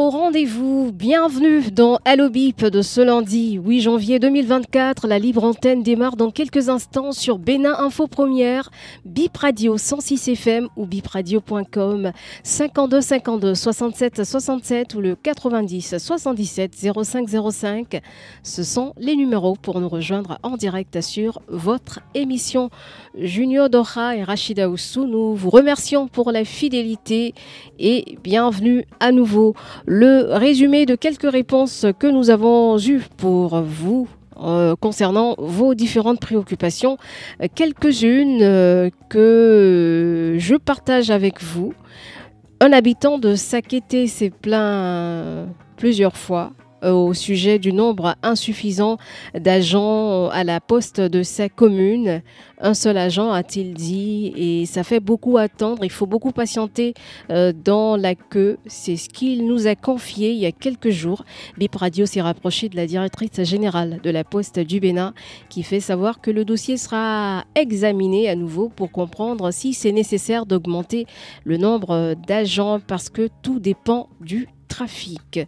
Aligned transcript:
Au 0.00 0.08
rendez-vous. 0.08 0.92
Bienvenue 0.94 1.70
dans 1.70 1.98
Allo 2.06 2.30
Bip 2.30 2.64
de 2.64 2.80
ce 2.80 3.02
lundi 3.02 3.60
8 3.62 3.80
janvier 3.82 4.18
2024. 4.18 5.06
La 5.06 5.18
libre 5.18 5.44
antenne 5.44 5.82
démarre 5.82 6.16
dans 6.16 6.30
quelques 6.30 6.70
instants 6.70 7.12
sur 7.12 7.38
Bénin 7.38 7.74
Info 7.78 8.06
Première, 8.06 8.70
Bip 9.04 9.36
Radio 9.36 9.76
106 9.76 10.28
FM 10.28 10.68
ou 10.76 10.86
bipradio.com 10.86 12.12
52 12.42 13.00
52 13.02 13.54
67 13.54 14.24
67 14.24 14.94
ou 14.94 15.02
le 15.02 15.16
90 15.16 15.98
77 15.98 16.74
05 17.04 17.28
05. 17.50 18.00
Ce 18.42 18.62
sont 18.62 18.94
les 18.96 19.16
numéros 19.16 19.54
pour 19.60 19.80
nous 19.80 19.88
rejoindre 19.90 20.38
en 20.42 20.56
direct 20.56 21.02
sur 21.02 21.42
votre 21.46 22.00
émission. 22.14 22.70
Junior 23.18 23.68
Dora 23.68 24.16
et 24.16 24.24
Rachida 24.24 24.70
Oussou, 24.70 25.06
nous 25.06 25.34
vous 25.34 25.50
remercions 25.50 26.08
pour 26.08 26.32
la 26.32 26.46
fidélité 26.46 27.34
et 27.78 28.16
bienvenue 28.24 28.86
à 28.98 29.12
nouveau 29.12 29.54
le 29.92 30.34
résumé 30.34 30.86
de 30.86 30.94
quelques 30.94 31.28
réponses 31.28 31.84
que 31.98 32.06
nous 32.06 32.30
avons 32.30 32.78
eues 32.78 33.02
pour 33.16 33.60
vous 33.60 34.08
euh, 34.40 34.76
concernant 34.76 35.34
vos 35.36 35.74
différentes 35.74 36.20
préoccupations. 36.20 36.96
Quelques-unes 37.56 38.38
euh, 38.40 38.90
que 39.08 40.36
je 40.38 40.54
partage 40.54 41.10
avec 41.10 41.42
vous. 41.42 41.74
Un 42.60 42.72
habitant 42.72 43.18
de 43.18 43.34
Sakété 43.34 44.06
s'est 44.06 44.30
plaint 44.30 45.48
plusieurs 45.76 46.16
fois 46.16 46.52
au 46.82 47.14
sujet 47.14 47.58
du 47.58 47.72
nombre 47.72 48.16
insuffisant 48.22 48.98
d'agents 49.34 50.28
à 50.28 50.44
la 50.44 50.60
poste 50.60 51.00
de 51.00 51.22
sa 51.22 51.48
commune. 51.48 52.22
Un 52.62 52.74
seul 52.74 52.98
agent, 52.98 53.30
a-t-il 53.30 53.72
dit, 53.72 54.32
et 54.36 54.66
ça 54.66 54.84
fait 54.84 55.00
beaucoup 55.00 55.38
attendre. 55.38 55.82
Il 55.82 55.90
faut 55.90 56.06
beaucoup 56.06 56.30
patienter 56.30 56.92
euh, 57.30 57.52
dans 57.52 57.96
la 57.96 58.14
queue. 58.14 58.58
C'est 58.66 58.96
ce 58.96 59.08
qu'il 59.08 59.46
nous 59.46 59.66
a 59.66 59.74
confié 59.74 60.32
il 60.32 60.38
y 60.38 60.46
a 60.46 60.52
quelques 60.52 60.90
jours. 60.90 61.24
Bip 61.56 61.74
Radio 61.74 62.04
s'est 62.04 62.20
rapproché 62.20 62.68
de 62.68 62.76
la 62.76 62.86
directrice 62.86 63.42
générale 63.44 64.00
de 64.02 64.10
la 64.10 64.24
poste 64.24 64.58
du 64.58 64.78
Bénin 64.78 65.14
qui 65.48 65.62
fait 65.62 65.80
savoir 65.80 66.20
que 66.20 66.30
le 66.30 66.44
dossier 66.44 66.76
sera 66.76 67.44
examiné 67.54 68.28
à 68.28 68.34
nouveau 68.34 68.68
pour 68.68 68.92
comprendre 68.92 69.50
si 69.52 69.72
c'est 69.72 69.92
nécessaire 69.92 70.44
d'augmenter 70.44 71.06
le 71.44 71.56
nombre 71.56 72.14
d'agents 72.26 72.80
parce 72.86 73.08
que 73.08 73.28
tout 73.42 73.58
dépend 73.58 74.08
du 74.20 74.48
trafic. 74.68 75.40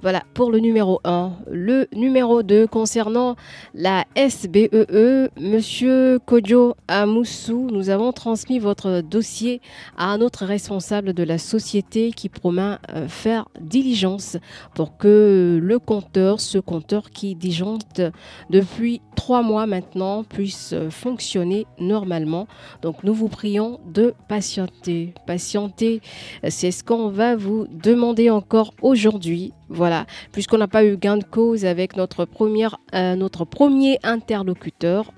Voilà 0.00 0.22
pour 0.32 0.52
le 0.52 0.60
numéro 0.60 1.00
1. 1.02 1.32
Le 1.50 1.88
numéro 1.92 2.44
2 2.44 2.68
concernant 2.68 3.34
la 3.74 4.04
SBEE, 4.14 5.28
Monsieur 5.40 6.20
Kodjo 6.24 6.76
Amoussou, 6.86 7.66
nous 7.72 7.90
avons 7.90 8.12
transmis 8.12 8.60
votre 8.60 9.00
dossier 9.00 9.60
à 9.96 10.12
un 10.12 10.20
autre 10.20 10.44
responsable 10.44 11.14
de 11.14 11.24
la 11.24 11.36
société 11.36 12.12
qui 12.12 12.28
promet 12.28 12.76
euh, 12.94 13.08
faire 13.08 13.48
diligence 13.60 14.36
pour 14.76 14.98
que 14.98 15.58
le 15.60 15.78
compteur, 15.80 16.40
ce 16.40 16.58
compteur 16.58 17.10
qui 17.10 17.34
disjoncte 17.34 18.00
depuis 18.50 19.00
trois 19.16 19.42
mois 19.42 19.66
maintenant, 19.66 20.22
puisse 20.22 20.76
fonctionner 20.90 21.66
normalement. 21.80 22.46
Donc 22.82 23.02
nous 23.02 23.14
vous 23.14 23.28
prions 23.28 23.80
de 23.92 24.14
patienter. 24.28 25.12
Patienter, 25.26 26.00
c'est 26.48 26.70
ce 26.70 26.84
qu'on 26.84 27.08
va 27.08 27.34
vous 27.34 27.66
demander 27.68 28.30
encore 28.30 28.74
aujourd'hui. 28.80 29.52
Voilà, 29.68 30.06
puisqu'on 30.32 30.58
n'a 30.58 30.68
pas 30.68 30.84
eu 30.84 30.96
gain 30.96 31.18
de 31.18 31.24
cause 31.24 31.64
avec 31.66 31.98
euh, 31.98 33.16
notre 33.16 33.44
premier 33.44 33.98
interlocuteur, 34.02 35.12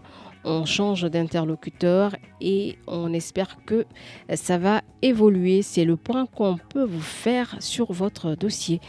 on 0.44 0.64
change 0.64 1.02
d'interlocuteur 1.04 2.16
et 2.40 2.78
on 2.86 3.12
espère 3.12 3.58
que 3.66 3.84
ça 4.34 4.56
va 4.56 4.80
évoluer. 5.02 5.62
C'est 5.62 5.84
le 5.84 5.96
point 5.96 6.26
qu'on 6.26 6.56
peut 6.56 6.84
vous 6.84 7.00
faire 7.00 7.56
sur 7.60 7.92
votre 7.92 8.34
dossier. 8.34 8.80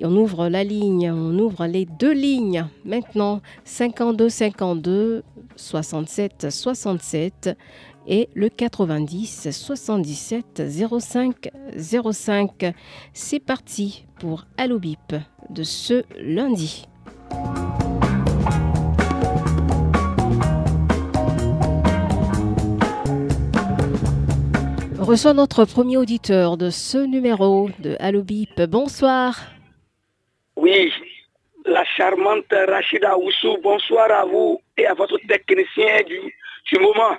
On 0.00 0.16
ouvre 0.16 0.48
la 0.48 0.62
ligne, 0.62 1.10
on 1.10 1.36
ouvre 1.38 1.66
les 1.66 1.84
deux 1.84 2.12
lignes 2.12 2.66
maintenant 2.84 3.40
52 3.64 4.28
52 4.28 5.24
67 5.56 6.46
67 6.50 7.56
et 8.10 8.28
le 8.34 8.48
90 8.48 9.50
77 9.50 10.62
05 11.00 11.48
05. 12.12 12.74
C'est 13.14 13.38
parti 13.40 14.04
pour 14.18 14.44
Allo 14.58 14.78
Bip 14.78 15.14
de 15.48 15.62
ce 15.62 16.02
lundi. 16.18 16.86
Reçoit 24.98 25.32
notre 25.32 25.64
premier 25.64 25.96
auditeur 25.96 26.56
de 26.56 26.70
ce 26.70 26.98
numéro 26.98 27.70
de 27.78 27.96
Allo 28.00 28.22
Bip. 28.22 28.60
Bonsoir. 28.62 29.38
Oui, 30.56 30.92
la 31.64 31.84
charmante 31.84 32.52
Rachida 32.52 33.16
Oussou, 33.16 33.56
bonsoir 33.62 34.10
à 34.10 34.24
vous 34.24 34.60
et 34.76 34.86
à 34.86 34.94
votre 34.94 35.16
technicien 35.26 36.02
du 36.06 36.78
moment. 36.78 37.16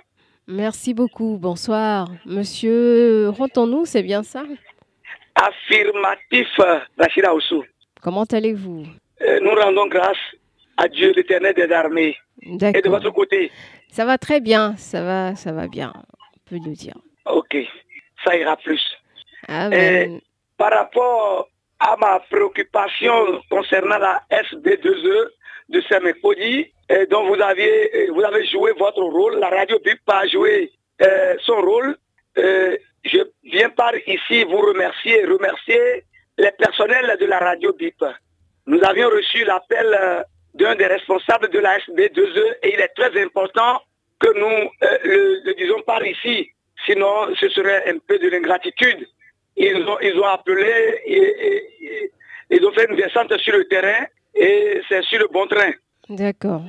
Merci 0.52 0.94
beaucoup. 0.94 1.38
Bonsoir. 1.40 2.10
Monsieur 2.26 3.30
Rentons-nous, 3.30 3.86
c'est 3.86 4.04
bien 4.04 4.22
ça? 4.22 4.44
Affirmatif, 5.36 6.48
Rachida 6.98 7.34
Oussou. 7.34 7.64
Comment 8.02 8.26
allez-vous? 8.26 8.84
Euh, 9.22 9.40
nous 9.40 9.52
rendons 9.52 9.88
grâce 9.88 10.18
à 10.76 10.90
Dieu, 10.90 11.14
l'éternel 11.16 11.54
des 11.54 11.72
armées. 11.72 12.18
Et 12.42 12.82
de 12.82 12.90
votre 12.90 13.12
côté? 13.12 13.50
Ça 13.90 14.04
va 14.04 14.18
très 14.18 14.42
bien, 14.42 14.76
ça 14.76 15.04
va, 15.04 15.36
ça 15.36 15.54
va 15.54 15.68
bien, 15.70 15.94
on 15.96 16.50
peut 16.50 16.60
le 16.66 16.74
dire. 16.74 16.98
Ok, 17.26 17.56
ça 18.26 18.36
ira 18.36 18.58
plus. 18.58 18.82
Amen. 19.48 20.20
Par 20.58 20.72
rapport 20.72 21.48
à 21.80 21.96
ma 21.98 22.20
préoccupation 22.30 23.42
concernant 23.50 24.00
la 24.00 24.22
SB2E 24.32 25.30
de 25.70 25.82
Semekodi, 25.82 26.74
euh, 26.92 27.06
dont 27.08 27.26
vous, 27.28 27.40
aviez, 27.42 27.90
euh, 27.96 28.12
vous 28.14 28.24
avez 28.24 28.46
joué 28.46 28.72
votre 28.78 29.02
rôle, 29.02 29.40
la 29.40 29.50
radio 29.50 29.80
BIP 29.80 30.02
a 30.08 30.28
joué 30.28 30.72
euh, 31.02 31.36
son 31.46 31.60
rôle. 31.62 31.96
Euh, 32.38 32.76
je 33.04 33.20
viens 33.44 33.70
par 33.70 33.94
ici 34.08 34.44
vous 34.44 34.58
remercier, 34.62 35.26
remercier 35.26 36.04
les 36.38 36.52
personnels 36.52 37.18
de 37.20 37.26
la 37.26 37.40
radio 37.40 37.74
BIP. 37.74 38.04
Nous 38.68 38.82
avions 38.84 39.10
reçu 39.10 39.44
l'appel 39.44 39.88
d'un 40.54 40.76
des 40.76 40.86
responsables 40.88 41.50
de 41.50 41.60
la 41.60 41.78
SB2E 41.80 42.56
et 42.64 42.74
il 42.74 42.80
est 42.80 42.94
très 42.96 43.14
important 43.22 43.82
que 44.20 44.30
nous 44.38 44.70
euh, 44.84 44.98
le, 45.04 45.42
le 45.46 45.54
disons 45.56 45.82
par 45.82 46.06
ici. 46.06 46.50
Sinon, 46.86 47.34
ce 47.40 47.48
serait 47.50 47.84
un 47.90 47.98
peu 48.08 48.18
de 48.20 48.28
l'ingratitude. 48.30 49.08
Ils 49.56 49.84
ont, 49.88 50.00
ils 50.02 50.18
ont 50.20 50.26
appelé, 50.26 50.72
et, 51.06 51.14
et- 51.18 51.86
et- 51.86 52.12
ils 52.54 52.66
ont 52.66 52.72
fait 52.74 52.86
une 52.90 52.96
descente 52.98 53.36
sur 53.38 53.54
le 53.56 53.66
terrain 53.68 54.06
et 54.36 54.82
c'est 54.90 55.04
sur 55.04 55.20
le 55.20 55.28
bon 55.28 55.48
train. 55.48 55.72
D'accord. 56.10 56.64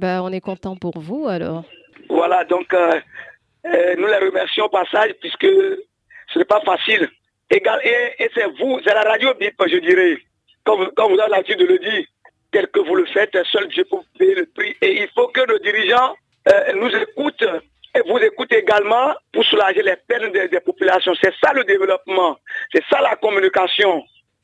Bah, 0.00 0.22
on 0.22 0.32
est 0.32 0.40
content 0.40 0.76
pour 0.76 0.98
vous 0.98 1.28
alors. 1.28 1.64
Voilà, 2.08 2.44
donc 2.44 2.72
euh, 2.72 2.98
euh, 3.66 3.94
nous 3.98 4.06
les 4.06 4.16
remercions 4.28 4.64
au 4.64 4.68
passage 4.70 5.12
puisque 5.20 5.46
ce 6.32 6.38
n'est 6.38 6.44
pas 6.46 6.60
facile. 6.62 7.08
Et 7.50 7.62
et 8.22 8.30
c'est 8.34 8.46
vous, 8.58 8.80
c'est 8.84 8.94
la 8.94 9.02
radio 9.02 9.34
BIP, 9.38 9.60
je 9.68 9.76
dirais, 9.78 10.16
comme, 10.64 10.84
vous- 10.84 10.90
comme 10.96 11.12
vous 11.12 11.20
avez 11.20 11.30
l'habitude 11.30 11.58
de 11.58 11.66
le 11.66 11.78
dire, 11.78 12.04
tel 12.52 12.66
que 12.68 12.80
vous 12.80 12.94
le 12.94 13.04
faites, 13.06 13.36
seul 13.52 13.68
Dieu 13.68 13.84
peut 13.90 13.98
payer 14.18 14.34
le 14.36 14.46
prix. 14.46 14.74
Et 14.80 15.02
il 15.02 15.08
faut 15.14 15.28
que 15.28 15.42
nos 15.46 15.58
dirigeants 15.58 16.14
euh, 16.50 16.72
nous 16.80 16.88
écoutent 16.96 17.44
et 17.94 18.00
vous 18.08 18.18
écoutent 18.18 18.52
également 18.52 19.12
pour 19.32 19.44
soulager 19.44 19.82
les 19.82 19.96
peines 20.08 20.32
des, 20.32 20.48
des 20.48 20.60
populations. 20.60 21.12
C'est 21.20 21.34
ça 21.42 21.52
le 21.52 21.64
développement, 21.64 22.38
c'est 22.72 22.84
ça 22.88 23.00
la 23.02 23.16
communication. 23.16 24.02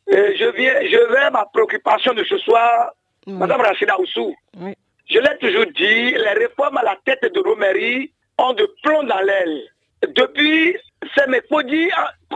Je 0.08 0.50
viens, 0.56 0.74
je 0.82 1.12
vais 1.12 1.18
à 1.18 1.30
ma 1.30 1.46
préoccupation 1.46 2.12
de 2.12 2.24
ce 2.24 2.36
soir, 2.38 2.92
Oui. 3.26 3.32
Madame 3.34 3.60
Rachida 3.62 3.98
Oussou. 3.98 4.34
Oui. 4.58 4.74
Je 5.08 5.18
l'ai 5.18 5.38
toujours 5.38 5.66
dit, 5.66 6.10
les 6.10 6.32
réformes 6.32 6.78
à 6.78 6.82
la 6.82 6.96
tête 7.04 7.22
de 7.32 7.54
mairies 7.54 8.12
ont 8.38 8.52
de 8.54 8.68
plomb 8.82 9.04
dans 9.04 9.20
l'aile. 9.20 9.62
Depuis 10.08 10.76
Semekodi, 11.14 11.90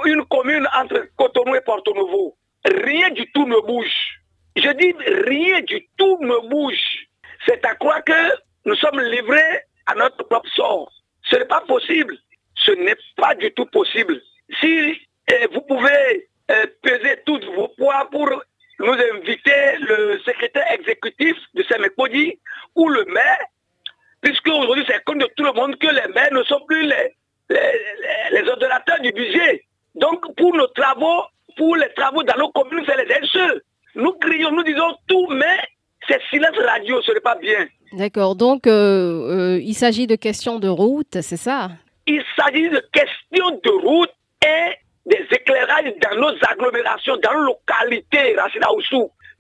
une 0.05 0.25
commune 0.27 0.67
entre 0.77 1.09
Cotonou 1.17 1.57
et 1.57 1.61
Porto 1.63 1.93
Novo, 1.95 2.37
rien 2.65 3.11
du 3.11 3.31
tout 3.33 3.47
ne 3.47 3.61
bouge. 3.67 4.21
Je 4.57 4.71
dis 4.71 4.95
rien 5.27 5.63
du 5.63 5.89
tout 5.97 6.19
ne 6.21 6.49
bouge. 6.49 7.09
C'est 7.47 7.65
à 7.65 7.75
croire 7.75 8.05
que 8.05 8.13
nous 8.65 8.77
sommes 8.77 9.01
livrés 9.01 9.61
à 9.87 9.95
notre 9.97 10.23
propre 10.25 10.49
sort. 10.55 10.93
Ce 11.29 11.37
n'est 11.37 11.47
pas 11.47 11.63
possible. 11.63 12.17
Ce 12.55 12.71
n'est 12.73 12.97
pas 13.17 13.35
du 13.35 13.53
tout 13.53 13.67
possible. 13.67 14.21
Si 14.61 15.01
euh, 15.33 15.47
vous 15.53 15.63
pouvez 15.63 16.29
euh, 16.51 16.67
peser 16.83 17.21
tous 17.27 17.41
vos 17.57 17.69
poids 17.69 18.09
pour 18.11 18.29
nous 18.81 18.93
inviter 18.93 19.77
le 19.81 20.19
secrétaire 20.25 20.65
exécutif 20.73 21.37
de 21.55 21.63
Samekodi 21.65 22.39
ou 22.77 22.89
le 22.89 23.05
maire, 23.07 23.45
puisque 24.23 24.49
aujourd'hui 24.49 24.85
c'est 24.89 25.05
connu 25.05 25.21
de 25.21 25.31
tout 25.37 25.45
le 25.45 25.53
monde 25.53 25.77
que 25.77 25.87
les 25.87 26.13
maires 26.15 26.33
ne 26.33 26.43
sont 26.45 26.61
plus 26.67 26.83
les, 26.87 27.15
les, 28.33 28.49
ordonnateurs 28.49 29.01
du 29.03 29.13
budget. 29.13 29.65
Donc 29.95 30.35
pour 30.37 30.55
nos 30.55 30.69
travaux, 30.69 31.25
pour 31.57 31.77
les 31.77 31.93
travaux 31.95 32.23
dans 32.23 32.39
nos 32.39 32.51
communes, 32.51 32.85
c'est 32.87 33.05
les 33.05 33.27
seuls. 33.29 33.63
Nous 33.95 34.13
crions, 34.13 34.51
nous 34.53 34.63
disons 34.63 34.97
tout, 35.07 35.27
mais 35.29 35.59
c'est 36.09 36.21
silence 36.31 36.57
radio, 36.67 37.03
ce 37.03 37.13
n'est 37.13 37.21
pas 37.21 37.37
bien. 37.37 37.67
D'accord, 37.93 38.35
donc 38.37 38.67
euh, 38.67 39.57
euh, 39.57 39.61
il 39.61 39.75
s'agit 39.75 40.07
de 40.07 40.15
questions 40.15 40.59
de 40.59 40.69
route, 40.69 41.21
c'est 41.21 41.37
ça? 41.37 41.71
Il 42.07 42.23
s'agit 42.37 42.71
de 42.71 42.83
questions 42.93 43.61
de 43.63 43.71
route 43.71 44.13
et 44.43 44.77
des 45.11 45.27
éclairages 45.31 45.93
dans 46.01 46.17
nos 46.17 46.35
agglomérations, 46.49 47.17
dans 47.17 47.35
nos 47.35 47.47
localités. 47.47 48.37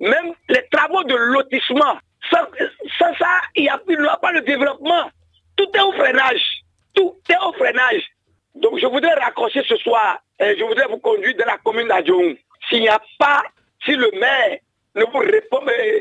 Même 0.00 0.34
les 0.48 0.66
travaux 0.70 1.04
de 1.04 1.14
lotissement. 1.14 1.98
Sans, 2.30 3.14
ça, 3.18 3.40
il 3.54 3.62
n'y 3.62 3.68
a, 3.68 3.74
a, 3.74 4.16
pas 4.16 4.32
de 4.32 4.40
développement. 4.40 5.10
Tout 5.56 5.68
est 5.74 5.80
au 5.80 5.92
freinage. 5.92 6.42
Tout 6.94 7.16
est 7.28 7.46
au 7.46 7.52
freinage. 7.52 8.02
Donc 8.54 8.78
je 8.78 8.86
voudrais 8.86 9.14
raccrocher 9.14 9.62
ce 9.68 9.76
soir. 9.76 10.18
Et 10.38 10.56
je 10.58 10.64
voudrais 10.64 10.86
vous 10.86 10.98
conduire 10.98 11.36
dans 11.36 11.46
la 11.46 11.58
commune 11.58 11.88
d'Adjoung. 11.88 12.36
S'il 12.68 12.80
n'y 12.80 12.88
a 12.88 13.00
pas, 13.18 13.42
si 13.84 13.94
le 13.94 14.10
maire 14.18 14.58
ne 14.96 15.04
vous 15.04 15.18
répond, 15.18 15.60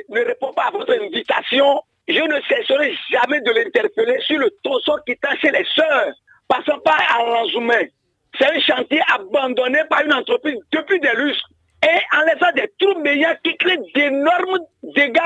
ne 0.10 0.26
répond 0.26 0.52
pas 0.54 0.68
à 0.68 0.72
votre 0.72 0.94
invitation, 0.94 1.82
je 2.08 2.20
ne 2.20 2.42
cesserai 2.42 2.98
jamais 3.12 3.42
de 3.42 3.52
l'interpeller 3.52 4.20
sur 4.22 4.40
le 4.40 4.50
tronçon 4.64 4.98
qui 5.06 5.16
chez 5.42 5.52
les 5.52 5.66
sœurs, 5.76 6.14
passant 6.48 6.80
par 6.80 7.00
à. 7.00 7.90
C'est 8.38 8.46
un 8.46 8.60
chantier 8.60 9.02
abandonné 9.14 9.80
par 9.90 10.04
une 10.04 10.14
entreprise 10.14 10.60
depuis 10.72 11.00
des 11.00 11.14
lustres 11.16 11.50
et 11.84 12.16
en 12.16 12.22
laissant 12.26 12.52
des 12.56 12.72
trous 12.80 13.00
meilleurs 13.00 13.36
qui 13.44 13.56
créent 13.58 13.80
d'énormes 13.96 14.60
dégâts 14.84 15.18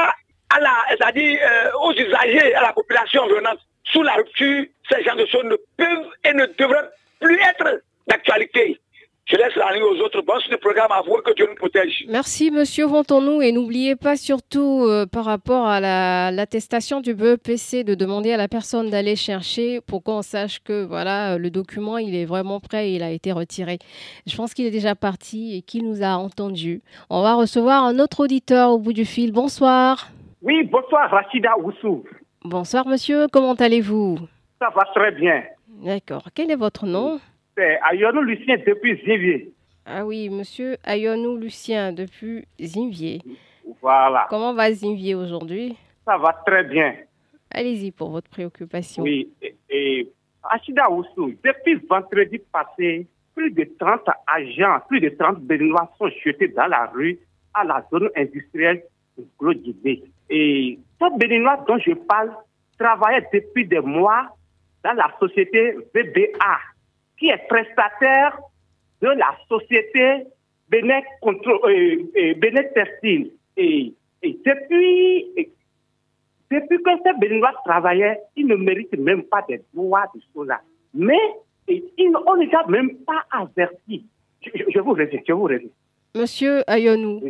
à 0.55 0.59
la, 0.59 0.71
c'est-à-dire 0.89 1.39
euh, 1.43 1.71
aux 1.83 1.93
usagers, 1.93 2.53
à 2.55 2.61
la 2.61 2.73
population 2.73 3.25
venante. 3.27 3.59
Sous 3.85 4.03
la 4.03 4.13
rupture, 4.13 4.65
ces 4.89 5.03
gens 5.03 5.15
de 5.15 5.25
choses 5.25 5.43
ne 5.43 5.57
peuvent 5.77 6.09
et 6.23 6.33
ne 6.33 6.45
devraient 6.57 6.89
plus 7.19 7.39
être 7.39 7.81
d'actualité. 8.07 8.79
Je 9.25 9.37
laisse 9.37 9.55
la 9.55 9.71
ligne 9.73 9.83
aux 9.83 10.03
autres. 10.03 10.21
Bon, 10.21 10.33
le 10.51 10.57
programme 10.57 10.91
à 10.91 11.01
vous 11.01 11.15
que 11.23 11.33
Dieu 11.33 11.47
nous 11.47 11.55
protège. 11.55 12.05
Merci, 12.09 12.51
monsieur 12.51 12.85
Ventons-nous. 12.85 13.41
Et 13.41 13.53
n'oubliez 13.53 13.95
pas 13.95 14.17
surtout, 14.17 14.83
euh, 14.83 15.05
par 15.05 15.23
rapport 15.23 15.65
à 15.65 15.79
l'attestation 16.31 16.99
du 16.99 17.13
BEPC, 17.13 17.85
de 17.85 17.95
demander 17.95 18.33
à 18.33 18.37
la 18.37 18.49
personne 18.49 18.89
d'aller 18.89 19.15
chercher 19.15 19.79
pour 19.79 20.03
qu'on 20.03 20.21
sache 20.23 20.59
que 20.61 20.83
voilà, 20.83 21.37
le 21.37 21.49
document, 21.49 21.97
il 21.97 22.15
est 22.15 22.25
vraiment 22.25 22.59
prêt 22.59 22.89
et 22.89 22.95
il 22.95 23.03
a 23.03 23.11
été 23.11 23.31
retiré. 23.31 23.79
Je 24.27 24.35
pense 24.35 24.53
qu'il 24.53 24.65
est 24.65 24.71
déjà 24.71 24.93
parti 24.93 25.55
et 25.55 25.61
qu'il 25.61 25.87
nous 25.87 26.03
a 26.03 26.17
entendus. 26.17 26.81
On 27.09 27.21
va 27.21 27.35
recevoir 27.35 27.85
un 27.85 27.99
autre 27.99 28.25
auditeur 28.25 28.71
au 28.71 28.77
bout 28.77 28.93
du 28.93 29.05
fil. 29.05 29.31
Bonsoir. 29.31 30.09
Oui, 30.41 30.63
bonsoir, 30.63 31.09
Rachida 31.09 31.51
Oussou. 31.63 32.03
Bonsoir, 32.43 32.85
monsieur. 32.85 33.27
Comment 33.31 33.53
allez-vous? 33.53 34.17
Ça 34.59 34.67
va 34.75 34.83
très 34.93 35.11
bien. 35.11 35.43
D'accord. 35.69 36.23
Quel 36.35 36.51
est 36.51 36.57
votre 36.57 36.85
nom? 36.85 37.21
C'est 37.55 37.79
Ayonou 37.81 38.21
Lucien 38.21 38.57
depuis 38.65 38.97
Zinvier. 39.05 39.51
Ah 39.85 40.05
oui, 40.05 40.29
monsieur 40.29 40.77
Ayonou 40.83 41.37
Lucien 41.37 41.91
depuis 41.91 42.45
Zinvier. 42.59 43.21
Voilà. 43.81 44.27
Comment 44.29 44.53
va 44.53 44.71
Zinvier 44.71 45.15
aujourd'hui? 45.15 45.75
Ça 46.05 46.17
va 46.17 46.33
très 46.45 46.63
bien. 46.63 46.95
Allez-y 47.51 47.91
pour 47.91 48.09
votre 48.09 48.29
préoccupation. 48.29 49.03
Oui, 49.03 49.29
et, 49.69 50.09
Achida 50.49 50.89
Oussou, 50.89 51.33
depuis 51.43 51.75
vendredi 51.89 52.39
passé, 52.51 53.07
plus 53.35 53.51
de 53.51 53.67
30 53.79 54.01
agents, 54.27 54.79
plus 54.87 54.99
de 54.99 55.09
30 55.09 55.39
béninois 55.41 55.89
sont 55.97 56.09
jetés 56.23 56.49
dans 56.49 56.67
la 56.67 56.87
rue 56.87 57.19
à 57.53 57.63
la 57.63 57.85
zone 57.91 58.09
industrielle 58.15 58.83
de 59.17 59.25
Glodibé. 59.39 60.03
Et 60.29 60.79
ce 60.99 61.17
béninois 61.17 61.63
dont 61.67 61.77
je 61.77 61.93
parle 61.93 62.31
travaillait 62.77 63.27
depuis 63.31 63.65
des 63.65 63.79
mois 63.79 64.35
dans 64.83 64.93
la 64.93 65.11
société 65.19 65.75
VBA, 65.93 66.57
qui 67.17 67.27
est 67.29 67.47
prestataire 67.47 68.39
de 69.01 69.09
la 69.09 69.35
société 69.47 70.27
Benet, 70.69 71.03
euh, 71.23 71.31
euh 72.17 72.33
Et, 73.57 73.93
depuis, 74.23 75.49
depuis 76.49 76.77
que 76.81 76.91
ce 77.05 77.19
Béninois 77.19 77.53
travaillait, 77.65 78.19
il 78.35 78.47
ne 78.47 78.55
mérite 78.55 78.97
même 78.97 79.23
pas 79.23 79.43
des 79.47 79.61
droits 79.73 80.05
de 80.15 80.21
cela. 80.33 80.61
Mais 80.93 81.19
on 81.67 82.37
n'est 82.37 82.49
même 82.69 82.95
pas 83.05 83.23
averti. 83.31 84.05
Je, 84.41 84.79
vous 84.79 84.93
reviens, 84.93 85.19
je 85.27 85.33
vous 85.33 85.43
reviens. 85.43 85.69
Monsieur 86.15 86.63
Ayonou. 86.67 87.21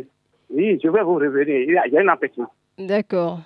Oui, 0.50 0.78
je 0.82 0.88
vais 0.88 1.02
vous 1.02 1.14
revenir. 1.14 1.56
Il 1.88 1.92
y 1.92 1.98
a, 1.98 2.00
un 2.00 2.08
empêchement. 2.08 2.50
D'accord. 2.78 3.40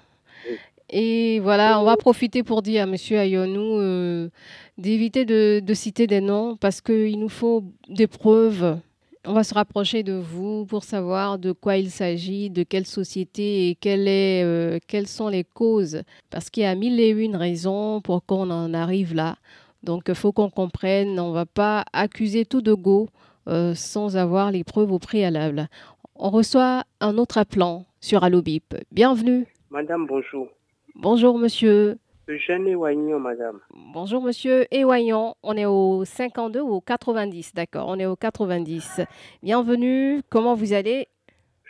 Et 0.91 1.41
voilà, 1.41 1.81
on 1.81 1.85
va 1.85 1.97
profiter 1.97 2.43
pour 2.43 2.63
dire 2.63 2.85
à 2.85 2.87
Monsieur 2.87 3.19
Ayonou 3.19 3.79
euh, 3.79 4.29
d'éviter 4.79 5.25
de, 5.25 5.75
citer 5.75 6.07
des 6.07 6.21
noms 6.21 6.57
parce 6.57 6.81
qu'il 6.81 7.19
nous 7.19 7.29
faut 7.29 7.65
des 7.89 8.07
preuves. 8.07 8.79
On 9.27 9.33
va 9.33 9.45
se 9.45 9.53
rapprocher 9.53 10.03
de 10.05 10.15
vous 10.15 10.65
pour 10.65 10.85
savoir 10.85 11.39
de 11.39 11.53
quoi 11.53 11.77
il 11.77 11.91
s'agit, 11.91 12.49
de 12.49 12.63
quelle 12.63 12.87
société 12.87 13.69
et 13.69 13.75
quelle 13.75 14.09
est, 14.09 14.43
euh, 14.45 14.79
quelles 14.87 15.09
sont 15.09 15.29
les 15.29 15.45
causes. 15.45 16.03
Parce 16.31 16.49
qu'il 16.49 16.63
y 16.63 16.67
a 16.67 16.75
mille 16.75 16.99
et 17.01 17.11
une 17.11 17.37
raisons 17.37 18.01
pour 18.01 18.25
qu'on 18.25 18.49
en 18.51 18.73
arrive 18.73 19.15
là. 19.15 19.37
Donc 19.83 20.05
il 20.09 20.15
faut 20.15 20.33
qu'on 20.33 20.51
comprenne, 20.51 21.19
on 21.21 21.29
ne 21.29 21.35
va 21.35 21.47
pas 21.47 21.85
accuser 21.93 22.45
tout 22.45 22.63
de 22.63 22.73
go 22.73 23.09
euh, 23.49 23.75
sans 23.75 24.17
avoir 24.17 24.51
les 24.51 24.65
preuves 24.65 24.93
au 24.93 24.99
préalable. 24.99 25.69
On 26.15 26.31
reçoit 26.31 26.85
un 27.01 27.19
autre 27.19 27.39
appelant 27.39 27.85
sur 28.01 28.25
Allobip. 28.25 28.75
Bienvenue. 28.93 29.47
Madame, 29.71 30.07
bonjour. 30.07 30.49
Bonjour, 30.95 31.39
monsieur. 31.39 31.99
Eugène 32.29 32.69
Ewaignon, 32.69 33.19
madame. 33.19 33.61
Bonjour, 33.71 34.23
monsieur 34.23 34.67
Ewaignon. 34.71 35.35
On 35.43 35.57
est 35.57 35.65
au 35.65 36.05
52 36.05 36.61
ou 36.61 36.75
au 36.75 36.81
90, 36.83 37.55
d'accord. 37.55 37.87
On 37.89 37.99
est 37.99 38.05
au 38.05 38.17
90. 38.17 39.01
Bienvenue. 39.43 40.21
Comment 40.29 40.55
vous 40.55 40.75
allez? 40.75 41.09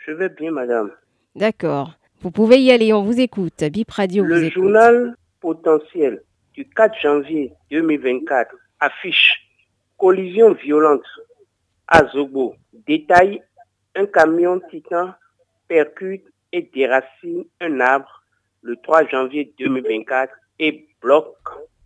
Je 0.05 0.11
vais 0.11 0.27
bien, 0.27 0.51
madame. 0.51 0.91
D'accord. 1.33 1.93
Vous 2.19 2.31
pouvez 2.31 2.57
y 2.57 2.71
aller, 2.71 2.91
on 2.91 3.03
vous 3.03 3.21
écoute. 3.21 3.63
Bip 3.71 3.89
Radio 3.89 4.25
Le 4.25 4.49
journal 4.49 5.15
potentiel 5.39 6.23
du 6.53 6.67
4 6.67 6.99
janvier 6.99 7.53
2024 7.71 8.53
affiche 8.81 9.49
collision 9.97 10.51
violente 10.51 11.05
à 11.87 12.05
Zobo. 12.07 12.55
Détail 12.85 13.41
un 13.95 14.05
camion 14.07 14.59
titan 14.69 15.13
percute 15.69 16.25
et 16.51 16.69
déracine 16.73 17.45
un 17.61 17.79
arbre 17.79 18.23
le 18.61 18.75
3 18.75 19.07
janvier 19.07 19.53
2024 19.57 20.33
et 20.59 20.87
bloque 21.01 21.35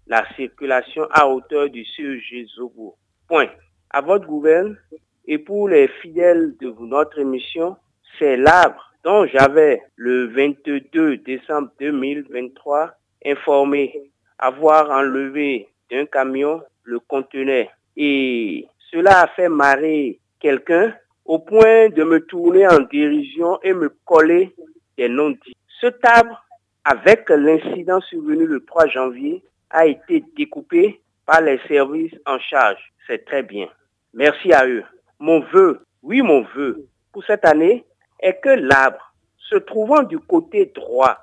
la 0.08 0.26
circulation 0.36 1.08
à 1.12 1.28
hauteur 1.28 1.70
du 1.70 1.86
CEG 1.86 2.48
Zobo. 2.56 2.96
Point. 3.28 3.50
À 3.90 4.02
votre 4.02 4.26
gouverne 4.26 4.78
et 5.26 5.38
pour 5.38 5.70
les 5.70 5.88
fidèles 6.02 6.58
de 6.58 6.74
notre 6.80 7.20
émission, 7.20 7.78
c'est 8.18 8.38
l'arbre 8.38 8.92
dont 9.04 9.26
j'avais 9.28 9.82
le 9.96 10.28
22 10.28 11.18
décembre 11.18 11.70
2023 11.80 12.92
informé 13.26 14.12
avoir 14.40 14.90
enlevé 14.90 15.70
d'un 15.92 16.06
camion 16.06 16.62
le 16.84 17.00
conteneur. 17.00 17.68
Et 17.96 18.68
cela 18.92 19.22
a 19.22 19.28
fait 19.28 19.50
marrer 19.50 20.20
quelqu'un 20.40 20.94
au 21.26 21.40
point 21.40 21.90
de 21.90 22.04
me 22.04 22.20
tourner 22.26 22.68
en 22.68 22.80
dérision 22.80 23.60
et 23.64 23.74
me 23.74 23.90
coller 24.06 24.54
des 24.98 25.08
noms 25.08 25.30
dits. 25.30 25.56
Cet 25.80 26.04
arbre 26.04 26.43
avec 26.86 27.30
l'incident 27.30 28.02
survenu 28.02 28.46
le 28.46 28.64
3 28.66 28.88
janvier, 28.88 29.44
a 29.70 29.86
été 29.88 30.24
découpé 30.36 31.02
par 31.26 31.42
les 31.42 31.60
services 31.68 32.14
en 32.26 32.38
charge. 32.40 32.80
C'est 33.08 33.26
très 33.26 33.44
bien. 33.44 33.68
Merci 34.14 34.54
à 34.54 34.68
eux. 34.68 34.84
Mon 35.20 35.40
vœu, 35.40 35.86
oui 36.02 36.22
mon 36.22 36.44
vœu, 36.56 36.88
pour 37.12 37.24
cette 37.26 37.46
année, 37.46 37.86
est 38.20 38.40
que 38.42 38.50
l'arbre, 38.50 39.14
se 39.38 39.56
trouvant 39.56 40.04
du 40.04 40.20
côté 40.20 40.72
droit, 40.74 41.18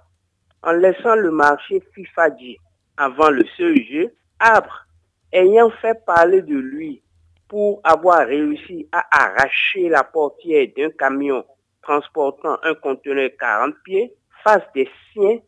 en 0.62 0.72
laissant 0.72 1.14
le 1.14 1.30
marché 1.30 1.82
FIFADI 1.94 2.58
avant 2.96 3.30
le 3.30 3.44
CEG, 3.56 4.10
arbre 4.38 4.86
ayant 5.32 5.70
fait 5.70 6.04
parler 6.04 6.42
de 6.42 6.54
lui 6.54 7.02
pour 7.48 7.80
avoir 7.82 8.26
réussi 8.26 8.88
à 8.92 9.04
arracher 9.10 9.88
la 9.88 10.04
portière 10.04 10.68
d'un 10.76 10.90
camion 10.90 11.44
transportant 11.82 12.58
un 12.62 12.74
conteneur 12.74 13.30
40 13.38 13.74
pieds, 13.84 14.14
fasse 14.44 14.62
des 14.74 14.88
siens 15.12 15.38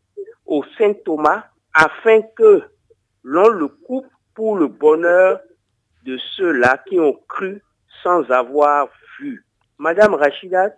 au 0.53 0.63
Saint 0.77 0.93
Thomas 1.07 1.45
afin 1.73 2.21
que 2.37 2.63
l'on 3.23 3.49
le 3.49 3.69
coupe 3.69 4.07
pour 4.35 4.59
le 4.59 4.67
bonheur 4.67 5.41
de 6.05 6.19
ceux-là 6.37 6.77
qui 6.87 7.01
ont 7.01 7.19
cru 7.27 7.63
sans 8.03 8.31
avoir 8.31 8.89
vu. 9.19 9.47
Madame 9.79 10.15
Rachidat, 10.15 10.77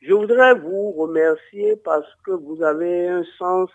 je 0.00 0.14
voudrais 0.14 0.54
vous 0.54 0.92
remercier 0.92 1.76
parce 1.84 2.08
que 2.24 2.30
vous 2.30 2.62
avez 2.62 3.08
un 3.08 3.22
sens 3.38 3.68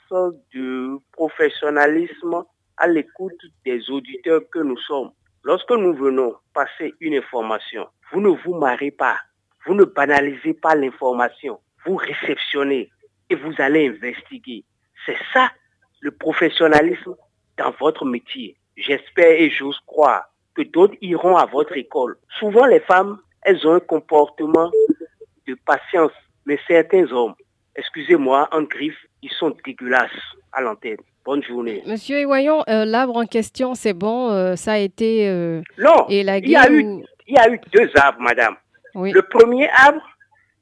de 0.55 0.97
professionnalisme 1.11 2.43
à 2.77 2.87
l'écoute 2.87 3.39
des 3.63 3.91
auditeurs 3.91 4.41
que 4.51 4.59
nous 4.59 4.79
sommes. 4.79 5.11
Lorsque 5.43 5.71
nous 5.71 5.93
venons 5.93 6.33
passer 6.55 6.95
une 6.99 7.13
information, 7.13 7.87
vous 8.11 8.21
ne 8.21 8.29
vous 8.29 8.55
marrez 8.55 8.91
pas, 8.91 9.17
vous 9.67 9.75
ne 9.75 9.83
banalisez 9.83 10.55
pas 10.55 10.73
l'information, 10.73 11.59
vous 11.85 11.95
réceptionnez 11.95 12.89
et 13.29 13.35
vous 13.35 13.53
allez 13.59 13.87
investiguer. 13.89 14.65
C'est 15.05 15.17
ça 15.33 15.49
le 16.01 16.11
professionnalisme 16.11 17.15
dans 17.57 17.71
votre 17.79 18.05
métier. 18.05 18.55
J'espère 18.75 19.31
et 19.31 19.49
j'ose 19.49 19.79
croire 19.85 20.25
que 20.55 20.61
d'autres 20.61 20.95
iront 21.01 21.35
à 21.35 21.45
votre 21.45 21.75
école. 21.77 22.17
Souvent, 22.39 22.65
les 22.65 22.79
femmes, 22.81 23.19
elles 23.41 23.65
ont 23.67 23.73
un 23.73 23.79
comportement 23.79 24.71
de 25.47 25.55
patience. 25.65 26.11
Mais 26.45 26.59
certains 26.67 27.11
hommes, 27.11 27.33
excusez-moi, 27.75 28.47
en 28.51 28.63
griffe, 28.63 28.97
ils 29.21 29.31
sont 29.31 29.55
dégueulasses 29.65 30.11
à 30.53 30.61
l'antenne. 30.61 30.97
Bonne 31.25 31.43
journée. 31.43 31.83
Monsieur 31.85 32.19
Ewayon, 32.19 32.63
euh, 32.69 32.85
l'arbre 32.85 33.17
en 33.17 33.25
question, 33.25 33.75
c'est 33.75 33.93
bon, 33.93 34.29
euh, 34.31 34.55
ça 34.55 34.73
a 34.73 34.77
été 34.77 35.27
euh, 35.27 35.61
Non, 35.77 36.05
élagué 36.07 36.47
il 36.47 36.51
y, 36.51 36.55
a 36.55 36.69
eu, 36.71 36.83
ou- 36.83 37.03
il 37.27 37.35
y 37.35 37.37
a 37.37 37.49
eu 37.49 37.59
deux 37.73 37.89
arbres, 37.95 38.21
madame. 38.21 38.55
Oui. 38.95 39.11
Le 39.11 39.21
premier 39.23 39.67
arbre, 39.69 40.01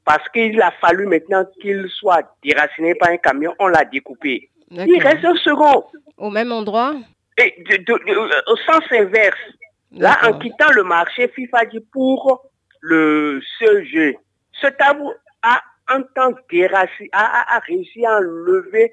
parce 0.06 0.26
qu'il 0.30 0.60
a 0.62 0.70
fallu 0.80 1.06
maintenant 1.06 1.44
qu'il 1.60 1.86
soit 1.90 2.22
déraciné 2.42 2.94
par 2.94 3.10
un 3.10 3.16
camion, 3.18 3.52
on 3.58 3.66
l'a 3.68 3.84
découpé. 3.84 4.48
Il 4.86 5.02
reste 5.02 5.24
un 5.24 5.34
second. 5.36 5.84
Au 6.16 6.30
même 6.30 6.52
endroit? 6.52 6.94
Et 7.36 7.54
de- 7.68 7.76
de- 7.76 8.04
de- 8.06 8.50
au 8.52 8.56
sens 8.56 8.80
inverse, 8.90 9.36
là, 9.92 10.16
en 10.24 10.38
quittant 10.38 10.70
le 10.72 10.84
marché, 10.84 11.28
FIFA 11.28 11.66
dit 11.66 11.84
pour 11.92 12.46
le 12.80 13.40
CEG, 13.58 14.16
cet 14.60 14.80
arbre 14.80 15.12
a 15.42 15.60
un 15.88 16.02
temps 16.02 16.32
déraciné, 16.50 17.08
a, 17.12 17.24
a- 17.40 17.56
a 17.56 17.58
réussi 17.60 18.06
à 18.06 18.16
enlever 18.16 18.92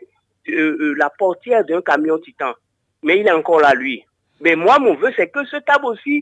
euh, 0.49 0.77
euh, 0.81 0.93
la 0.97 1.09
portière 1.09 1.63
d'un 1.63 1.81
camion 1.81 2.17
titan. 2.19 2.51
Mais 3.01 3.19
il 3.19 3.27
est 3.27 3.31
encore 3.31 3.61
là, 3.61 3.73
lui. 3.73 4.03
Mais 4.41 4.55
moi, 4.55 4.77
mon 4.79 4.93
vœu, 4.95 5.11
c'est 5.15 5.29
que 5.29 5.45
cet 5.45 5.69
arbre 5.69 5.87
aussi 5.93 6.21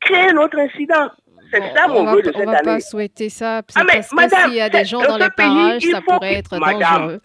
crée 0.00 0.28
un 0.28 0.36
autre 0.36 0.58
incident. 0.58 1.08
C'est 1.54 1.60
Bon, 1.60 1.74
ça 1.74 1.86
on 1.88 2.02
mon 2.04 2.12
vœu 2.14 2.22
de 2.22 2.30
on 2.34 2.38
cette 2.38 2.44
va 2.46 2.52
année. 2.52 2.62
pas 2.64 2.80
souhaiter 2.80 3.28
ça, 3.28 3.62
Ah, 3.76 3.84
mais 3.84 3.92
parce 3.94 4.08
que 4.10 4.14
madame, 4.16 4.44
s'il 4.50 4.54
y 4.54 4.60
a 4.60 4.68
des 4.68 4.84
gens 4.84 5.02
dans 5.02 5.16
les 5.16 5.30
pays, 5.30 5.46
parages, 5.46 5.82
ça 5.82 6.00
faut 6.00 6.12
pourrait 6.12 6.34
être 6.34 6.58
madame, 6.58 6.80
dangereux. 6.80 7.20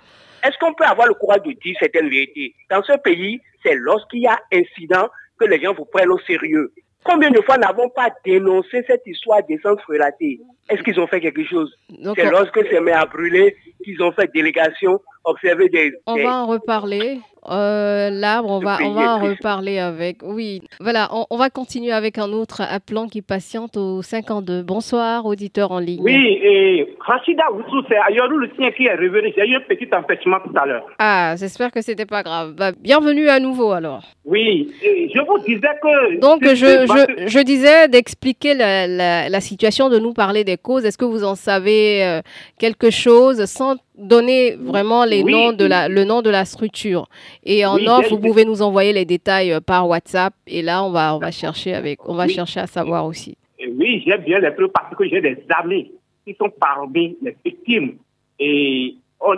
Est-ce 0.45 0.57
qu'on 0.59 0.73
peut 0.73 0.85
avoir 0.85 1.07
le 1.07 1.13
courage 1.15 1.41
de 1.41 1.51
dire 1.51 1.75
certaines 1.79 2.09
vérités? 2.09 2.53
Dans 2.69 2.83
ce 2.83 2.93
pays, 2.97 3.41
c'est 3.63 3.75
lorsqu'il 3.75 4.21
y 4.21 4.27
a 4.27 4.39
incident 4.53 5.09
que 5.39 5.45
les 5.45 5.59
gens 5.61 5.73
vous 5.73 5.85
prennent 5.85 6.11
au 6.11 6.19
sérieux. 6.19 6.71
Combien 7.03 7.31
de 7.31 7.41
fois 7.41 7.57
n'avons 7.57 7.89
pas 7.89 8.09
dénoncé 8.25 8.83
cette 8.87 9.01
histoire 9.07 9.41
d'essence 9.47 9.79
relatée 9.87 10.39
Est-ce 10.69 10.83
qu'ils 10.83 10.99
ont 10.99 11.07
fait 11.07 11.19
quelque 11.21 11.43
chose 11.45 11.73
C'est 11.89 12.27
on, 12.27 12.31
lorsque 12.31 12.59
c'est 12.69 12.81
mis 12.81 12.91
à 12.91 13.05
brûler 13.05 13.55
qu'ils 13.83 14.01
ont 14.03 14.11
fait 14.11 14.29
délégation, 14.33 14.99
observer 15.23 15.69
des... 15.69 15.93
on 16.05 16.15
des- 16.15 16.23
va 16.23 16.35
en 16.43 16.47
reparler. 16.47 17.19
Euh, 17.49 18.09
L'arbre, 18.11 18.49
on 18.51 18.59
va, 18.59 18.77
on 18.83 18.91
va 18.91 19.15
en 19.15 19.19
reparler 19.19 19.79
avec. 19.79 20.17
Oui, 20.23 20.61
voilà, 20.81 21.07
on, 21.13 21.25
on 21.29 21.37
va 21.37 21.49
continuer 21.49 21.93
avec 21.93 22.17
un 22.17 22.29
autre 22.33 22.61
appelant 22.61 23.07
qui 23.07 23.21
patiente 23.21 23.77
au 23.77 24.01
52. 24.01 24.61
Bonsoir, 24.63 25.25
auditeur 25.25 25.71
en 25.71 25.79
ligne. 25.79 26.01
Oui, 26.03 26.37
et 26.43 26.95
Rachida 26.99 27.45
Oussou, 27.53 27.81
c'est 27.87 27.95
Ayorou 27.95 28.37
le 28.37 28.49
sien 28.57 28.69
qui 28.71 28.85
est 28.87 28.93
revenu. 28.93 29.31
J'ai 29.35 29.47
eu 29.47 29.55
un 29.55 29.61
petit 29.61 29.87
empêchement 29.95 30.37
tout 30.45 30.53
à 30.61 30.65
l'heure. 30.65 30.85
Ah, 30.99 31.35
j'espère 31.39 31.71
que 31.71 31.81
c'était 31.81 32.05
pas 32.05 32.23
grave. 32.23 32.55
Bah, 32.57 32.71
bienvenue 32.77 33.29
à 33.29 33.39
nouveau 33.39 33.71
alors. 33.71 34.03
Oui, 34.25 34.69
et 34.83 35.09
je 35.15 35.21
vous 35.21 35.39
disais 35.39 35.61
que... 35.81 36.19
Donc, 36.19 36.43
je, 36.43 36.53
je, 36.55 37.27
je 37.27 37.39
disais 37.39 37.87
d'expliquer 37.87 38.53
la, 38.53 38.85
la, 38.85 39.29
la 39.29 39.41
situation, 39.41 39.89
de 39.89 39.97
nous 39.97 40.13
parler 40.13 40.43
des 40.43 40.57
causes. 40.61 40.85
Est-ce 40.85 40.97
que 40.97 41.05
vous 41.05 41.23
en 41.23 41.35
savez 41.35 42.03
euh, 42.03 42.21
quelque 42.59 42.89
chose 42.91 43.45
sans 43.45 43.75
donner 43.97 44.55
vraiment 44.55 45.03
les 45.05 45.23
Oui. 45.23 45.31
noms 45.31 45.51
de 45.53 45.65
la, 45.65 45.87
le 45.87 46.03
nom 46.03 46.21
de 46.21 46.29
la 46.29 46.45
structure? 46.45 47.07
Et 47.43 47.65
en 47.65 47.75
Oui, 47.75 47.87
j'ai- 48.03 48.09
vous 48.09 48.19
pouvez 48.19 48.45
nous 48.45 48.61
envoyer 48.61 48.93
les 48.93 49.05
détails 49.05 49.51
euh, 49.53 49.59
par 49.59 49.87
WhatsApp. 49.87 50.33
Et 50.47 50.61
là, 50.61 50.83
on 50.83 50.91
va, 50.91 51.15
on 51.15 51.19
va 51.19 51.31
chercher 51.31 51.73
avec, 51.73 52.07
on 52.07 52.13
va 52.15 52.25
Oui. 52.25 52.33
chercher 52.33 52.59
à 52.59 52.67
savoir 52.67 53.05
aussi. 53.05 53.37
Oui, 53.77 54.03
j'ai 54.05 54.17
bien 54.19 54.39
les 54.39 54.51
preuves 54.51 54.69
parce 54.73 54.95
que 54.95 55.07
j'ai 55.07 55.21
des 55.21 55.37
amis 55.59 55.91
qui 56.25 56.35
sont 56.35 56.49
parmi 56.49 57.17
les 57.21 57.35
victimes. 57.43 57.97
Et 58.39 58.95
on, 59.19 59.35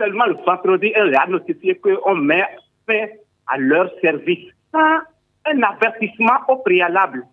seulement 0.00 0.26
le 0.26 0.36
vendredi, 0.46 0.90
elle 0.94 1.14
a 1.14 1.26
notifié 1.28 1.74
qu'on 1.76 2.14
met 2.16 2.44
fin 2.86 3.06
à 3.46 3.58
leur 3.58 3.90
service 4.00 4.46
sans 4.72 4.98
un 5.46 5.62
avertissement 5.62 6.38
au 6.48 6.56
préalable. 6.56 7.24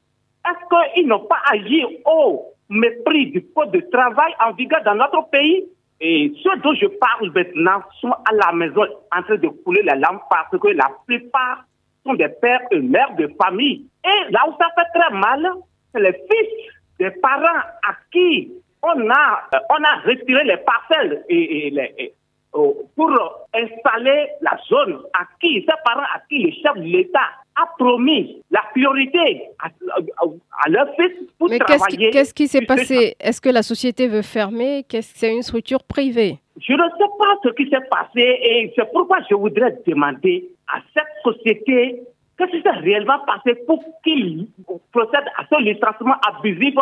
Est-ce 0.47 0.93
qu'ils 0.95 1.07
n'ont 1.07 1.25
pas 1.25 1.41
agi? 1.51 1.83
Au 2.05 2.53
mépris 2.69 3.31
du 3.31 3.45
code 3.55 3.71
de 3.71 3.79
travail 3.91 4.33
en 4.45 4.53
vigueur 4.53 4.83
dans 4.83 4.95
notre 4.95 5.29
pays 5.29 5.65
Et 5.99 6.31
ceux 6.43 6.57
dont 6.61 6.73
je 6.75 6.87
parle 6.87 7.31
maintenant 7.33 7.81
sont 7.99 8.11
à 8.11 8.33
la 8.33 8.51
maison 8.53 8.85
en 9.15 9.23
train 9.23 9.37
de 9.37 9.47
couler 9.47 9.83
la 9.83 9.95
lampe 9.95 10.21
parce 10.29 10.51
que 10.51 10.67
la 10.67 10.89
plupart 11.07 11.65
sont 12.05 12.13
des 12.13 12.29
pères 12.29 12.61
et 12.71 12.79
mères 12.79 13.15
de 13.15 13.27
famille. 13.41 13.85
Et 14.05 14.31
là 14.31 14.41
où 14.47 14.53
ça 14.59 14.67
fait 14.75 14.99
très 14.99 15.13
mal, 15.17 15.47
c'est 15.93 16.01
les 16.01 16.13
fils 16.13 16.71
des 16.99 17.11
parents 17.21 17.61
à 17.87 17.95
qui 18.11 18.51
on 18.83 19.09
a, 19.09 19.41
euh, 19.55 19.59
on 19.69 19.83
a 19.83 19.95
retiré 20.05 20.43
les 20.43 20.57
parcelles 20.57 21.23
et, 21.29 21.67
et 21.67 21.69
les, 21.71 21.93
et, 21.97 22.13
euh, 22.55 22.71
pour 22.95 23.11
installer 23.53 24.27
la 24.41 24.57
zone 24.69 24.99
à 25.13 25.25
qui, 25.41 25.61
ces 25.61 25.73
parents 25.83 26.07
à 26.15 26.21
qui 26.29 26.43
le 26.43 26.51
chef 26.51 26.75
de 26.75 26.87
l'État 26.87 27.29
a 27.61 27.65
promis 27.77 28.41
la 28.51 28.61
priorité 28.71 29.41
à, 29.59 29.67
à- 29.67 30.25
à 30.65 30.69
leur 30.69 30.87
fils 30.95 31.13
pour 31.39 31.49
Mais 31.49 31.59
qu'est-ce 31.59 31.73
qui, 31.73 31.77
travailler. 31.95 32.09
qu'est-ce 32.11 32.33
qui 32.33 32.47
s'est 32.47 32.65
passé? 32.65 33.15
Est-ce 33.19 33.41
que 33.41 33.49
la 33.49 33.63
société 33.63 34.07
veut 34.07 34.21
fermer? 34.21 34.83
Qu'est-ce 34.87 35.13
que 35.13 35.19
c'est 35.19 35.33
une 35.33 35.41
structure 35.41 35.83
privée? 35.83 36.37
Je 36.59 36.73
ne 36.73 36.77
sais 36.97 37.11
pas 37.19 37.35
ce 37.43 37.49
qui 37.49 37.69
s'est 37.69 37.85
passé 37.89 38.21
et 38.21 38.73
c'est 38.75 38.91
pourquoi 38.91 39.17
je 39.29 39.35
voudrais 39.35 39.75
demander 39.85 40.49
à 40.67 40.79
cette 40.93 41.13
société 41.23 42.01
qu'est-ce 42.37 42.51
qui 42.51 42.61
s'est 42.61 42.69
réellement 42.69 43.19
passé 43.25 43.55
pour 43.67 43.83
qu'il 44.03 44.47
procède 44.91 45.25
à 45.37 45.45
ce 45.51 45.61
licenciement 45.61 46.15
abusif 46.27 46.75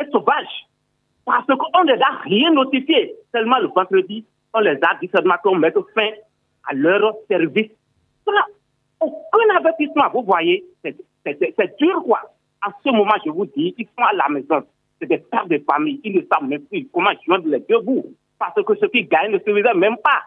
et 0.00 0.10
sauvage. 0.10 0.66
Parce 1.24 1.46
qu'on 1.46 1.84
ne 1.84 1.92
les 1.94 2.00
a 2.02 2.10
rien 2.24 2.50
notifié. 2.52 3.14
Seulement 3.34 3.58
le 3.58 3.68
vendredi, 3.68 4.24
on 4.54 4.60
les 4.60 4.70
a 4.82 4.94
dit 5.00 5.08
seulement 5.14 5.34
qu'on 5.42 5.56
mette 5.56 5.76
fin 5.94 6.08
à 6.68 6.74
leur 6.74 7.14
service. 7.30 7.70
Ça, 8.26 8.32
aucun 9.02 9.56
avertissement, 9.56 10.08
vous 10.12 10.22
voyez, 10.22 10.64
c'est 10.82 11.76
dur 11.78 12.02
quoi. 12.04 12.20
En 12.64 12.70
ce 12.84 12.90
moment, 12.90 13.14
je 13.24 13.30
vous 13.30 13.46
dis, 13.46 13.74
ils 13.76 13.86
sont 13.86 14.04
à 14.04 14.12
la 14.12 14.28
maison. 14.28 14.64
C'est 15.00 15.08
des 15.08 15.18
pères 15.18 15.46
de 15.46 15.60
famille. 15.68 16.00
Ils 16.04 16.14
ne 16.14 16.20
savent 16.32 16.48
même 16.48 16.62
plus 16.62 16.86
comment 16.92 17.10
joindre 17.26 17.48
les 17.48 17.58
deux 17.60 17.80
bouts. 17.80 18.06
Parce 18.38 18.54
que 18.54 18.74
ce 18.76 18.86
qu'ils 18.86 19.08
gagnent 19.08 19.32
ne 19.32 19.38
suffisait 19.38 19.74
même 19.74 19.96
pas. 19.96 20.22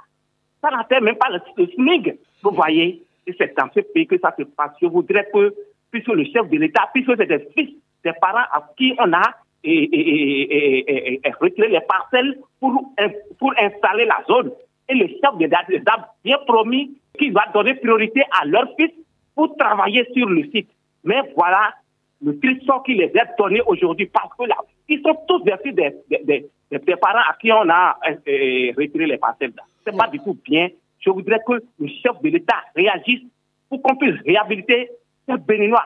Ça 0.61 0.69
n'atteint 0.75 0.99
même 0.99 1.15
pas 1.15 1.29
le, 1.29 1.39
le 1.57 1.67
SMIC. 1.71 2.19
Vous 2.43 2.51
voyez, 2.51 3.01
c'est 3.37 3.57
dans 3.57 3.69
ce 3.73 3.79
pays 3.79 4.05
que 4.05 4.19
ça 4.19 4.33
se 4.37 4.43
passe. 4.43 4.71
Je 4.81 4.87
voudrais 4.87 5.27
que, 5.33 5.53
puisque 5.91 6.09
le 6.09 6.25
chef 6.25 6.49
de 6.49 6.57
l'État, 6.57 6.89
puisque 6.93 7.15
c'est 7.17 7.25
des 7.25 7.47
fils, 7.55 7.75
des 8.03 8.13
parents 8.19 8.47
à 8.51 8.67
qui 8.77 8.93
on 8.99 9.13
a 9.13 9.21
et, 9.63 9.83
et, 9.93 11.21
les 11.57 11.81
parcelles 11.87 12.37
pour 12.59 13.53
installer 13.57 14.05
la 14.05 14.23
zone. 14.27 14.51
Et 14.89 14.93
le 14.93 15.07
chef 15.07 15.37
de 15.37 15.45
l'État 15.45 15.59
les 15.67 15.81
a 15.85 16.13
bien 16.23 16.37
promis 16.45 16.97
qu'il 17.17 17.33
va 17.33 17.45
donner 17.53 17.75
priorité 17.75 18.21
à 18.41 18.45
leurs 18.45 18.75
fils 18.75 18.91
pour 19.33 19.55
travailler 19.57 20.05
sur 20.13 20.27
le 20.29 20.43
site. 20.51 20.69
Mais 21.03 21.21
voilà 21.35 21.73
le 22.21 22.39
triste 22.39 22.65
sort 22.65 22.83
qui 22.83 22.95
les 22.95 23.05
est 23.05 23.37
donné 23.37 23.61
aujourd'hui 23.65 24.07
parce 24.07 24.29
que 24.37 24.45
là, 24.45 24.55
ils 24.87 25.01
sont 25.01 25.15
tous 25.27 25.43
des 25.43 25.53
des, 26.09 26.49
des, 26.71 26.95
parents 26.95 27.19
à 27.29 27.35
qui 27.39 27.51
on 27.51 27.69
a 27.69 27.97
euh, 28.07 28.15
euh, 28.27 28.71
retiré 28.77 29.05
les 29.05 29.17
parcelles. 29.17 29.53
C'est 29.85 29.95
pas 29.95 30.07
du 30.07 30.19
tout 30.19 30.37
bien. 30.43 30.69
Je 30.99 31.09
voudrais 31.09 31.39
que 31.45 31.53
le 31.79 31.87
chef 31.87 32.21
de 32.21 32.29
l'État 32.29 32.63
réagisse 32.75 33.23
pour 33.69 33.81
qu'on 33.81 33.95
puisse 33.95 34.19
réhabiliter 34.25 34.89
ces 35.27 35.37
Béninois. 35.37 35.85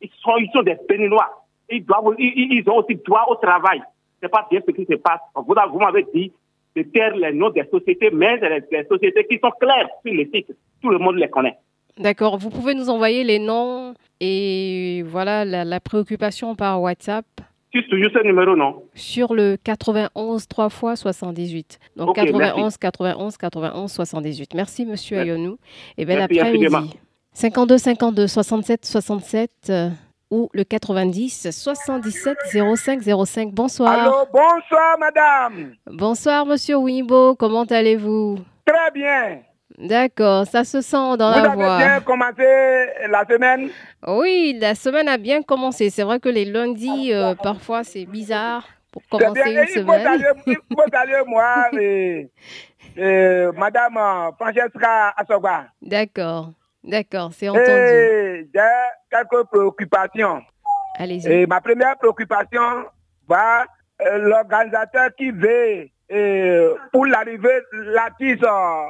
Ils 0.00 0.10
sont, 0.20 0.36
ils 0.38 0.50
sont 0.52 0.62
des 0.62 0.76
Béninois. 0.88 1.44
Ils, 1.70 1.84
doivent, 1.84 2.14
ils, 2.18 2.62
ont 2.68 2.78
aussi 2.78 2.94
droit 2.96 3.24
au 3.28 3.34
travail. 3.36 3.82
C'est 4.22 4.28
pas 4.28 4.46
bien 4.50 4.60
ce 4.66 4.72
qui 4.72 4.84
se 4.84 4.94
passe. 4.94 5.20
Vous 5.34 5.78
m'avez 5.78 6.06
dit 6.14 6.32
de 6.76 6.82
taire 6.82 7.14
les 7.16 7.32
noms 7.32 7.50
des 7.50 7.64
sociétés, 7.70 8.10
mais 8.12 8.38
des 8.38 8.84
sociétés 8.90 9.26
qui 9.30 9.38
sont 9.42 9.50
claires 9.60 9.88
sur 10.04 10.12
le 10.14 10.24
site. 10.34 10.48
Tout 10.82 10.90
le 10.90 10.98
monde 10.98 11.16
les 11.16 11.28
connaît. 11.28 11.56
D'accord. 11.98 12.38
Vous 12.38 12.50
pouvez 12.50 12.74
nous 12.74 12.90
envoyer 12.90 13.22
les 13.22 13.38
noms 13.38 13.94
et 14.20 15.02
voilà 15.06 15.44
la, 15.44 15.64
la 15.64 15.80
préoccupation 15.80 16.56
par 16.56 16.82
WhatsApp 16.82 17.24
C'est 17.72 17.86
toujours 17.88 18.10
ce 18.12 18.24
numéro, 18.24 18.56
non 18.56 18.82
sur 18.94 19.32
le 19.34 19.56
91 19.62 20.48
3 20.48 20.68
fois 20.70 20.96
78. 20.96 21.78
Donc 21.96 22.08
Ok, 22.10 22.16
91 22.16 22.56
merci. 22.56 22.78
91 22.80 23.36
91 23.36 23.92
78. 23.92 24.54
Merci 24.54 24.86
Monsieur. 24.86 25.18
Ayonou. 25.18 25.58
Et 25.96 26.04
Merci 26.04 26.40
infiniment. 26.40 26.78
après-midi. 26.78 26.98
52 27.34 27.78
52 27.78 28.26
67 28.26 28.84
67 28.84 29.50
euh, 29.70 29.88
ou 30.34 30.48
le 30.52 30.64
90 30.64 31.50
77 31.52 32.36
05 32.76 33.00
05. 33.26 33.52
Bonsoir. 33.52 33.92
Allô, 33.92 34.26
bonsoir 34.32 34.98
madame. 34.98 35.74
Bonsoir 35.86 36.44
Monsieur 36.44 36.76
Wimbo. 36.76 37.36
Comment 37.36 37.62
allez-vous? 37.64 38.38
Très 38.66 38.90
bien. 38.92 39.38
D'accord, 39.78 40.46
ça 40.46 40.62
se 40.64 40.80
sent 40.80 41.16
dans 41.18 41.32
Vous 41.32 41.38
la 41.38 41.50
avez 41.50 41.54
voix. 41.56 41.78
bien 41.78 42.00
commencé 42.00 42.44
la 43.10 43.24
semaine? 43.28 43.70
Oui, 44.06 44.56
la 44.60 44.74
semaine 44.74 45.08
a 45.08 45.16
bien 45.18 45.42
commencé. 45.42 45.90
C'est 45.90 46.02
vrai 46.04 46.20
que 46.20 46.28
les 46.28 46.44
lundis, 46.44 47.12
euh, 47.12 47.34
parfois, 47.34 47.82
c'est 47.82 48.04
bizarre 48.06 48.66
pour 48.92 49.02
commencer 49.08 49.42
bien. 49.42 49.62
une 49.62 49.68
faut 49.68 49.80
semaine. 49.80 50.02
saluer, 50.04 50.28
il 50.46 50.56
faut 50.72 50.84
saluer 50.92 51.22
moi 51.26 51.66
et, 51.80 52.30
et 52.96 53.46
madame 53.56 53.96
euh, 53.96 54.30
Francesca 54.38 55.12
Asogba. 55.16 55.64
D'accord, 55.82 56.50
d'accord, 56.84 57.30
c'est 57.32 57.48
entendu. 57.48 57.68
Et 57.68 58.48
j'ai 58.54 58.60
quelques 59.10 59.46
préoccupations. 59.48 60.42
Allez-y. 60.98 61.32
Et 61.32 61.46
ma 61.46 61.60
première 61.60 61.96
préoccupation 61.98 62.86
va 63.28 63.66
euh, 64.02 64.18
l'organisateur 64.18 65.10
qui 65.16 65.30
veut 65.30 65.88
euh, 66.12 66.74
pour 66.92 67.06
l'arrivée 67.06 67.60
Latis 67.72 68.38
euh, 68.42 68.84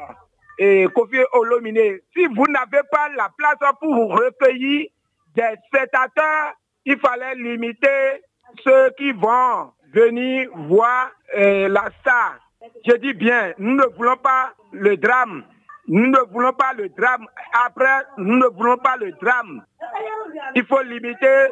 et 0.59 0.87
Kofi 0.95 1.19
Olomine. 1.33 1.99
Si 2.15 2.27
vous 2.27 2.47
n'avez 2.49 2.83
pas 2.91 3.09
la 3.17 3.31
place 3.37 3.73
pour 3.81 4.13
recueillir 4.13 4.89
des 5.35 5.55
spectateurs, 5.67 6.55
il 6.85 6.99
fallait 6.99 7.35
limiter 7.37 8.23
ceux 8.63 8.91
qui 8.97 9.13
vont 9.13 9.73
venir 9.93 10.49
voir 10.55 11.11
euh, 11.37 11.69
la 11.69 11.89
star. 12.01 12.39
Je 12.87 12.97
dis 12.97 13.15
bien, 13.15 13.53
nous 13.59 13.77
ne 13.77 13.85
voulons 13.97 14.17
pas 14.17 14.53
le 14.73 14.97
drame. 14.97 15.45
Nous 15.89 16.07
ne 16.07 16.19
voulons 16.33 16.53
pas 16.53 16.73
le 16.77 16.89
drame. 16.89 17.27
Après, 17.67 18.07
nous 18.17 18.37
ne 18.37 18.47
voulons 18.47 18.79
pas 18.79 18.97
le 18.97 19.13
drame. 19.13 19.63
Il 20.55 20.65
faut 20.65 20.83
limiter 20.83 21.49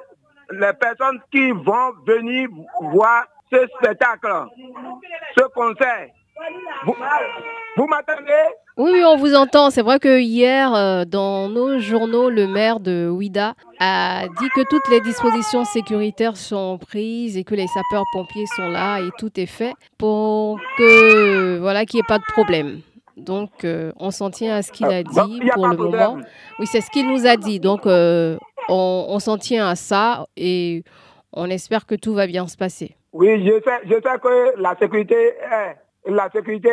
les 0.50 0.72
personnes 0.74 1.20
qui 1.30 1.50
vont 1.50 1.92
venir 2.06 2.48
voir 2.80 3.24
ce 3.52 3.66
spectacle, 3.78 4.46
ce 5.36 5.44
concert. 5.54 6.08
Vous, 7.76 7.86
m'attendez 7.86 8.32
oui, 8.78 9.02
on 9.04 9.16
vous 9.16 9.34
entend. 9.34 9.68
C'est 9.68 9.82
vrai 9.82 9.98
que 9.98 10.18
hier, 10.18 10.74
euh, 10.74 11.04
dans 11.04 11.50
nos 11.50 11.78
journaux, 11.78 12.30
le 12.30 12.46
maire 12.46 12.80
de 12.80 13.06
Ouida 13.06 13.54
a 13.78 14.22
dit 14.40 14.48
que 14.54 14.62
toutes 14.62 14.88
les 14.88 15.02
dispositions 15.02 15.64
sécuritaires 15.64 16.38
sont 16.38 16.78
prises 16.78 17.36
et 17.36 17.44
que 17.44 17.54
les 17.54 17.66
sapeurs-pompiers 17.66 18.46
sont 18.46 18.68
là 18.68 19.00
et 19.00 19.10
tout 19.18 19.38
est 19.38 19.46
fait 19.46 19.74
pour 19.98 20.58
que 20.78 21.58
voilà 21.58 21.84
qu'il 21.84 21.98
n'y 21.98 22.00
ait 22.00 22.08
pas 22.08 22.18
de 22.18 22.24
problème. 22.24 22.80
Donc, 23.23 23.64
euh, 23.64 23.93
on 23.97 24.11
s'en 24.11 24.31
tient 24.31 24.57
à 24.57 24.62
ce 24.62 24.73
qu'il 24.73 24.87
a 24.87 24.99
ah, 24.99 25.02
dit 25.02 25.41
pour 25.55 25.69
le 25.69 25.76
moment. 25.76 26.19
Oui, 26.59 26.67
c'est 26.67 26.81
ce 26.81 26.91
qu'il 26.91 27.09
nous 27.09 27.26
a 27.26 27.37
dit. 27.37 27.61
Donc, 27.61 27.87
euh, 27.87 28.37
on, 28.69 29.19
s'en 29.19 29.38
tient 29.38 29.69
à 29.69 29.75
ça 29.75 30.26
et 30.37 30.85
on 31.33 31.49
espère 31.50 31.87
que 31.87 31.95
tout 31.95 32.14
va 32.14 32.26
bien 32.26 32.47
se 32.47 32.57
passer. 32.57 32.97
Oui, 33.12 33.45
je 33.45 33.61
sais, 33.62 33.81
je 33.85 33.95
sais 33.95 34.19
que 34.23 34.61
la 34.61 34.76
sécurité 34.79 35.14
est, 35.14 35.76
la 36.11 36.31
sécurité 36.31 36.71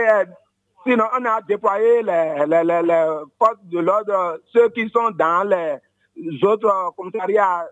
sinon 0.86 1.06
on 1.18 1.25
a 1.25 1.41
déployé 1.41 2.01
les, 2.03 2.46
les, 2.48 2.63
les, 2.63 3.06
forces 3.38 3.63
de 3.63 3.79
l'ordre, 3.79 4.39
ceux 4.51 4.70
qui 4.70 4.89
sont 4.89 5.12
dans 5.12 5.48
les 5.48 6.44
autres 6.44 6.94
commissariats, 6.96 7.68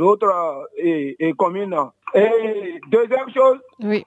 autres 0.00 0.68
et, 0.76 1.16
et 1.18 1.32
communes. 1.32 1.76
Et 2.14 2.80
deuxième 2.90 3.30
chose, 3.34 3.58
oui. 3.80 4.04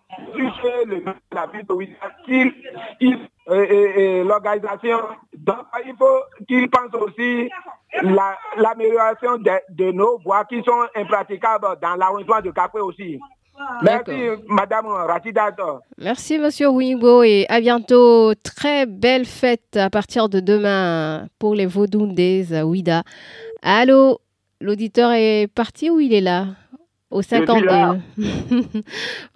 la 1.31 1.47
ville 1.47 1.65
de 1.67 3.21
et, 3.49 4.23
l'organisation, 4.23 4.97
il 5.33 5.93
faut 5.97 6.45
qu'il 6.47 6.69
pense 6.69 6.93
aussi 6.99 7.49
l'amélioration 8.57 9.37
de, 9.37 9.91
nos 9.91 10.19
voies 10.19 10.45
qui 10.45 10.63
sont 10.63 10.85
impraticables 10.95 11.67
dans 11.81 11.95
l'arrondissement 11.95 12.41
de 12.41 12.51
Capri 12.51 12.81
aussi. 12.81 13.19
Merci, 13.83 14.29
Madame 14.47 14.87
Ratidato. 14.87 15.81
Merci, 15.97 16.39
Monsieur 16.39 16.69
Wingbo, 16.69 17.21
et 17.21 17.45
à 17.47 17.59
bientôt. 17.59 18.33
Très 18.35 18.87
belle 18.87 19.25
fête 19.25 19.77
à 19.77 19.89
partir 19.91 20.29
de 20.29 20.39
demain 20.39 21.27
pour 21.37 21.53
les 21.53 21.67
Vaudundés 21.67 22.53
à 22.55 22.65
Ouida. 22.65 23.03
Allô, 23.61 24.19
l'auditeur 24.61 25.11
est 25.11 25.47
parti 25.53 25.89
ou 25.89 25.99
il 25.99 26.13
est 26.13 26.21
là? 26.21 26.47
Au 27.09 27.21
52. 27.21 27.67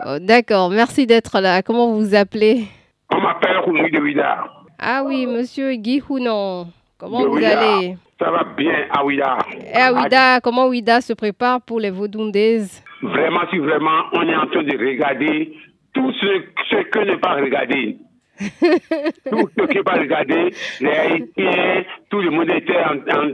Oh, 0.05 0.17
d'accord, 0.20 0.70
merci 0.70 1.05
d'être 1.05 1.39
là. 1.41 1.62
Comment 1.62 1.88
vous 1.91 2.00
vous 2.00 2.15
appelez? 2.15 2.65
On 3.12 3.20
m'appelle 3.20 3.58
Roumi 3.58 3.89
de 3.91 4.00
Ouida. 4.00 4.46
Ah 4.79 5.03
oui, 5.05 5.25
Monsieur 5.25 5.74
Guy 5.75 6.01
Hounon. 6.08 6.67
Comment 6.98 7.27
vous 7.27 7.38
allez? 7.38 7.98
Ça 8.20 8.32
va 8.32 8.44
bien 8.58 8.86
à 8.91 9.03
Ouida. 9.03 9.38
Et 9.74 9.75
à 9.75 9.94
Ouida, 9.94 10.39
comment 10.41 10.67
Ouida 10.67 11.01
se 11.01 11.13
prépare 11.13 11.62
pour 11.62 11.79
les 11.79 11.89
Vaudundés 11.89 12.63
Vraiment, 13.01 13.41
si 13.51 13.58
vraiment 13.58 14.03
on 14.13 14.22
est 14.27 14.36
en 14.36 14.48
train 14.48 14.63
de 14.63 14.77
regarder 14.77 15.53
tout 15.94 16.12
ce, 16.13 16.27
ce 16.70 16.84
que 16.89 17.00
ne 17.00 17.15
pas 17.17 17.34
regarder. 17.36 17.98
Tout 18.37 19.50
ce 19.57 19.65
qui 19.67 19.79
pas 19.83 19.93
regardé, 19.93 20.53
les 20.81 20.89
Haïtiens, 20.89 21.83
tout 22.09 22.21
le 22.21 22.31
monde 22.31 22.50
était 22.50 22.77
en, 22.77 23.27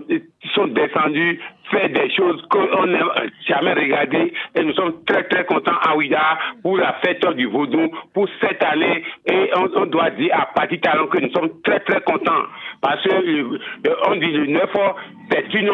sont 0.53 0.67
descendus 0.67 1.39
faire 1.71 1.89
des 1.89 2.13
choses 2.13 2.41
qu'on 2.49 2.85
n'a 2.85 2.99
jamais 3.47 3.73
regardées. 3.73 4.33
Et 4.55 4.63
nous 4.63 4.73
sommes 4.73 5.03
très 5.05 5.23
très 5.23 5.45
contents 5.45 5.77
à 5.81 5.95
Ouida 5.95 6.37
pour 6.61 6.77
la 6.77 6.93
fête 7.03 7.25
du 7.35 7.47
Vaudou 7.47 7.89
pour 8.13 8.27
cette 8.41 8.61
année. 8.63 9.03
Et 9.25 9.49
on, 9.55 9.85
doit 9.85 10.11
dire 10.11 10.35
à 10.35 10.47
Pati 10.53 10.79
Talon 10.79 11.07
que 11.07 11.19
nous 11.19 11.31
sommes 11.31 11.61
très 11.63 11.79
très 11.79 12.01
contents. 12.01 12.43
Parce 12.81 13.01
que 13.03 13.59
on 14.07 14.15
dit 14.15 14.31
le 14.31 14.47
9 14.47 14.69
c'est 15.31 15.53
une 15.53 15.71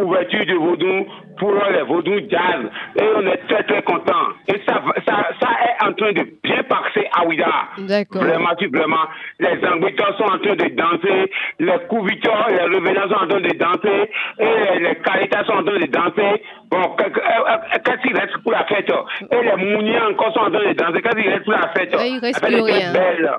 ouverture 0.00 0.46
du 0.46 0.54
Vaudou 0.54 1.06
pour 1.38 1.52
les 1.70 1.82
Vaudou 1.82 2.18
jazz 2.30 2.62
et 2.96 3.04
on 3.16 3.26
est 3.26 3.36
très 3.48 3.62
très 3.64 3.82
contents 3.82 4.28
et 4.48 4.60
ça, 4.66 4.82
ça, 5.06 5.28
ça 5.40 5.48
est 5.64 5.84
en 5.86 5.92
train 5.92 6.12
de 6.12 6.24
bien 6.42 6.62
passer 6.64 7.08
à 7.16 7.24
Ouida. 7.26 7.68
Vraiment, 7.78 8.50
vraiment, 8.72 9.04
les 9.38 9.66
Angleterres 9.66 10.16
sont 10.16 10.24
en 10.24 10.38
train 10.38 10.54
de 10.56 10.68
danser, 10.74 11.32
les 11.58 11.78
Couviteurs, 11.88 12.48
les 12.50 12.62
revenants 12.76 13.08
sont 13.08 13.24
en 13.24 13.28
train 13.28 13.40
de 13.40 13.54
danser 13.56 14.10
et 14.38 14.78
les 14.80 14.94
Caritas 14.96 15.44
sont 15.44 15.52
en 15.54 15.64
train 15.64 15.78
de 15.78 15.86
danser. 15.86 16.42
Bon, 16.70 16.96
qu'est-ce 16.96 18.02
qu'il 18.02 18.16
reste 18.16 18.36
pour 18.42 18.52
la 18.52 18.64
fête? 18.64 18.90
Et 19.30 19.42
les 19.42 19.56
Mouniens 19.56 20.10
encore 20.10 20.32
sont 20.32 20.40
en 20.40 20.50
train 20.50 20.68
de 20.68 20.72
danser. 20.72 21.02
Qu'est-ce 21.02 21.16
qu'il 21.16 21.30
reste 21.30 21.44
pour 21.44 21.52
la 21.52 21.68
fête? 21.68 21.94
Il 22.00 22.18
reste 22.20 22.44
plus 22.44 22.60
rien. 22.60 22.92
Belle. 22.92 23.30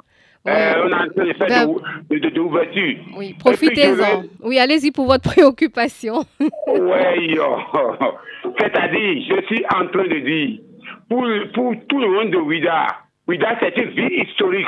Euh, 0.47 0.73
on 0.85 0.91
a 0.91 1.05
fait 1.33 1.47
ben, 2.09 2.29
d'ouverture. 2.29 2.97
Oui, 3.17 3.35
profitez-en. 3.39 4.23
Oui, 4.43 4.59
allez-y 4.59 4.91
pour 4.91 5.07
votre 5.07 5.23
préoccupation. 5.33 6.23
oui, 6.39 7.39
c'est-à-dire, 8.59 9.23
je 9.27 9.45
suis 9.47 9.65
en 9.73 9.87
train 9.87 10.03
de 10.03 10.19
dire, 10.19 10.59
pour, 11.09 11.25
pour 11.53 11.73
tout 11.89 11.99
le 11.99 12.09
monde 12.09 12.29
de 12.29 12.37
Ouida, 12.37 12.85
Ouida, 13.27 13.57
c'est 13.59 13.75
une 13.77 13.89
ville 13.89 14.23
historique. 14.23 14.67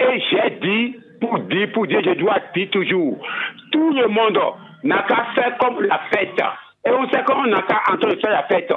Et 0.00 0.20
j'ai 0.30 0.58
dit, 0.60 0.96
pour 1.20 1.38
dire, 1.40 1.70
pour 1.72 1.86
dire, 1.86 2.00
je 2.04 2.14
dois 2.14 2.38
dire 2.54 2.68
toujours, 2.70 3.18
tout 3.70 3.92
le 3.92 4.08
monde 4.08 4.38
n'a 4.82 5.04
qu'à 5.08 5.26
faire 5.36 5.56
comme 5.58 5.82
la 5.82 6.00
fête. 6.12 6.40
Et 6.84 6.90
on 6.90 7.08
sait 7.10 7.22
qu'on 7.24 7.46
n'a 7.46 7.62
qu'à 7.62 7.80
en 7.92 7.96
train 7.96 8.10
de 8.10 8.20
faire 8.20 8.30
la 8.30 8.42
fête. 8.44 8.72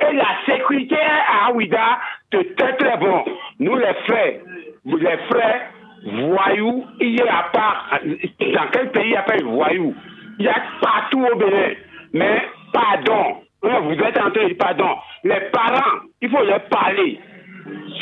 Et 0.00 0.12
la 0.14 0.28
sécurité 0.46 0.96
à 0.96 1.52
Ouida, 1.52 1.98
c'est 2.32 2.56
très 2.56 2.74
très 2.76 2.96
bon. 2.96 3.24
Nous 3.58 3.76
les 3.76 3.94
frères, 4.06 4.40
les 4.86 5.18
frères 5.30 5.70
voyous, 6.04 6.86
il 7.00 7.16
y 7.16 7.22
a 7.22 7.38
à 7.38 7.42
part, 7.44 7.98
dans 8.02 8.70
quel 8.72 8.90
pays 8.90 9.06
il 9.06 9.12
y 9.12 9.16
a 9.16 9.22
pas 9.22 9.36
de 9.36 9.44
voyous 9.44 9.94
Il 10.38 10.44
y 10.44 10.48
a 10.48 10.62
partout 10.80 11.24
au 11.24 11.36
Bénin. 11.36 11.74
Mais 12.12 12.42
pardon, 12.72 13.42
vous 13.62 13.92
êtes 13.92 14.18
en 14.18 14.30
train 14.30 14.42
de 14.42 14.46
dire 14.48 14.56
pardon. 14.58 14.96
Les 15.24 15.40
parents, 15.52 16.00
il 16.20 16.30
faut 16.30 16.44
leur 16.44 16.64
parler. 16.64 17.18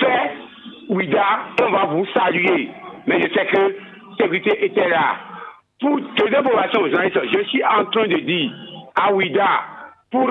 C'est 0.00 0.30
Ouida, 0.88 1.40
on 1.62 1.70
va 1.70 1.84
vous 1.86 2.06
saluer. 2.06 2.68
Mais 3.06 3.20
je 3.22 3.32
sais 3.32 3.46
que 3.46 3.76
sécurité 4.18 4.64
était 4.66 4.88
là 4.88 5.16
pour 5.82 6.00
toutes 6.16 6.30
les 6.30 6.42
populations 6.42 6.86
je 6.86 7.42
suis 7.48 7.64
en 7.64 7.84
train 7.86 8.06
de 8.06 8.18
dire 8.18 8.52
à 8.94 9.12
Ouida, 9.12 9.64
pour 10.10 10.30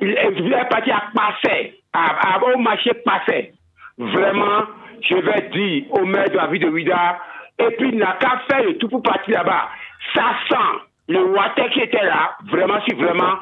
il 0.00 0.10
est 0.10 0.68
parti 0.68 0.90
à 0.90 1.04
passer, 1.14 1.74
à, 1.92 2.38
au 2.42 2.58
marché 2.58 2.92
passer. 3.04 3.52
Vraiment, 3.96 4.62
je 5.08 5.14
vais 5.14 5.48
dire 5.52 5.84
au 5.90 6.04
maire 6.04 6.30
de 6.30 6.36
la 6.36 6.46
ville 6.46 6.62
de 6.62 6.68
Ouida, 6.68 7.18
et 7.58 7.70
puis 7.76 7.90
il 7.92 7.98
n'a 7.98 8.16
qu'à 8.20 8.42
faire 8.48 8.64
le 8.64 8.76
tout 8.78 8.88
pour 8.88 9.02
partir 9.02 9.38
là-bas. 9.38 9.68
Ça 10.14 10.34
sent 10.48 10.82
le 11.08 11.22
water 11.24 11.70
qui 11.70 11.80
était 11.80 12.04
là, 12.04 12.36
vraiment, 12.50 12.80
si 12.86 12.94
vraiment, 12.94 13.38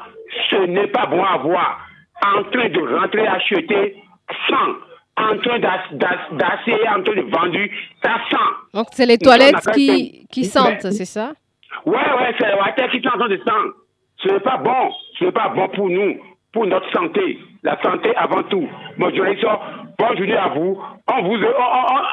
ce 0.49 0.55
n'est 0.65 0.87
pas 0.87 1.05
bon 1.05 1.23
à 1.23 1.37
voir, 1.37 1.79
en 2.25 2.43
train 2.43 2.69
de 2.69 2.99
rentrer 2.99 3.27
acheter 3.27 3.95
sans 4.49 4.75
en 5.15 5.37
train 5.37 5.59
d'asseoir, 5.59 6.97
en 6.97 7.03
train 7.03 7.15
de 7.15 7.21
vendre, 7.21 7.59
ça 8.03 8.15
sent. 8.29 8.51
Donc 8.73 8.87
c'est 8.91 9.05
les 9.05 9.17
toilettes 9.17 9.69
qui, 9.73 10.25
qui 10.31 10.45
sentent, 10.45 10.81
c'est 10.81 11.05
ça? 11.05 11.33
Ouais, 11.85 11.95
ouais, 11.95 12.35
c'est 12.39 12.47
les 12.47 12.59
water 12.59 12.89
qui 12.89 13.01
sont 13.01 13.09
en 13.09 13.19
train 13.19 13.29
de 13.29 13.37
sentir. 13.37 13.73
Ce 14.17 14.29
n'est 14.29 14.39
pas 14.39 14.57
bon, 14.57 14.91
ce 15.19 15.25
n'est 15.25 15.31
pas 15.31 15.49
bon 15.49 15.67
pour 15.69 15.89
nous, 15.89 16.19
pour 16.51 16.65
notre 16.65 16.89
santé. 16.91 17.39
La 17.61 17.81
santé 17.81 18.15
avant 18.15 18.43
tout. 18.43 18.67
Bonjour, 18.97 19.25
bonne 19.97 20.17
journée 20.17 20.35
à 20.37 20.49
vous. 20.49 20.77
On 21.11 21.23
vous 21.23 21.37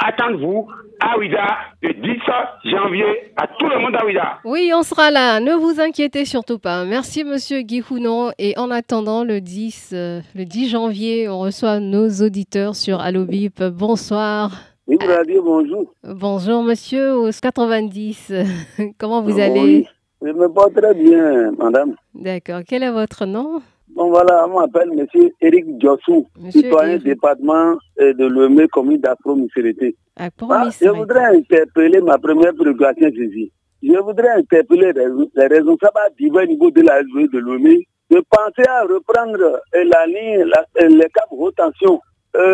attend 0.04 0.36
vous 0.36 0.68
à 1.00 1.18
Ouida 1.18 1.46
le 1.82 1.94
10 1.94 2.70
janvier 2.70 3.32
à 3.36 3.46
tout 3.46 3.68
le 3.68 3.78
monde 3.78 3.96
à 3.96 4.04
Ouida. 4.04 4.38
Oui, 4.44 4.70
on 4.74 4.82
sera 4.82 5.10
là. 5.10 5.40
Ne 5.40 5.54
vous 5.54 5.80
inquiétez 5.80 6.24
surtout 6.24 6.58
pas. 6.58 6.84
Merci, 6.84 7.24
monsieur 7.24 7.62
Guy 7.62 7.82
Hounon. 7.90 8.32
Et 8.38 8.58
en 8.58 8.70
attendant, 8.70 9.24
le 9.24 9.40
10, 9.40 9.90
euh, 9.92 10.20
le 10.34 10.44
10 10.44 10.68
janvier, 10.68 11.28
on 11.28 11.40
reçoit 11.40 11.80
nos 11.80 12.08
auditeurs 12.08 12.76
sur 12.76 13.00
Allobip. 13.00 13.62
Bonsoir. 13.62 14.50
Oui, 14.86 14.98
bonjour. 15.42 15.94
Bonjour, 16.02 16.62
monsieur, 16.62 17.14
au 17.14 17.30
90. 17.30 18.32
Comment 18.98 19.22
vous 19.22 19.38
allez? 19.38 19.86
Je 20.20 20.32
me 20.32 20.48
porte 20.48 20.74
très 20.74 20.94
bien, 20.94 21.52
madame. 21.52 21.94
D'accord. 22.14 22.60
Quel 22.66 22.82
est 22.82 22.90
votre 22.90 23.24
nom? 23.24 23.62
Bon, 24.00 24.08
voilà, 24.08 24.46
on 24.48 24.58
m'appelle 24.58 24.92
monsieur 24.92 25.30
Eric 25.42 25.76
Diossou, 25.76 26.26
citoyen 26.48 26.96
département 26.96 27.76
euh, 28.00 28.14
de 28.14 28.24
l'OME, 28.24 28.66
commune 28.68 28.98
d'Afro-Misérité. 28.98 29.94
Ah, 30.16 30.30
je 30.40 30.88
voudrais 30.88 31.36
interpeller 31.36 32.00
ma 32.00 32.16
première 32.16 32.54
préoccupation 32.54 33.08
ici. 33.08 33.52
Je 33.82 33.98
voudrais 33.98 34.30
interpeller 34.30 34.94
les, 34.94 35.46
responsables 35.48 35.98
à 35.98 36.08
divers 36.18 36.46
niveaux 36.46 36.70
de 36.70 36.80
la 36.80 37.02
de 37.02 37.38
l'OME 37.38 37.76
de 38.10 38.24
penser 38.30 38.66
à 38.70 38.84
reprendre 38.84 39.60
euh, 39.74 39.84
la 39.84 40.06
ligne, 40.06 40.44
la, 40.44 40.64
euh, 40.82 40.88
les 40.88 41.08
câbles 41.12 41.32
haute 41.32 41.56
tension 41.56 42.00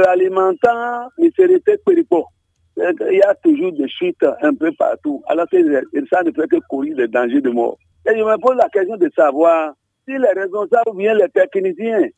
alimentant 0.08 1.06
Misérité 1.16 1.76
Péripo. 1.86 2.24
Il 2.76 3.18
y 3.18 3.22
a 3.22 3.36
toujours 3.36 3.70
des 3.70 3.88
chutes 3.88 4.26
un 4.42 4.52
peu 4.52 4.72
partout. 4.76 5.22
Alors 5.28 5.46
que 5.48 5.58
ça 6.10 6.24
ne 6.24 6.32
fait 6.32 6.48
que 6.48 6.56
courir 6.68 6.96
des 6.96 7.06
dangers 7.06 7.40
de 7.40 7.50
mort. 7.50 7.78
Et 8.04 8.18
je 8.18 8.24
me 8.24 8.36
pose 8.38 8.56
la 8.56 8.68
question 8.68 8.96
de 8.96 9.08
savoir 9.14 9.74
si 10.06 10.16
les 10.18 10.40
responsables 10.40 10.90
ou 10.90 10.94
bien 10.94 11.14
les 11.14 11.28
techniciens 11.28 12.08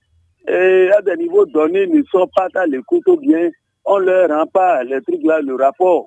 et 0.46 0.90
à 0.96 1.02
des 1.02 1.16
niveaux 1.16 1.46
donnés 1.46 1.86
ne 1.86 2.02
sont 2.04 2.28
pas 2.34 2.48
à 2.54 2.66
l'écoute 2.66 3.06
ou 3.06 3.16
bien 3.16 3.50
on 3.84 4.00
ne 4.00 4.04
leur 4.06 4.28
rend 4.28 4.46
pas 4.46 4.84
les 4.84 5.00
trucs 5.02 5.24
là, 5.24 5.40
le 5.40 5.54
rapport 5.54 6.06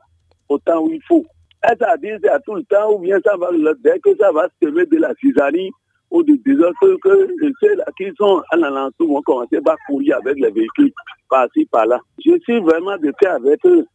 au 0.50 0.58
temps 0.60 0.82
où 0.84 0.90
il 0.92 1.02
faut. 1.08 1.26
Est-ce 1.64 1.84
à 1.84 1.98
dire 1.98 2.18
à 2.32 2.40
tout 2.40 2.56
le 2.56 2.64
temps 2.64 2.94
ou 2.94 3.00
bien 3.00 3.20
ça 3.24 3.36
va, 3.38 3.50
dès 3.84 4.00
que 4.00 4.16
ça 4.18 4.32
va 4.32 4.48
se 4.48 4.68
semer 4.68 4.86
de 4.86 4.98
la 4.98 5.14
cisanie 5.16 5.72
ou 6.10 6.24
du 6.24 6.38
désastre 6.40 6.98
que 7.04 7.28
ceux-là 7.62 7.86
qui 7.98 8.12
sont 8.18 8.42
à 8.52 8.58
l'alentour 8.58 9.08
vont 9.08 9.22
commencer 9.22 9.58
à 9.66 9.76
courir 9.88 10.18
avec 10.18 10.40
les 10.40 10.52
véhicules 10.52 10.92
par-ci, 11.30 11.66
par-là. 11.72 12.00
Je 12.24 12.38
suis 12.42 12.60
vraiment 12.60 12.98
de 12.98 13.12
fait 13.20 13.30
avec 13.30 13.66
eux. 13.66 13.86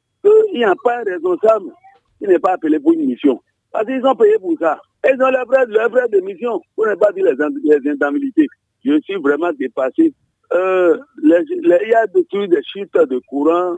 Il 0.52 0.58
n'y 0.58 0.64
a 0.64 0.74
pas 0.82 0.98
un 0.98 1.04
responsable 1.04 1.70
qui 2.18 2.26
n'est 2.26 2.38
pas 2.38 2.52
appelé 2.52 2.80
pour 2.80 2.92
une 2.92 3.06
mission. 3.06 3.40
Parce 3.70 3.86
qu'ils 3.86 4.00
sont 4.00 4.14
payés 4.14 4.38
pour 4.40 4.54
ça. 4.58 4.80
Ils 5.08 5.22
ont 5.22 5.30
leurs 5.30 5.46
frais, 5.46 5.66
de 5.66 6.94
pas 6.96 7.12
dire 7.12 7.24
les, 7.24 7.78
les 7.78 7.90
indemnités. 7.90 8.46
Je 8.84 9.00
suis 9.02 9.16
vraiment 9.16 9.52
dépassé. 9.52 10.12
Euh, 10.52 10.98
il 11.22 11.88
y 11.88 11.94
a 11.94 12.06
des, 12.06 12.48
des 12.48 12.62
chiffres 12.62 13.04
de 13.04 13.20
courant 13.28 13.76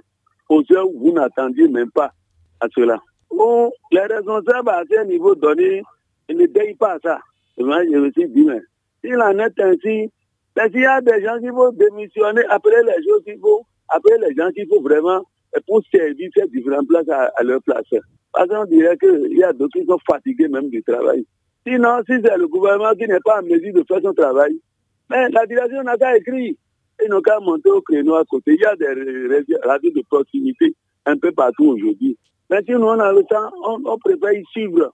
aux 0.49 0.63
heures 0.73 0.89
où 0.89 0.99
vous 1.07 1.13
n'attendiez 1.13 1.69
même 1.69 1.91
pas 1.91 2.13
à 2.61 2.67
cela. 2.75 2.99
Ou 3.31 3.71
les 3.93 4.01
responsables 4.01 4.69
à 4.71 4.83
ce 4.91 5.05
niveau 5.05 5.35
donné, 5.35 5.83
ils 6.29 6.37
ne 6.37 6.47
payent 6.47 6.75
pas 6.75 6.99
ça. 7.03 7.21
Moi, 7.59 7.85
je 7.85 7.99
me 7.99 8.11
suis 8.13 8.29
dit, 8.29 8.45
mais 8.45 8.61
s'il 9.05 9.21
en 9.21 9.39
est 9.39 9.61
ainsi, 9.61 10.11
s'il 10.57 10.81
y 10.81 10.87
a 10.87 11.01
des 11.01 11.23
gens 11.23 11.39
qui 11.41 11.49
vont 11.49 11.73
démissionner, 11.73 12.43
après 12.49 12.83
les 12.83 13.05
choses 13.05 13.23
qu'il 13.25 13.39
faut, 13.39 13.65
après 13.89 14.19
les 14.19 14.35
gens 14.35 14.51
qu'il 14.51 14.67
faut 14.69 14.81
vraiment 14.81 15.23
pour 15.67 15.83
servir 15.91 16.31
ces 16.35 16.49
différentes 16.49 16.89
places 16.89 17.09
à, 17.09 17.43
leur 17.43 17.63
place. 17.63 17.85
Parce 18.33 18.49
qu'on 18.49 18.65
dirait 18.65 18.97
qu'il 18.97 19.37
y 19.37 19.43
a 19.43 19.53
d'autres 19.53 19.79
qui 19.79 19.87
sont 19.87 19.99
fatigués 20.09 20.49
même 20.49 20.69
du 20.69 20.83
travail. 20.83 21.25
Sinon, 21.67 22.01
si 22.09 22.15
c'est 22.23 22.37
le 22.37 22.49
gouvernement 22.49 22.93
qui 22.93 23.07
n'est 23.07 23.21
pas 23.21 23.41
en 23.41 23.43
mesure 23.43 23.75
de 23.75 23.85
faire 23.87 24.01
son 24.03 24.13
travail, 24.13 24.59
mais 25.11 25.29
la 25.31 25.47
direction 25.47 25.83
n'a 25.83 25.97
qu'à 25.97 26.17
écrire. 26.17 26.55
Ils 27.03 27.11
n'ont 27.11 27.21
qu'à 27.21 27.39
monter 27.41 27.71
au 27.71 27.81
créneau 27.81 28.17
à 28.17 28.25
côté. 28.25 28.55
Il 28.55 28.61
y 28.61 28.65
a 28.65 28.77
des 28.77 29.59
radios 29.63 29.93
de 29.93 30.03
proximité 30.09 30.75
un 31.07 31.17
peu 31.17 31.33
partout 31.33 31.67
aujourd'hui. 31.67 32.17
Mais 32.51 32.63
si 32.65 32.73
nous, 32.73 32.87
on 32.87 32.99
a 32.99 33.13
le 33.13 33.23
temps, 33.25 33.51
on, 33.65 33.99
préfère 33.99 34.33
y 34.33 34.45
suivre. 34.51 34.93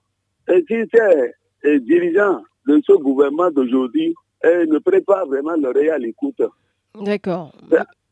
Et 0.49 0.63
si 0.67 0.75
c'est 0.93 1.33
les 1.63 1.79
dirigeants 1.79 2.43
de 2.67 2.79
ce 2.85 2.93
gouvernement 2.93 3.49
d'aujourd'hui 3.49 4.13
ne 4.43 4.77
prêtent 4.79 5.05
pas 5.05 5.25
vraiment 5.25 5.55
l'oreille 5.55 5.89
à 5.89 5.97
l'écoute. 5.97 6.41
D'accord. 7.01 7.51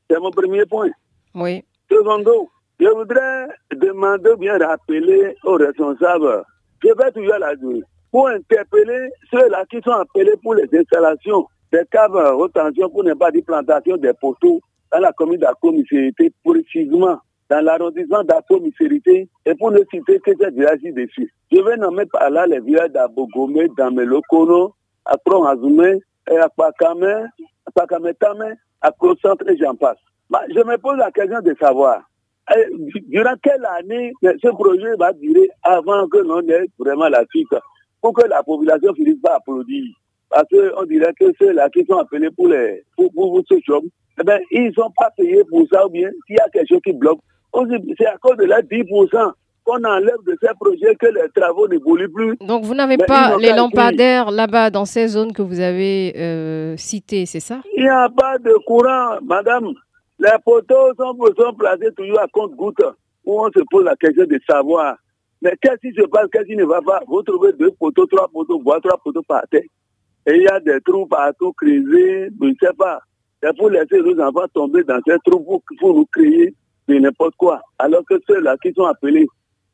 C'est 0.09 0.19
mon 0.19 0.31
premier 0.31 0.65
point. 0.65 0.89
Oui. 1.35 1.63
Secondo, 1.93 2.49
je 2.79 2.87
voudrais 2.87 3.47
demander 3.75 4.35
bien 4.37 4.57
rappeler 4.57 5.35
aux 5.43 5.57
responsables, 5.57 6.43
je 6.83 6.87
vais 6.87 7.11
toujours 7.11 7.37
la 7.37 7.55
dire, 7.55 7.83
pour 8.11 8.29
interpeller 8.29 9.11
ceux-là 9.29 9.63
qui 9.69 9.79
sont 9.83 9.91
appelés 9.91 10.33
pour 10.41 10.55
les 10.55 10.67
installations 10.75 11.45
des 11.71 11.83
caves 11.91 12.15
haute 12.35 12.53
tension, 12.53 12.89
pour 12.89 13.03
ne 13.03 13.13
pas 13.13 13.29
dire 13.29 13.43
plantation 13.45 13.97
des 13.97 14.13
poteaux 14.19 14.59
dans 14.91 14.99
la 14.99 15.11
commune 15.11 15.37
d'Aco-Misérité, 15.37 16.33
précisément 16.43 17.19
dans 17.47 17.63
l'arrondissement 17.63 18.23
d'Aco-Misérité, 18.23 19.29
et 19.45 19.55
pour 19.55 19.69
ne 19.71 19.79
citer 19.91 20.19
que 20.19 20.31
ces 20.35 20.49
villages 20.49 20.81
dessus. 20.81 21.31
Je 21.51 21.61
vais 21.61 21.77
nommer 21.77 22.07
par 22.07 22.31
là 22.31 22.47
les 22.47 22.59
villages 22.59 22.91
d'Abogome, 22.91 23.67
d'Amelokono, 23.77 24.73
à 25.05 25.15
Tronhazoumé, 25.23 25.99
à 26.27 26.49
Pakame, 26.49 27.27
à 27.67 27.71
Pakametame, 27.75 28.55
à 28.81 28.91
Centre 29.21 29.47
et 29.47 29.57
j'en 29.57 29.75
passe. 29.75 29.97
Bah, 30.29 30.41
je 30.49 30.59
me 30.59 30.77
pose 30.77 30.97
la 30.97 31.11
question 31.11 31.41
de 31.41 31.55
savoir, 31.59 32.01
eh, 32.55 32.65
durant 33.07 33.35
quelle 33.41 33.65
année 33.77 34.11
ce 34.21 34.49
projet 34.49 34.95
va 34.97 35.13
durer 35.13 35.47
avant 35.63 36.07
que 36.07 36.17
l'on 36.17 36.41
ait 36.49 36.67
vraiment 36.79 37.07
la 37.07 37.23
suite, 37.29 37.55
pour 38.01 38.13
que 38.13 38.27
la 38.27 38.43
population 38.43 38.93
finisse 38.93 39.21
par 39.21 39.35
applaudir? 39.35 39.83
Parce 40.29 40.45
qu'on 40.49 40.83
dirait 40.85 41.13
que 41.19 41.25
ceux-là 41.39 41.69
qui 41.69 41.85
sont 41.85 41.97
appelés 41.97 42.31
pour, 42.31 42.47
les, 42.47 42.83
pour, 42.97 43.11
pour, 43.13 43.41
ce 43.47 43.55
job, 43.65 43.83
eh 44.19 44.23
ben, 44.23 44.39
ils 44.51 44.67
ne 44.67 44.71
sont 44.71 44.91
pas 44.97 45.11
payés 45.15 45.43
pour 45.49 45.65
ça 45.71 45.85
ou 45.85 45.89
bien 45.89 46.09
s'il 46.25 46.35
y 46.35 46.39
a 46.39 46.49
quelque 46.49 46.67
chose 46.67 46.81
qui 46.83 46.93
bloque. 46.93 47.19
C'est 47.97 48.07
à 48.07 48.17
cause 48.17 48.37
de 48.37 48.45
la 48.45 48.61
10% 48.61 49.31
qu'on 49.63 49.83
enlève 49.83 50.17
de 50.25 50.35
ces 50.41 50.49
projets 50.59 50.95
que 50.95 51.05
les 51.05 51.29
travaux 51.35 51.67
n'évoluent 51.67 52.11
plus. 52.11 52.35
Donc 52.41 52.63
vous 52.63 52.73
n'avez 52.73 52.97
pas 52.97 53.37
les 53.37 53.53
lampadaires 53.53 54.31
là-bas 54.31 54.69
dans 54.69 54.85
ces 54.85 55.07
zones 55.07 55.33
que 55.33 55.41
vous 55.41 55.59
avez 55.59 56.13
euh, 56.17 56.75
citées, 56.77 57.25
c'est 57.25 57.39
ça? 57.39 57.61
Il 57.75 57.83
n'y 57.83 57.89
a 57.89 58.09
pas 58.09 58.37
de 58.39 58.53
courant, 58.65 59.19
madame. 59.23 59.73
Les 60.23 60.39
poteaux 60.45 60.93
sont, 60.97 61.17
sont 61.17 61.91
toujours 61.97 62.19
à 62.21 62.27
compte-goutte 62.29 62.81
où 63.25 63.41
on 63.41 63.51
se 63.51 63.59
pose 63.69 63.83
la 63.83 63.97
question 63.97 64.23
de 64.23 64.39
savoir. 64.49 64.95
Mais 65.41 65.53
qu'est-ce 65.61 65.85
qui 65.85 65.93
se 65.93 66.07
passe, 66.07 66.27
qu'est-ce 66.31 66.45
qui 66.45 66.55
ne 66.55 66.63
va 66.63 66.81
pas? 66.81 67.01
Vous 67.09 67.21
trouvez 67.23 67.51
deux 67.51 67.71
poteaux, 67.71 68.05
trois 68.05 68.29
poteaux, 68.29 68.61
voire 68.61 68.79
trois 68.79 68.97
poteaux 69.03 69.23
par 69.23 69.43
terre. 69.51 69.63
Et 70.25 70.35
il 70.35 70.43
y 70.43 70.47
a 70.47 70.61
des 70.61 70.79
trous 70.79 71.05
partout 71.07 71.51
creusés, 71.51 72.29
je 72.41 72.45
ne 72.45 72.53
sais 72.57 72.71
pas. 72.77 73.01
C'est 73.41 73.53
pour 73.57 73.69
laisser 73.69 73.99
nos 73.99 74.17
enfants 74.21 74.47
tomber 74.53 74.85
dans 74.85 75.01
ces 75.05 75.17
trous 75.25 75.43
pour, 75.43 75.61
pour 75.77 75.93
nous 75.93 76.07
de 76.15 76.99
n'importe 76.99 77.35
quoi. 77.35 77.59
Alors 77.77 78.05
que 78.05 78.15
ceux-là 78.25 78.55
qui 78.63 78.71
sont 78.71 78.85
appelés 78.85 79.27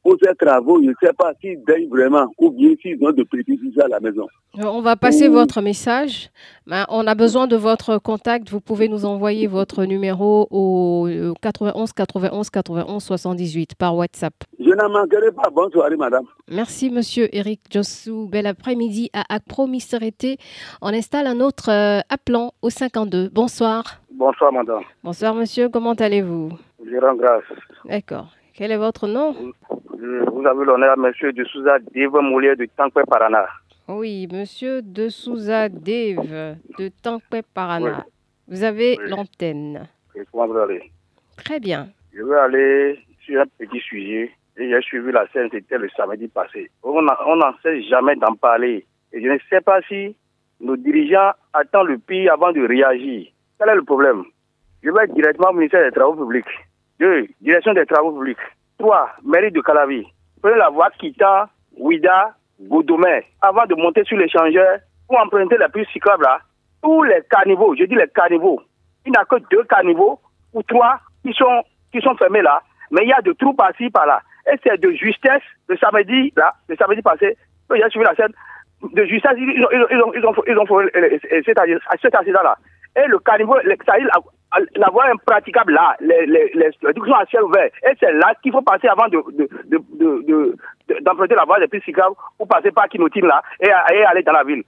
pour 0.04 0.16
ces 0.22 0.34
travaux, 0.36 0.82
je 0.82 0.90
ne 0.90 0.94
sais 1.02 1.14
pas 1.14 1.34
s'ils 1.42 1.64
daignent 1.66 1.90
vraiment 1.90 2.28
ou 2.38 2.52
bien 2.52 2.74
s'ils 2.82 2.98
ont 3.04 3.12
de 3.12 3.24
petits 3.24 3.60
à 3.84 3.88
la 3.88 4.00
maison. 4.00 4.28
Euh, 4.58 4.64
on 4.66 4.82
va 4.82 4.96
passer 4.96 5.28
votre 5.28 5.62
message. 5.62 6.30
Ben, 6.66 6.86
on 6.90 7.06
a 7.06 7.16
besoin 7.16 7.48
de 7.48 7.56
votre 7.56 7.98
contact. 7.98 8.50
Vous 8.50 8.62
pouvez 8.62 8.88
nous 8.88 9.06
envoyer 9.06 9.48
votre 9.48 9.86
numéro 9.86 10.48
au 10.52 11.08
91 11.42 11.94
91 11.94 12.50
91 12.50 13.04
78 13.04 13.76
par 13.76 13.96
WhatsApp. 13.96 14.34
Je 14.60 14.70
n'en 14.70 14.90
manquerai 14.90 15.32
pas. 15.32 15.50
Bonne 15.50 15.72
soirée, 15.72 15.96
madame. 15.98 16.26
Merci, 16.50 16.90
monsieur 16.90 17.28
Eric 17.32 17.62
Jossou. 17.72 18.28
Bel 18.28 18.48
après-midi 18.48 19.10
à 19.14 19.24
Acpro 19.34 19.68
On 20.82 20.88
installe 20.88 21.28
un 21.28 21.40
autre 21.42 21.70
euh, 21.70 22.00
appelant 22.10 22.54
au 22.62 22.70
52. 22.70 23.30
Bonsoir. 23.30 24.02
Bonsoir, 24.12 24.52
madame. 24.52 24.82
Bonsoir, 25.04 25.36
monsieur. 25.36 25.70
Comment 25.70 25.94
allez-vous? 25.94 26.52
Je 26.84 26.98
rends 26.98 27.16
grâce. 27.16 27.44
D'accord. 27.86 28.28
Quel 28.54 28.72
est 28.72 28.78
votre 28.78 29.08
nom? 29.08 29.36
Vous 30.02 30.46
avez 30.46 30.64
l'honneur, 30.64 30.98
monsieur 30.98 31.34
de 31.34 31.44
Souza 31.44 31.78
Dave 31.94 32.22
Moulier 32.22 32.56
de 32.56 32.66
Tankwe 32.66 33.04
Parana. 33.06 33.46
Oui, 33.90 34.30
monsieur 34.32 34.82
de 34.82 35.10
Souza 35.10 35.68
Dave 35.68 36.56
de 36.78 36.90
Tankwe 37.04 37.42
Parana. 37.54 38.06
Vous 38.48 38.64
avez 38.64 38.98
l'antenne. 39.08 39.90
Très 41.36 41.60
bien. 41.60 41.90
Je 42.14 42.24
vais 42.24 42.38
aller 42.38 43.00
sur 43.26 43.42
un 43.42 43.46
petit 43.58 43.80
sujet. 43.82 44.32
Et 44.56 44.70
j'ai 44.70 44.82
suivi 44.82 45.12
la 45.12 45.28
scène, 45.34 45.50
c'était 45.52 45.78
le 45.78 45.90
samedi 45.90 46.30
passé. 46.30 46.72
On 46.84 47.02
n'en 47.02 47.54
sait 47.62 47.82
jamais 47.84 48.16
d'en 48.16 48.36
parler. 48.36 48.86
Et 49.12 49.22
je 49.22 49.28
ne 49.28 49.38
sais 49.50 49.62
pas 49.62 49.82
si 49.82 50.16
nos 50.62 50.78
dirigeants 50.78 51.32
attendent 51.54 51.88
le 51.88 51.98
pire 51.98 52.34
avant 52.34 52.54
de 52.54 52.66
réagir. 52.66 53.28
Quel 53.58 53.70
est 53.70 53.76
le 53.76 53.84
problème? 53.84 54.24
Je 54.82 54.92
vais 54.92 55.08
directement 55.08 55.50
au 55.50 55.54
ministère 55.54 55.84
des 55.84 55.92
Travaux 55.92 56.26
publics. 56.26 56.46
2. 57.00 57.28
Direction 57.42 57.74
des 57.74 57.86
travaux 57.86 58.12
publics. 58.12 58.38
3. 58.80 59.10
Mairie 59.26 59.52
de 59.52 59.62
Calavi. 59.62 60.06
Prenez 60.42 60.58
la 60.58 60.70
voie 60.70 60.90
quittant 60.98 61.46
Ouida, 61.78 62.34
Godomé. 62.62 63.26
Avant 63.42 63.66
de 63.66 63.76
monter 63.76 64.04
sur 64.06 64.18
l'échangeur 64.18 64.80
pour 65.08 65.20
emprunter 65.20 65.58
la 65.58 65.70
piste 65.70 65.92
cyclable 65.92 66.24
là, 66.24 66.40
tous 66.82 67.04
les 67.04 67.22
caniveaux, 67.30 67.76
je 67.76 67.84
dis 67.84 67.96
les 67.96 68.08
caniveaux, 68.08 68.62
il 69.06 69.12
n'y 69.12 69.18
a 69.18 69.26
que 69.26 69.36
deux 69.52 69.64
caniveaux 69.66 70.20
ou 70.54 70.64
trois 70.64 71.00
qui 71.24 71.34
sont, 71.34 71.64
qui 71.92 72.00
sont 72.02 72.16
fermés 72.16 72.42
là, 72.42 72.62
mais 72.92 73.02
il 73.04 73.10
y 73.10 73.14
a 73.14 73.22
de 73.22 73.34
trous 73.34 73.54
par-ci, 73.54 73.90
par-là. 73.90 74.22
Et 74.52 74.56
c'est 74.64 74.80
de 74.80 74.92
justesse, 74.92 75.44
le 75.68 75.78
samedi, 75.78 76.32
là, 76.38 76.54
le 76.70 76.76
samedi 76.78 77.02
passé, 77.02 77.38
j'ai 77.70 77.90
suivi 77.90 78.06
la 78.06 78.16
scène, 78.16 78.34
de 78.82 79.04
justesse, 79.04 79.34
ils 79.38 79.66
ont, 79.66 79.70
ils 79.72 80.02
ont, 80.02 80.14
ils 80.14 80.26
ont, 80.26 80.34
ils 80.48 80.58
ont, 80.58 80.66
fait 80.66 82.02
cet 82.02 82.16
accident-là. 82.16 82.56
Et 82.96 83.08
le 83.08 83.20
caniveau, 83.20 83.58
ça 83.86 83.94
la 84.76 84.90
voie 84.90 85.06
impraticable 85.12 85.74
là, 85.74 85.96
les, 86.00 86.26
les, 86.26 86.52
les, 86.54 86.72
sont 86.72 87.14
à 87.14 87.26
ciel 87.26 87.44
ouvert. 87.44 87.70
Et 87.84 87.94
c'est 88.00 88.12
là 88.14 88.34
qu'il 88.42 88.52
faut 88.52 88.62
passer 88.62 88.88
avant 88.88 89.08
de, 89.08 89.22
d'emprunter 91.02 91.36
la 91.36 91.46
voie 91.46 91.60
des 91.60 91.68
pistes 91.68 91.86
cyclables 91.86 92.16
ou 92.40 92.46
passer 92.46 92.72
par 92.72 92.88
Kinotine 92.90 93.28
là 93.28 93.44
et, 93.60 93.70
aller 93.72 94.24
dans 94.24 94.32
la 94.32 94.44
ville. 94.44 94.64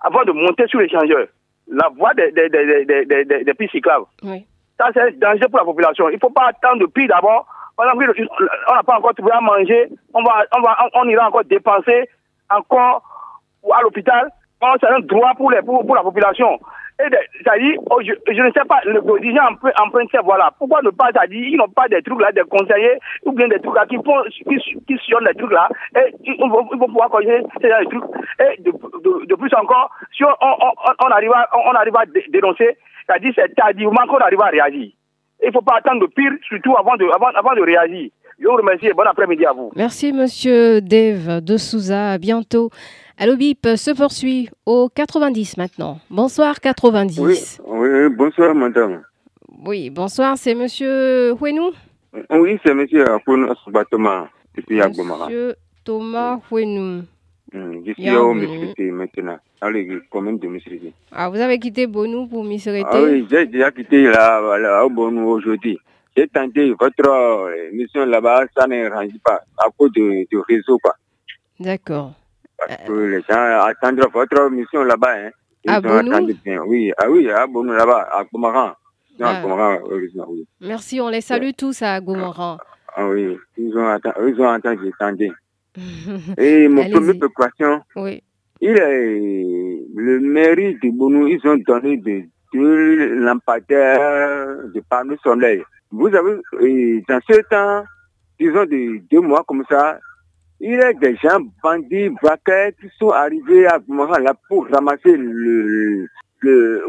Avant 0.00 0.24
de 0.24 0.32
monter 0.32 0.66
sur 0.66 0.80
l'échangeur. 0.80 1.26
La 1.68 1.88
voie 1.96 2.14
des, 2.14 2.32
des, 2.32 2.48
des, 2.48 3.44
des, 3.44 3.54
pistes 3.54 3.72
cyclables. 3.72 4.06
Oui. 4.22 4.46
Ça, 4.78 4.88
c'est 4.92 5.00
un 5.00 5.10
danger 5.12 5.48
pour 5.48 5.58
la 5.58 5.64
population. 5.64 6.08
Il 6.08 6.14
ne 6.14 6.20
faut 6.20 6.30
pas 6.30 6.48
attendre 6.48 6.80
depuis 6.80 7.06
d'abord. 7.06 7.46
on 7.78 7.84
n'a 7.84 8.82
pas 8.82 8.96
encore 8.96 9.14
trouvé 9.14 9.32
à 9.32 9.40
manger. 9.40 9.88
On, 10.14 10.22
va, 10.22 10.44
on, 10.56 10.62
va, 10.62 10.76
on 10.94 11.08
ira 11.08 11.28
encore 11.28 11.44
dépenser 11.44 12.08
encore 12.50 13.02
à 13.72 13.82
l'hôpital. 13.82 14.30
C'est 14.80 14.88
un 14.88 15.00
droit 15.00 15.34
pour, 15.36 15.50
les, 15.50 15.62
pour, 15.62 15.84
pour 15.84 15.94
la 15.94 16.02
population. 16.02 16.58
C'est-à-dire, 16.98 17.78
oh, 17.90 18.00
je, 18.02 18.42
ne 18.42 18.52
sais 18.52 18.66
pas, 18.68 18.80
le 18.84 19.00
dirigeant 19.20 19.46
emprunte 19.80 20.10
ces 20.10 20.18
voies-là. 20.18 20.50
Pourquoi 20.58 20.82
ne 20.82 20.90
pas, 20.90 21.10
c'est-à-dire, 21.12 21.46
ils 21.46 21.56
n'ont 21.56 21.68
pas 21.68 21.86
des 21.86 22.02
trucs 22.02 22.20
là, 22.20 22.32
des 22.32 22.42
conseillers, 22.42 22.98
ou 23.24 23.32
bien 23.32 23.46
des 23.46 23.60
trucs 23.60 23.76
là 23.76 23.86
qui 23.86 23.96
font, 23.96 24.20
qui, 24.30 24.58
qui 24.86 24.94
les 24.94 25.34
trucs 25.34 25.52
là, 25.52 25.68
et 25.96 26.12
ils 26.24 26.36
vont, 26.38 26.68
ils 26.72 26.78
vont 26.78 26.86
pouvoir 26.86 27.08
corriger 27.08 27.40
ces 27.60 27.68
trucs. 27.88 28.04
Et 28.40 28.60
de, 28.62 28.72
de, 29.26 29.34
plus 29.36 29.54
encore, 29.54 29.90
si 30.16 30.24
on, 30.24 30.34
on, 30.40 30.72
on, 31.06 31.10
arrive, 31.10 31.32
à, 31.32 31.48
on 31.66 31.72
arrive 31.72 31.96
à 31.96 32.04
dénoncer, 32.30 32.76
c'est-à-dire, 33.06 33.32
c'est 33.36 33.54
tardivement 33.54 34.06
qu'on 34.08 34.18
arrive 34.18 34.42
à 34.42 34.46
réagir. 34.46 34.90
Il 35.40 35.46
ne 35.46 35.52
faut 35.52 35.62
pas 35.62 35.76
attendre 35.76 36.00
le 36.00 36.08
pire, 36.08 36.32
surtout 36.48 36.76
avant 36.76 36.96
de, 36.96 37.04
avant, 37.14 37.28
avant 37.28 37.54
de 37.54 37.62
réagir. 37.62 38.10
Je 38.40 38.46
vous 38.46 38.56
remercie 38.56 38.86
et 38.86 38.92
bon 38.92 39.02
après-midi 39.02 39.44
à 39.46 39.52
vous. 39.52 39.70
Merci, 39.74 40.12
monsieur 40.12 40.80
Dave 40.80 41.40
de 41.40 41.56
Souza. 41.56 42.12
À 42.12 42.18
bientôt. 42.18 42.70
Allo 43.20 43.34
Bip 43.36 43.66
se 43.76 43.90
poursuit 43.90 44.48
au 44.64 44.88
90 44.88 45.56
maintenant. 45.56 45.98
Bonsoir 46.08 46.60
90. 46.60 47.60
Oui, 47.66 48.08
bonsoir, 48.16 48.54
madame. 48.54 49.02
Oui, 49.66 49.90
bonsoir, 49.90 50.38
c'est 50.38 50.54
monsieur 50.54 51.32
Houenou 51.32 51.72
Oui, 52.30 52.60
c'est 52.64 52.74
monsieur 52.74 53.04
Houenou 53.26 53.52
Thomas, 53.90 54.28
Monsieur 54.56 55.56
Thomas 55.82 56.38
Houenou. 56.48 57.02
Je 57.52 57.92
suis 57.98 58.14
au 58.14 58.34
Misrité 58.34 58.92
maintenant, 58.92 59.38
dans 59.60 59.70
les 59.70 59.98
communes 60.08 60.38
de 60.38 60.46
Misrité. 60.46 60.92
Ah, 61.10 61.28
vous 61.28 61.40
avez 61.40 61.58
quitté 61.58 61.88
Bonou 61.88 62.28
pour 62.28 62.44
Misrité 62.44 62.86
Ah 62.88 63.02
oui, 63.02 63.26
j'ai 63.28 63.46
déjà 63.46 63.72
quitté 63.72 64.04
là, 64.04 64.56
là 64.58 64.86
au 64.86 64.90
Bonou 64.90 65.26
aujourd'hui. 65.28 65.76
J'ai 66.16 66.28
tenté 66.28 66.70
votre 66.70 67.08
euh, 67.08 67.70
mission 67.72 68.06
là-bas, 68.06 68.44
ça 68.56 68.68
ne 68.68 68.88
range 68.88 69.18
pas 69.24 69.40
à 69.56 69.66
cause 69.76 69.90
du, 69.90 70.28
réseau. 70.48 70.78
D'accord. 71.58 72.12
Parce 72.58 72.82
que 72.86 72.92
les 72.92 73.22
gens 73.22 73.66
attendent 73.66 74.02
votre 74.12 74.50
mission 74.50 74.82
là-bas. 74.82 75.14
Hein. 75.16 75.30
à 75.66 75.80
Bonou 75.80 76.12
Oui, 76.66 76.92
ah 76.96 77.10
oui, 77.10 77.30
à 77.30 77.46
Bonou 77.46 77.72
là-bas, 77.72 78.08
à 78.12 78.24
Gomaran. 78.24 78.72
Ah. 79.20 79.42
oui. 79.90 80.46
Merci, 80.60 81.00
on 81.00 81.08
les 81.08 81.20
salue 81.20 81.50
tous 81.56 81.82
à 81.82 82.00
Gomaran. 82.00 82.58
Ah, 82.96 83.08
oui, 83.08 83.36
ils 83.56 83.76
ont, 83.76 83.88
attendu, 83.88 84.34
ils 84.34 84.40
ont 84.40 84.48
attendu. 84.48 85.32
Et 86.38 86.68
mon 86.68 86.88
premier 86.90 87.14
préoccupation, 87.14 87.82
oui. 87.96 88.22
il 88.60 88.70
est 88.70 89.78
le 89.94 90.20
mairie 90.20 90.76
de 90.82 90.90
Bonou, 90.90 91.28
ils 91.28 91.46
ont 91.46 91.56
donné 91.56 91.96
des 91.98 92.28
deux 92.52 93.14
lampadaires 93.16 94.64
de 94.74 94.82
panneaux 94.88 95.16
soleil. 95.22 95.62
Vous 95.90 96.08
avez, 96.08 97.02
dans 97.08 97.20
ce 97.28 97.40
temps, 97.48 97.84
disons 98.38 98.64
de 98.64 99.00
deux 99.10 99.20
mois 99.20 99.44
comme 99.46 99.64
ça, 99.68 99.98
il 100.60 100.72
y 100.72 100.80
a 100.80 100.92
des 100.92 101.16
gens 101.16 101.38
bandits, 101.62 102.08
braqueurs 102.20 102.72
qui 102.80 102.88
sont 102.98 103.10
arrivés 103.10 103.66
à 103.66 103.78
là 104.18 104.34
pour 104.48 104.66
ramasser 104.68 105.16
le, 105.16 106.08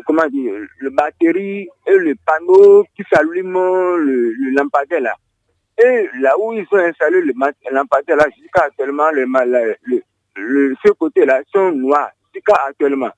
comment 0.06 0.28
dire, 0.28 0.54
le 0.80 0.90
batterie 0.90 1.68
et 1.86 1.98
le 1.98 2.16
panneau 2.26 2.84
qui 2.96 3.04
s'allume 3.12 3.54
le, 3.54 4.52
lampadaire 4.56 5.02
là. 5.02 5.16
Et 5.82 6.10
là 6.20 6.34
où 6.40 6.52
ils 6.54 6.66
ont 6.72 6.78
installé 6.78 7.22
le 7.22 7.34
lampadaire 7.72 8.18
là, 8.18 8.26
jusqu'à 8.38 8.64
actuellement, 8.64 9.12
le, 9.12 9.26
le, 9.84 10.02
le, 10.36 10.76
ce 10.84 10.92
côté-là 10.92 11.42
sont 11.54 11.72
noirs, 11.72 12.12
jusqu'à 12.34 12.56
actuellement. 12.68 13.12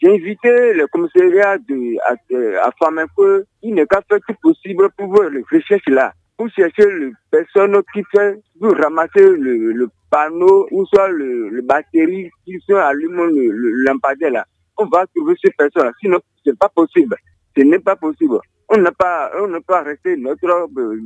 J'ai 0.00 0.14
invité 0.14 0.74
le 0.74 0.86
commissariat 0.86 1.58
de, 1.58 1.96
à, 2.06 2.68
à 2.68 2.70
que 3.16 3.44
il 3.62 3.74
n'est 3.74 3.86
qu'à 3.86 4.00
faire 4.08 4.20
tout 4.26 4.34
possible 4.40 4.88
pour 4.96 5.08
voir 5.08 5.28
les 5.28 5.44
recherches 5.50 5.88
là, 5.88 6.12
pour 6.38 6.48
chercher 6.50 6.86
les 6.86 7.10
personnes 7.30 7.76
qui 7.92 8.02
fait, 8.14 8.40
pour 8.58 8.74
ramasser 8.76 9.28
le, 9.36 9.88
panneau 10.10 10.66
ou 10.70 10.86
soit 10.86 11.08
le, 11.08 11.50
le 11.50 11.60
batterie 11.60 12.30
qui 12.46 12.58
sont 12.66 12.76
allumés 12.76 13.26
le, 13.26 13.50
le 13.50 13.70
lampadaire 13.84 14.30
là. 14.30 14.46
On 14.78 14.86
va 14.86 15.04
trouver 15.14 15.34
ces 15.42 15.50
personnes-là, 15.50 15.92
sinon 16.00 16.18
c'est 16.44 16.56
pas 16.56 16.70
possible. 16.70 17.16
Ce 17.54 17.62
n'est 17.62 17.80
pas 17.80 17.96
possible. 17.96 18.38
On 18.70 18.78
n'a 18.78 18.92
pas, 18.92 19.30
on 19.38 19.48
n'a 19.48 19.60
pas 19.60 19.82
resté 19.82 20.16
notre 20.16 20.46
euh, 20.48 21.00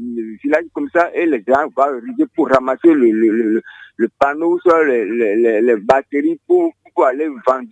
village 0.44 0.64
comme 0.74 0.88
ça 0.94 1.10
et 1.14 1.26
les 1.26 1.42
gens 1.48 1.66
vont 1.76 1.82
arriver 1.82 2.26
pour 2.36 2.48
ramasser 2.48 2.92
le, 2.92 3.62
le, 3.96 4.08
panneau, 4.20 4.58
soit 4.60 4.84
les, 4.84 5.76
batteries 5.76 6.38
pour, 6.46 6.72
pour 6.94 7.06
aller 7.06 7.28
vendre 7.46 7.68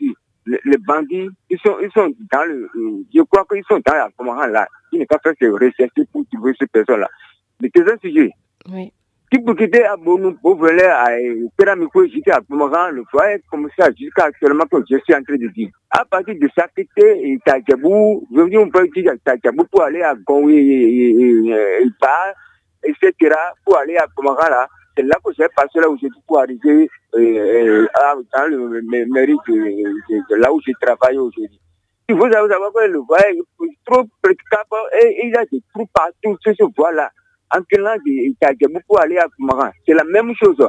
les, 0.47 0.79
bandits, 0.79 1.29
ils 1.49 1.59
sont, 1.59 1.77
ils 1.83 1.91
sont 1.93 2.13
dans 2.33 2.45
le, 2.45 2.69
je 3.15 3.23
crois 3.23 3.45
qu'ils 3.51 3.65
sont 3.69 3.81
dans 3.87 3.95
la 3.95 4.09
moment 4.19 4.47
là. 4.47 4.67
Ils 4.93 5.01
n'ont 5.01 5.07
pas 5.07 5.19
fait 5.23 5.37
que 5.37 5.47
rechercher 5.47 6.07
pour 6.13 6.25
trouver 6.33 6.55
ces 6.59 6.67
personnes-là. 6.67 7.09
Mais 7.61 7.71
c'est 7.75 7.91
un 7.91 7.97
sujet. 7.99 8.31
Oui. 8.71 8.93
Qui 9.31 9.39
peut 9.39 9.55
quitter 9.55 9.85
à 9.85 9.97
Bonou 9.97 10.35
pour 10.43 10.67
à 10.67 11.07
Péramiko, 11.57 12.05
j'étais 12.07 12.33
à 12.33 12.41
moment 12.49 12.89
le 12.89 13.05
foyer 13.09 13.41
comme 13.49 13.69
ça 13.79 13.89
jusqu'à 13.97 14.25
actuellement 14.25 14.65
que 14.67 14.79
je 14.91 14.97
suis 15.05 15.15
en 15.15 15.23
train 15.23 15.37
de 15.37 15.47
dire. 15.47 15.69
À 15.89 16.05
partir 16.05 16.35
de 16.35 16.49
ça, 16.57 16.67
quitter 16.77 17.31
et 17.31 17.39
Tajabou, 17.45 18.27
je 18.35 18.41
viens 18.43 18.61
on 18.61 18.71
peut 18.71 18.89
dire 18.89 19.13
Tajabou 19.25 19.65
pour 19.71 19.83
aller 19.83 20.03
à 20.03 20.17
Gongwe 20.17 20.51
et, 20.51 21.47
etc. 22.83 23.37
pour 23.65 23.79
aller 23.79 23.97
à 23.99 24.07
moment 24.21 24.35
là. 24.35 24.67
C'est 24.97 25.05
là 25.05 25.17
que 25.25 25.31
j'ai 25.39 25.47
passé 25.55 25.79
là 25.79 25.89
où 25.89 25.97
j'ai 26.03 26.09
pour 26.27 26.41
arriver 26.41 26.91
euh, 27.15 27.87
dans 28.33 28.47
le 28.49 28.83
mairie 29.13 29.37
de, 29.47 30.35
là 30.41 30.53
où 30.53 30.61
je 30.67 30.73
travaille 30.81 31.19
aujourd'hui. 31.19 31.61
Si 32.09 32.17
vous 32.17 32.25
avez 32.25 32.49
que 32.49 32.89
le 32.89 32.99
voie 32.99 33.21
est 33.21 33.39
trop 33.87 34.03
précaire 34.21 34.65
et 35.01 35.21
il 35.25 35.31
y 35.31 35.37
a 35.37 35.45
des 35.45 35.63
trous 35.73 35.87
partout 35.95 36.37
sur 36.43 36.53
ce 36.59 36.65
voie-là. 36.77 37.13
En 37.55 37.61
quel 37.69 37.85
il 38.07 38.35
y 38.41 38.45
a 38.45 38.53
beaucoup 38.69 38.99
aller 38.99 39.19
à 39.19 39.27
Kumaran. 39.37 39.71
C'est 39.87 39.95
la 39.95 40.05
même 40.05 40.33
chose. 40.35 40.67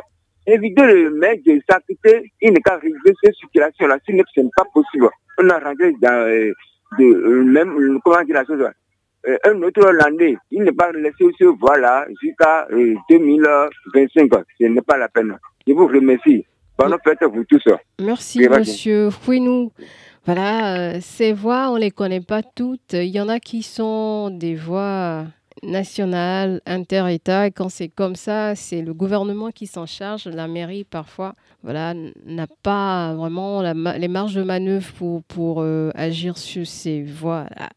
Éviter 0.48 0.82
le 0.82 1.12
maire 1.12 1.36
de 1.46 1.62
s'acquitter, 1.70 2.32
il 2.42 2.52
n'est 2.52 2.62
qu'à 2.62 2.78
régler 2.78 3.14
cette 3.24 3.36
situation-là. 3.36 4.00
Sinon, 4.06 4.24
ce 4.34 4.42
n'est 4.42 4.50
pas 4.56 4.66
possible. 4.74 5.08
On 5.38 5.50
a 5.50 5.60
rentré 5.60 5.94
dans 6.02 6.28
euh, 6.28 6.52
de, 6.98 7.04
euh, 7.04 7.44
même, 7.44 8.00
comment 8.04 8.24
dire 8.24 8.36
la 8.36 8.46
chose, 8.46 8.66
euh, 9.28 9.38
un 9.46 9.62
autre 9.62 9.86
Hollandais, 9.86 10.36
il 10.50 10.64
n'est 10.64 10.72
pas 10.72 10.92
laissé 10.92 11.26
ce 11.38 11.46
voilà 11.60 12.08
jusqu'à 12.22 12.68
2025. 13.10 14.34
Euh, 14.34 14.44
Ce 14.60 14.66
n'est 14.66 14.82
pas 14.82 14.98
la 14.98 15.10
peine. 15.10 15.38
Je 15.68 15.74
vous 15.74 15.86
remercie. 15.86 16.46
Bonne 16.78 16.98
fête 17.04 17.22
à 17.22 17.28
vous 17.28 17.44
tous. 17.44 17.64
Merci, 18.00 18.50
monsieur 18.50 19.12
Fouinou. 19.12 19.72
Voilà, 20.26 20.96
euh, 20.96 20.98
ces 21.02 21.34
voix, 21.34 21.70
on 21.70 21.76
ne 21.76 21.82
les 21.82 21.92
connaît 21.92 22.22
pas 22.22 22.42
toutes. 22.42 22.94
Il 22.94 23.10
y 23.10 23.20
en 23.22 23.30
a 23.30 23.40
qui 23.40 23.62
sont 23.62 24.32
des 24.32 24.56
voix 24.56 25.26
national, 25.64 26.62
inter-État. 26.66 27.48
Et 27.48 27.52
quand 27.52 27.70
c'est 27.70 27.90
comme 27.90 28.16
ça, 28.16 28.56
c'est 28.56 28.82
le 28.82 28.94
gouvernement 28.94 29.52
qui 29.52 29.68
s'en 29.68 29.86
charge. 29.86 30.26
La 30.28 30.48
mairie, 30.48 30.84
parfois, 30.84 31.34
voilà, 31.64 31.94
n'a 32.26 32.48
pas 32.64 33.14
vraiment 33.14 33.62
les 33.62 34.08
marges 34.08 34.36
de 34.36 34.44
manœuvre 34.44 34.92
pour, 34.98 35.24
pour 35.24 35.62
euh, 35.62 35.92
agir 35.96 36.38
sur 36.38 36.66
ces 36.66 37.04
voies-là. 37.04 37.70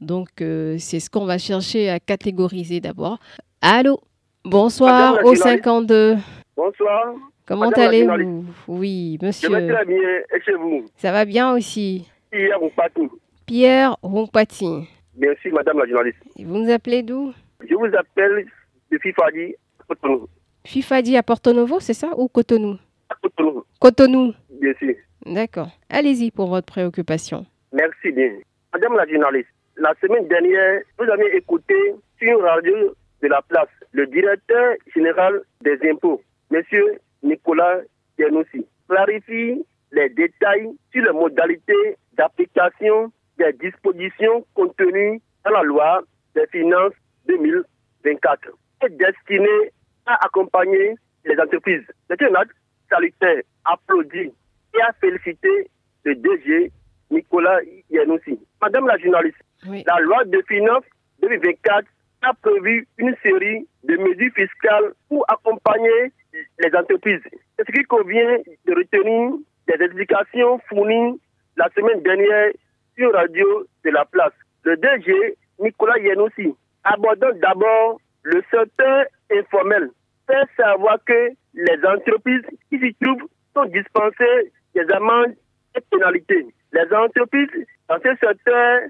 Donc, 0.00 0.28
euh, 0.40 0.76
c'est 0.78 1.00
ce 1.00 1.10
qu'on 1.10 1.24
va 1.24 1.38
chercher 1.38 1.90
à 1.90 2.00
catégoriser 2.00 2.80
d'abord. 2.80 3.18
Allô? 3.60 4.00
Bonsoir 4.44 5.18
au 5.24 5.34
52. 5.34 6.16
Bonsoir. 6.56 7.14
Comment 7.46 7.70
allez-vous? 7.70 8.44
Oui, 8.66 9.18
monsieur. 9.22 9.48
Je 9.48 9.54
vais 9.54 9.72
très 9.72 9.84
bien. 9.84 9.98
Et 9.98 10.40
chez 10.44 10.54
vous? 10.54 10.84
Ça 10.96 11.12
va 11.12 11.24
bien 11.24 11.52
aussi. 11.52 12.08
Pierre 12.30 12.58
Rompati. 12.58 13.08
Pierre 13.46 13.96
Rompati. 14.02 14.88
Merci, 15.16 15.48
madame 15.50 15.78
la 15.78 15.86
journaliste. 15.86 16.18
vous 16.38 16.58
nous 16.58 16.70
appelez 16.70 17.02
d'où 17.02 17.32
Je 17.68 17.74
vous 17.74 17.94
appelle 17.96 18.46
de 18.90 18.98
Fifadi 18.98 19.54
à 19.80 19.84
Cotonou. 19.88 20.28
Fifadi 20.64 21.16
à 21.16 21.22
Porto 21.22 21.52
Novo, 21.52 21.80
c'est 21.80 21.94
ça 21.94 22.10
Ou 22.16 22.28
Cotonou 22.28 22.78
À 23.10 23.14
Cotonou. 23.22 23.64
Cotonou. 23.80 24.32
Bien 24.60 24.72
sûr. 24.78 24.94
D'accord. 25.26 25.68
Allez-y 25.90 26.30
pour 26.30 26.48
votre 26.48 26.66
préoccupation. 26.66 27.44
Merci 27.72 28.10
bien. 28.12 28.32
Madame 28.72 28.96
la 28.96 29.06
journaliste, 29.06 29.48
la 29.76 29.94
semaine 30.00 30.26
dernière, 30.28 30.80
vous 30.98 31.04
avez 31.10 31.36
écouté 31.36 31.74
sur 32.18 32.38
une 32.38 32.44
radio 32.44 32.94
de 33.22 33.28
la 33.28 33.42
place 33.42 33.68
le 33.92 34.06
directeur 34.06 34.74
général 34.94 35.42
des 35.60 35.78
impôts, 35.90 36.22
monsieur 36.50 36.98
Nicolas 37.22 37.80
Yanoussi, 38.18 38.66
clarifie 38.88 39.62
les 39.92 40.08
détails 40.08 40.70
sur 40.92 41.04
les 41.04 41.12
modalités 41.12 41.96
d'application 42.16 43.12
des 43.42 43.70
dispositions 43.70 44.44
contenues 44.54 45.20
dans 45.44 45.50
la 45.50 45.62
loi 45.62 46.02
des 46.34 46.46
finances 46.48 46.94
2024 47.26 48.48
est 48.84 48.90
destiné 48.90 49.72
à 50.06 50.24
accompagner 50.24 50.94
les 51.24 51.38
entreprises. 51.38 51.84
C'est 52.08 52.22
un 52.22 52.34
acte 52.34 52.56
salutaire, 52.88 53.42
applaudi 53.64 54.32
et 54.74 54.82
à 54.82 54.92
féliciter 55.00 55.70
le 56.04 56.14
DG 56.14 56.72
Nicolas 57.10 57.58
Yanoussi. 57.90 58.38
Madame 58.60 58.86
la 58.86 58.98
journaliste, 58.98 59.38
la 59.64 60.00
loi 60.00 60.24
de 60.24 60.42
finances 60.48 60.84
2024 61.20 61.86
a 62.22 62.34
prévu 62.34 62.86
une 62.98 63.14
série 63.22 63.66
de 63.84 63.96
mesures 63.96 64.32
fiscales 64.34 64.92
pour 65.08 65.24
accompagner 65.28 66.12
les 66.32 66.74
entreprises. 66.74 67.20
C'est 67.56 67.66
ce 67.66 67.72
qui 67.72 67.82
convient 67.84 68.38
de 68.66 68.74
retenir 68.74 69.38
des 69.68 69.84
explications 69.84 70.58
fournies 70.68 71.20
la 71.56 71.68
semaine 71.76 72.02
dernière 72.02 72.52
sur 72.96 73.12
Radio 73.12 73.66
de 73.84 73.90
la 73.90 74.04
Place. 74.04 74.32
Le 74.64 74.76
DG, 74.76 75.36
Nicolas 75.58 75.98
Yenoussi, 75.98 76.54
abordant 76.84 77.32
d'abord 77.40 78.00
le 78.22 78.42
secteur 78.50 79.04
informel, 79.32 79.90
fait 80.26 80.62
savoir 80.62 80.98
que 81.04 81.30
les 81.54 81.84
entreprises 81.86 82.46
qui 82.70 82.78
s'y 82.78 82.94
trouvent 83.00 83.28
sont 83.54 83.64
dispensées 83.66 84.52
des 84.74 84.90
amendes 84.92 85.34
et 85.76 85.80
pénalités. 85.90 86.46
Les 86.72 86.94
entreprises 86.94 87.66
dans 87.88 87.98
ce 87.98 88.14
secteur 88.16 88.80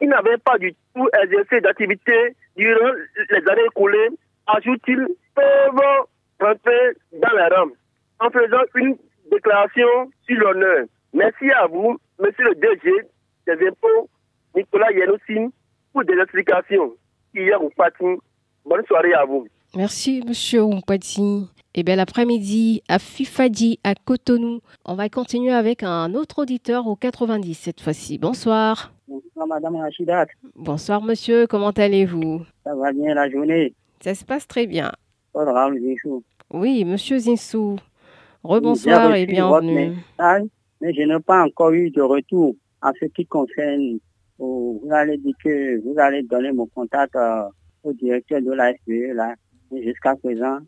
qui 0.00 0.06
n'avaient 0.06 0.38
pas 0.38 0.58
du 0.58 0.74
tout 0.94 1.08
exercé 1.22 1.60
d'activité 1.60 2.34
durant 2.56 2.92
les 3.30 3.48
années 3.48 3.66
écoulées, 3.66 4.08
ajoute-t-il, 4.46 5.06
peuvent 5.34 6.06
rentrer 6.40 6.96
dans 7.12 7.32
la 7.34 7.48
rame 7.48 7.72
en 8.20 8.30
faisant 8.30 8.62
une 8.74 8.96
déclaration 9.30 10.10
sur 10.26 10.38
l'honneur. 10.38 10.86
Merci 11.12 11.50
à 11.52 11.66
vous, 11.66 11.98
monsieur 12.18 12.44
le 12.44 12.54
DG, 12.54 12.90
des 13.46 13.66
impôts, 13.66 14.08
Nicolas 14.56 14.90
Yanoussin, 14.92 15.50
pour 15.92 16.04
des 16.04 16.14
explications. 16.14 16.92
Hier, 17.34 17.62
Oupati, 17.62 18.20
bonne 18.64 18.84
soirée 18.86 19.14
à 19.14 19.24
vous. 19.24 19.46
Merci, 19.74 20.22
monsieur 20.26 20.62
Oupati. 20.64 21.48
Et 21.74 21.82
bien 21.82 21.96
l'après-midi 21.96 22.82
à 22.88 22.98
Fifadi, 22.98 23.78
à 23.84 23.94
Cotonou. 23.94 24.60
On 24.86 24.94
va 24.94 25.08
continuer 25.10 25.52
avec 25.52 25.82
un 25.82 26.14
autre 26.14 26.40
auditeur 26.42 26.86
au 26.86 26.96
90 26.96 27.54
cette 27.54 27.80
fois-ci. 27.82 28.16
Bonsoir. 28.18 28.92
Bonsoir, 29.06 29.46
Madame 29.46 29.76
Rachidat. 29.76 30.26
Bonsoir, 30.54 31.02
monsieur. 31.02 31.46
Comment 31.46 31.70
allez-vous? 31.70 32.46
Ça 32.64 32.74
va 32.74 32.92
bien 32.92 33.14
la 33.14 33.28
journée? 33.28 33.74
Ça 34.00 34.14
se 34.14 34.24
passe 34.24 34.48
très 34.48 34.66
bien. 34.66 34.90
Oui, 36.50 36.84
monsieur 36.86 37.18
Zinsou. 37.18 37.76
Rebonsoir 38.42 39.14
et 39.14 39.26
bienvenue. 39.26 39.96
mais 40.80 40.94
je 40.94 41.02
n'ai 41.02 41.20
pas 41.20 41.44
encore 41.44 41.72
eu 41.72 41.90
de 41.90 42.00
retour 42.00 42.54
en 42.82 42.92
ce 43.00 43.06
qui 43.06 43.26
concerne. 43.26 43.98
vous 44.38 44.88
allez 44.90 45.18
dire 45.18 45.34
que 45.42 45.80
vous 45.80 45.98
allez 45.98 46.22
donner 46.22 46.52
mon 46.52 46.66
contact 46.66 47.16
euh, 47.16 47.48
au 47.82 47.92
directeur 47.92 48.40
de 48.42 48.52
la 48.52 48.72
SPE 48.74 49.14
là. 49.14 49.34
Jusqu'à 49.72 50.14
présent, 50.14 50.58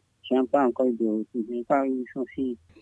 pas 0.51 0.67
encore 0.67 0.87
de 0.87 1.63
pas 1.65 1.87
eu 1.87 2.05
son. 2.13 2.25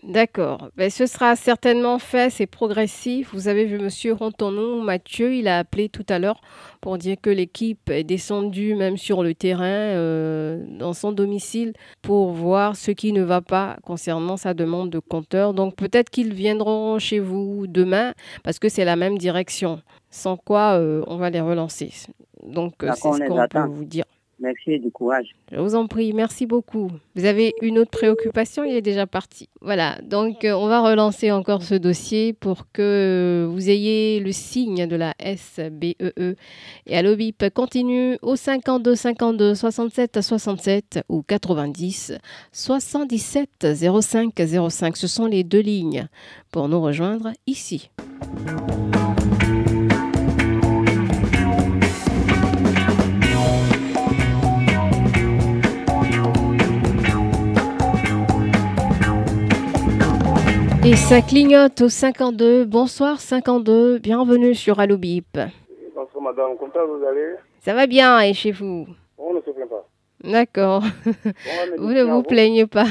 D'accord. 0.03 0.71
Ben, 0.77 0.91
ce 0.91 1.07
sera 1.07 1.35
certainement 1.37 1.99
fait, 1.99 2.31
c'est 2.31 2.47
progressif. 2.47 3.31
Vous 3.33 3.49
avez 3.49 3.65
vu 3.65 3.79
Monsieur 3.79 4.13
Rontonon, 4.13 4.83
Mathieu, 4.83 5.35
il 5.35 5.49
a 5.49 5.59
appelé 5.59 5.89
tout 5.89 6.05
à 6.09 6.19
l'heure 6.19 6.41
pour 6.81 6.99
dire 6.99 7.17
que 7.21 7.31
l'équipe 7.31 7.91
est 7.91 8.05
descendue 8.05 8.75
même 8.75 8.97
sur 8.97 9.23
le 9.23 9.35
terrain, 9.35 9.65
euh, 9.65 10.65
dans 10.79 10.93
son 10.93 11.13
domicile, 11.13 11.73
pour 12.03 12.31
voir 12.31 12.77
ce 12.77 12.91
qui 12.91 13.13
ne 13.13 13.23
va 13.23 13.41
pas 13.41 13.79
concernant 13.83 14.37
sa 14.37 14.55
demande 14.55 14.91
de 14.91 14.99
compteur. 14.99 15.55
Donc 15.55 15.77
peut-être 15.77 16.11
qu'ils 16.11 16.35
viendront 16.35 16.99
chez 16.99 17.19
vous 17.19 17.67
demain, 17.67 18.13
parce 18.45 18.59
que 18.59 18.69
c'est 18.69 18.85
la 18.85 18.97
même 18.97 19.19
direction. 19.19 19.81
Sans 20.11 20.37
quoi, 20.37 20.79
euh, 20.79 21.03
on 21.07 21.17
va 21.17 21.31
les 21.31 21.41
relancer. 21.41 21.91
Donc 22.47 22.75
c'est 22.81 22.95
ce 22.95 23.29
qu'on 23.29 23.49
peut 23.49 23.69
vous 23.69 23.85
dire. 23.85 24.05
Merci 24.39 24.79
du 24.79 24.91
courage. 24.91 25.35
Je 25.51 25.59
vous 25.59 25.75
en 25.75 25.87
prie, 25.87 26.13
merci 26.13 26.45
beaucoup. 26.45 26.91
Vous 27.15 27.25
avez 27.25 27.55
une 27.63 27.79
autre 27.79 27.91
préoccupation, 27.91 28.65
il 28.65 28.75
est 28.75 28.83
déjà 28.83 29.07
parti. 29.07 29.49
Voilà, 29.63 29.99
donc 30.03 30.45
euh, 30.45 30.53
on 30.53 30.67
va 30.67 30.81
relancer 30.83 31.33
encore 31.33 31.63
ce 31.63 31.75
dossier 31.75 32.35
pour 32.35 32.71
que 32.71 33.49
vous 33.51 33.71
ayez 33.71 34.21
le 34.21 34.33
signe 34.33 34.87
de 34.87 34.97
la 34.97 35.15
SBEE. 35.19 35.97
E. 36.19 36.37
Et 36.87 36.97
à 36.97 37.03
l'OBIP 37.03 37.49
continue 37.55 38.19
au 38.21 38.37
52 38.37 38.95
52 38.95 39.55
67 39.55 40.21
67 40.21 41.01
ou 41.09 41.23
90 41.23 42.13
77 42.53 43.67
05 44.03 44.35
05. 44.71 44.97
Ce 44.99 45.07
sont 45.07 45.27
les 45.27 45.45
deux 45.45 45.61
lignes 45.61 46.09
pour 46.51 46.69
nous 46.69 46.83
rejoindre 46.83 47.33
ici. 47.47 47.91
Et 60.89 60.95
ça 60.95 61.21
clignote 61.21 61.81
au 61.81 61.89
52. 61.89 62.65
Bonsoir 62.65 63.19
52, 63.19 63.99
bienvenue 63.99 64.55
sur 64.55 64.79
Allo 64.79 64.97
Bip. 64.97 65.37
Bonsoir 65.97 66.23
madame, 66.23 66.57
comment 66.57 66.87
vous 66.87 67.05
allez? 67.05 67.35
Ça 67.59 67.75
va 67.75 67.89
bien 67.89 68.21
et 68.21 68.33
chez 68.33 68.53
vous? 68.53 68.87
On 69.19 69.35
ne 69.35 69.41
se 69.41 69.51
plaint 69.51 69.69
pas. 69.69 69.85
D'accord. 70.23 70.85
vous 71.79 71.93
ne 71.93 72.05
vous 72.05 72.23
plaignez 72.23 72.69
pas. 72.69 72.85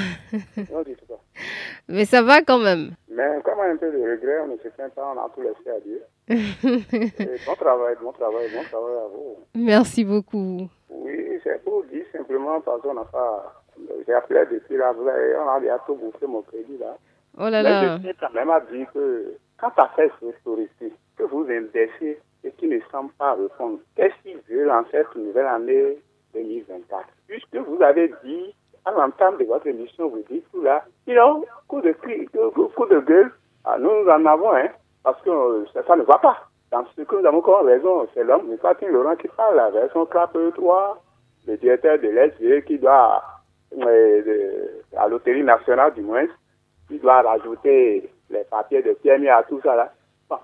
non, 0.57 0.81
du 0.85 0.93
tout 0.97 1.05
pas. 1.07 1.21
Mais 1.87 2.03
ça 2.03 2.21
va 2.21 2.41
quand 2.41 2.57
même. 2.57 2.95
Mais 3.07 3.23
quand 3.45 3.55
même 3.55 3.75
un 3.75 3.77
peu 3.77 3.89
de 3.89 3.97
regret, 3.97 4.41
on 4.43 4.47
ne 4.47 4.57
se 4.57 4.67
plaint 4.75 4.93
pas, 4.93 5.13
on 5.15 5.17
a 5.17 5.29
tout 5.33 5.41
laissé 5.41 5.69
à 5.69 5.79
Dieu. 5.79 6.01
bon 7.47 7.55
travail, 7.55 7.95
bon 8.01 8.11
travail, 8.11 8.47
bon 8.53 8.63
travail 8.63 8.95
à 8.97 9.07
vous. 9.07 9.37
Merci 9.55 10.03
beaucoup. 10.03 10.67
Oui, 10.89 11.39
c'est 11.45 11.63
pour 11.63 11.85
dire 11.85 12.03
simplement 12.11 12.59
parce 12.59 12.81
qu'on 12.81 12.93
n'a 12.93 13.05
pas... 13.05 13.63
J'ai 14.05 14.13
appelé 14.13 14.41
depuis 14.51 14.75
là, 14.75 14.93
on 14.93 15.49
a 15.49 15.59
déjà 15.61 15.79
tout 15.87 15.95
bouffé 15.95 16.27
mon 16.27 16.41
crédit 16.41 16.77
là. 16.77 16.97
Oh 17.37 17.49
là 17.49 17.61
là. 17.61 17.97
Mais 18.01 18.13
je 18.13 18.19
quand 18.19 18.33
même 18.33 18.49
à 18.49 18.59
dire 18.61 18.87
que 18.93 19.35
quand 19.59 19.71
à 19.77 19.89
fait 19.95 20.11
autorité 20.21 20.93
que 21.17 21.23
vous 21.23 21.45
indexez 21.49 22.19
et 22.43 22.51
qui 22.51 22.67
ne 22.67 22.79
semble 22.91 23.11
pas 23.13 23.33
répondre, 23.33 23.79
qu'est-ce 23.95 24.15
qu'ils 24.23 24.39
veulent 24.49 24.71
en 24.71 24.83
cette 24.91 25.15
nouvelle 25.15 25.47
année 25.47 25.97
2024 26.33 27.05
Puisque 27.27 27.55
vous 27.55 27.81
avez 27.81 28.13
dit, 28.23 28.53
à 28.85 28.91
l'entame 28.91 29.37
de 29.37 29.45
votre 29.45 29.67
émission, 29.67 30.09
vous 30.09 30.23
dites 30.29 30.45
tout 30.51 30.61
là, 30.61 30.85
a 31.07 31.33
coup 31.67 31.81
de, 31.81 31.91
coup 31.93 32.85
de 32.85 32.99
gueule. 32.99 33.31
Ah, 33.63 33.77
nous, 33.79 33.89
en 33.89 34.25
avons, 34.25 34.53
hein, 34.53 34.69
parce 35.03 35.19
que 35.23 35.29
euh, 35.29 35.65
ça, 35.73 35.95
ne 35.95 36.03
va 36.03 36.19
pas. 36.19 36.37
Dans 36.71 36.85
ce 36.95 37.01
que 37.01 37.15
nous 37.15 37.25
avons 37.25 37.41
comme 37.41 37.65
raison, 37.65 38.07
c'est 38.13 38.23
l'homme, 38.23 38.55
Fatine 38.61 38.89
Laurent 38.89 39.15
qui 39.15 39.27
parle, 39.29 39.55
la 39.55 39.71
version 39.71 40.05
3, 40.05 40.31
le 41.47 41.57
directeur 41.57 41.97
de 41.97 42.07
l'SV 42.09 42.63
qui 42.65 42.77
doit, 42.77 43.23
euh, 43.75 44.67
à 44.95 45.07
l'hôtellerie 45.07 45.43
nationale 45.43 45.93
du 45.95 46.01
moins, 46.01 46.27
il 46.89 46.99
doit 46.99 47.21
rajouter 47.21 48.09
les 48.29 48.43
papiers 48.49 48.81
de 48.81 48.93
PMI 48.93 49.29
à 49.29 49.43
tout 49.43 49.59
ça 49.61 49.75
là. 49.75 49.91
Bon, 50.29 50.37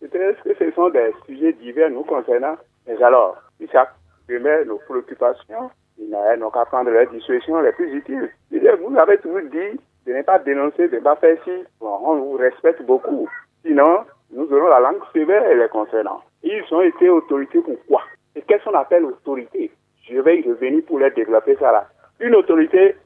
peut-être 0.00 0.42
que 0.42 0.54
ce 0.54 0.70
sont 0.72 0.90
des 0.90 1.12
sujets 1.26 1.52
divers 1.54 1.90
nous 1.90 2.04
concernant. 2.04 2.56
Mais 2.86 3.02
alors, 3.02 3.36
ça 3.72 3.88
permet 4.26 4.64
nos 4.64 4.78
préoccupations, 4.78 5.70
ils 5.98 6.10
n'ont 6.10 6.50
qu'à 6.50 6.64
prendre 6.64 6.90
les 6.90 7.06
discussions 7.06 7.60
les 7.60 7.72
plus 7.72 7.94
utiles. 7.94 8.30
Vous 8.50 8.96
avez 8.98 9.18
toujours 9.18 9.40
dit 9.42 9.80
de 10.06 10.12
ne 10.12 10.22
pas 10.22 10.38
dénoncer, 10.38 10.88
de 10.88 10.96
ne 10.96 11.00
pas 11.00 11.16
faire 11.16 11.36
ci. 11.44 11.64
Bon, 11.80 11.98
on 12.02 12.16
vous 12.16 12.36
respecte 12.36 12.82
beaucoup. 12.82 13.28
Sinon, 13.64 14.00
nous 14.32 14.52
aurons 14.52 14.68
la 14.68 14.80
langue 14.80 15.00
sévère 15.12 15.54
les 15.54 15.68
concernant. 15.68 16.20
Ils 16.42 16.62
ont 16.72 16.82
été 16.82 17.08
autorités 17.08 17.60
pour 17.60 17.76
quoi? 17.86 18.02
Et 18.36 18.42
qu'est-ce 18.42 18.64
qu'on 18.64 18.74
appelle 18.74 19.04
autorité? 19.04 19.70
Je 20.06 20.18
vais 20.18 20.40
y 20.40 20.48
revenir 20.48 20.84
pour 20.86 20.98
les 20.98 21.10
développer 21.10 21.56
ça 21.56 21.72
là. 21.72 21.88
Une 22.20 22.34
autorité, 22.34 22.96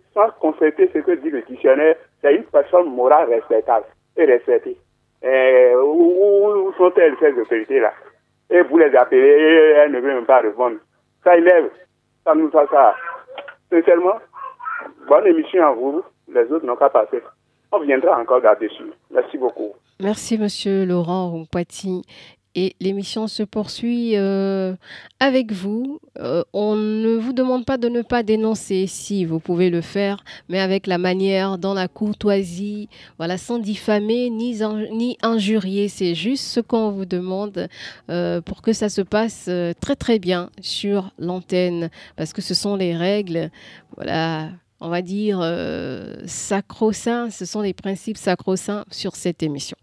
sans 0.40 0.52
ce 0.58 0.98
que 0.98 1.12
dit 1.12 1.30
le 1.30 1.42
dictionnaire, 1.42 1.96
c'est 2.20 2.34
une 2.34 2.44
personne 2.44 2.94
morale 2.94 3.28
respectable 3.28 3.86
et 4.16 4.24
respectée. 4.24 4.76
où, 5.22 6.72
sont-elles, 6.76 7.14
ces 7.20 7.32
autorités-là? 7.32 7.92
Et 8.50 8.62
vous 8.62 8.78
les 8.78 8.94
appelez, 8.96 9.18
et 9.18 9.70
elles 9.76 9.92
ne 9.92 10.00
veulent 10.00 10.14
même 10.14 10.26
pas 10.26 10.40
répondre. 10.40 10.76
Ça 11.22 11.36
élève, 11.36 11.68
ça 12.24 12.34
nous 12.34 12.50
fait 12.50 12.66
ça. 12.70 12.94
Sincèrement, 13.70 14.18
bonne 15.06 15.26
émission 15.26 15.66
à 15.66 15.72
vous. 15.72 16.02
Les 16.32 16.50
autres 16.52 16.64
n'ont 16.64 16.76
qu'à 16.76 16.88
passer. 16.88 17.22
On 17.72 17.80
viendra 17.80 18.18
encore 18.18 18.40
là-dessus. 18.40 18.90
Merci 19.10 19.36
beaucoup. 19.38 19.72
Merci, 20.00 20.38
monsieur 20.38 20.84
Laurent 20.84 21.44
Poiti 21.50 22.04
et 22.58 22.74
l'émission 22.80 23.28
se 23.28 23.44
poursuit 23.44 24.16
euh, 24.16 24.74
avec 25.20 25.52
vous. 25.52 26.00
Euh, 26.18 26.42
on 26.52 26.74
ne 26.74 27.14
vous 27.16 27.32
demande 27.32 27.64
pas 27.64 27.78
de 27.78 27.88
ne 27.88 28.02
pas 28.02 28.24
dénoncer 28.24 28.88
si 28.88 29.24
vous 29.24 29.38
pouvez 29.38 29.70
le 29.70 29.80
faire, 29.80 30.24
mais 30.48 30.58
avec 30.58 30.88
la 30.88 30.98
manière, 30.98 31.56
dans 31.56 31.72
la 31.72 31.86
courtoisie, 31.86 32.88
voilà, 33.16 33.38
sans 33.38 33.60
diffamer 33.60 34.28
ni, 34.30 34.58
ni 34.90 35.16
injurier. 35.22 35.88
C'est 35.88 36.16
juste 36.16 36.46
ce 36.46 36.58
qu'on 36.58 36.90
vous 36.90 37.04
demande 37.04 37.68
euh, 38.10 38.40
pour 38.40 38.60
que 38.60 38.72
ça 38.72 38.88
se 38.88 39.02
passe 39.02 39.48
très 39.80 39.94
très 39.94 40.18
bien 40.18 40.50
sur 40.60 41.12
l'antenne, 41.16 41.90
parce 42.16 42.32
que 42.32 42.42
ce 42.42 42.54
sont 42.54 42.74
les 42.74 42.96
règles, 42.96 43.50
voilà. 43.96 44.48
On 44.80 44.90
va 44.90 45.02
dire 45.02 45.40
sacro-saints, 46.26 47.30
ce 47.30 47.44
sont 47.44 47.62
les 47.62 47.72
principes 47.72 48.16
sacro-saints 48.16 48.84
sur 48.92 49.16
cette 49.16 49.42
émission. 49.42 49.76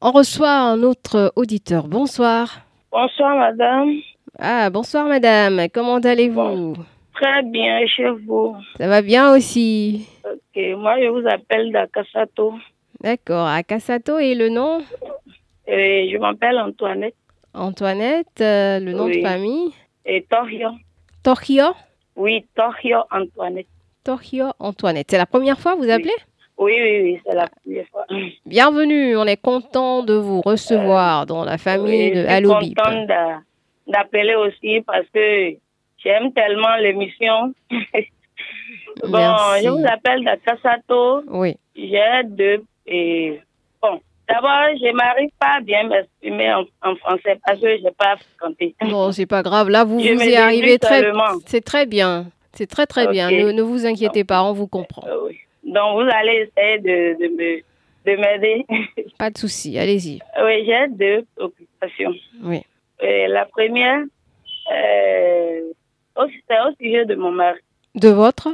On 0.00 0.12
reçoit 0.12 0.52
un 0.56 0.82
autre 0.82 1.32
auditeur. 1.36 1.88
Bonsoir. 1.88 2.60
Bonsoir, 2.92 3.36
madame. 3.36 3.94
Ah, 4.38 4.70
bonsoir, 4.70 5.06
madame. 5.06 5.66
Comment 5.72 5.98
allez-vous? 5.98 6.74
Très 7.14 7.42
bien, 7.42 7.84
chez 7.86 8.08
vous? 8.10 8.56
Ça 8.76 8.86
va 8.86 9.02
bien 9.02 9.34
aussi. 9.34 10.06
Ok, 10.24 10.62
moi, 10.76 11.00
je 11.00 11.08
vous 11.08 11.26
appelle 11.28 11.72
d'Akasato. 11.72 12.54
D'accord. 13.00 13.46
Akasato 13.48 14.18
et 14.18 14.34
le 14.36 14.48
nom? 14.50 14.82
Et 15.66 16.08
Je 16.12 16.18
m'appelle 16.18 16.58
Antoinette. 16.58 17.14
Antoinette, 17.54 18.40
euh, 18.40 18.78
le 18.78 18.92
nom 18.92 19.08
de 19.08 19.20
famille? 19.20 19.72
Et 20.06 20.24
Torhio. 20.30 20.70
Torhio 21.24 21.64
Oui, 22.14 22.46
Torhio 22.54 22.98
Antoinette. 23.10 23.66
Torhio 24.04 24.46
Antoinette. 24.60 25.08
C'est 25.10 25.18
la 25.18 25.26
première 25.26 25.58
fois 25.58 25.74
que 25.74 25.78
vous 25.78 25.90
appelez? 25.90 26.12
oui, 26.14 26.22
oui, 26.58 27.02
oui, 27.02 27.20
c'est 27.24 27.34
la 27.34 27.46
première 27.46 27.86
fois. 27.88 28.04
Bienvenue, 28.44 29.16
on 29.16 29.24
est 29.24 29.40
content 29.40 30.02
de 30.02 30.14
vous 30.14 30.40
recevoir 30.40 31.24
dans 31.24 31.44
la 31.44 31.56
famille 31.56 32.10
de 32.10 32.26
Alobip. 32.26 32.60
Je 32.60 32.64
suis 32.66 32.74
content 32.74 33.40
d'appeler 33.86 34.34
aussi 34.34 34.80
parce 34.82 35.06
que 35.14 35.52
j'aime 35.98 36.32
tellement 36.32 36.76
l'émission. 36.80 37.54
bon, 37.70 39.36
je 39.62 39.68
vous 39.68 39.86
appelle 39.86 40.24
d'Akasato. 40.24 41.22
Oui. 41.28 41.56
J'ai 41.76 42.24
deux. 42.24 42.64
Et, 42.86 43.40
bon, 43.80 44.00
d'abord, 44.28 44.74
je 44.80 44.92
m'arrive 44.92 45.30
pas 45.38 45.58
à 45.58 45.60
bien 45.60 45.84
m'exprimer 45.84 46.52
en, 46.54 46.96
français 46.96 47.38
parce 47.46 47.60
que 47.60 47.78
je 47.78 47.84
n'ai 47.84 47.92
pas 47.92 48.16
fréquenté. 48.16 48.74
Non, 48.82 49.12
c'est 49.12 49.26
pas 49.26 49.42
grave. 49.42 49.68
Là, 49.68 49.84
vous 49.84 49.98
vous 50.00 50.04
y 50.04 50.34
arrivez 50.34 50.78
très 50.80 51.04
C'est 51.46 51.64
très 51.64 51.86
bien. 51.86 52.26
C'est 52.52 52.66
très, 52.66 52.86
très 52.86 53.06
bien. 53.06 53.30
Ne, 53.30 53.62
vous 53.62 53.86
inquiétez 53.86 54.24
pas, 54.24 54.42
on 54.42 54.52
vous 54.52 54.66
comprend. 54.66 55.06
Euh, 55.06 55.26
oui. 55.28 55.38
Donc, 55.72 56.02
vous 56.02 56.08
allez 56.12 56.48
essayer 56.48 56.78
de, 56.78 57.18
de 57.20 57.28
me 57.36 57.62
de 58.06 58.16
m'aider. 58.16 58.66
Pas 59.18 59.30
de 59.30 59.38
souci, 59.38 59.78
allez-y. 59.78 60.20
Oui, 60.42 60.64
j'ai 60.66 60.86
deux 60.90 61.26
occupations. 61.36 62.14
Oui. 62.42 62.62
la 63.00 63.44
première, 63.46 64.02
euh, 64.72 65.60
c'est 66.16 66.60
au 66.60 66.74
sujet 66.80 67.04
de 67.06 67.14
mon 67.14 67.32
mari. 67.32 67.58
De 67.94 68.08
votre? 68.08 68.48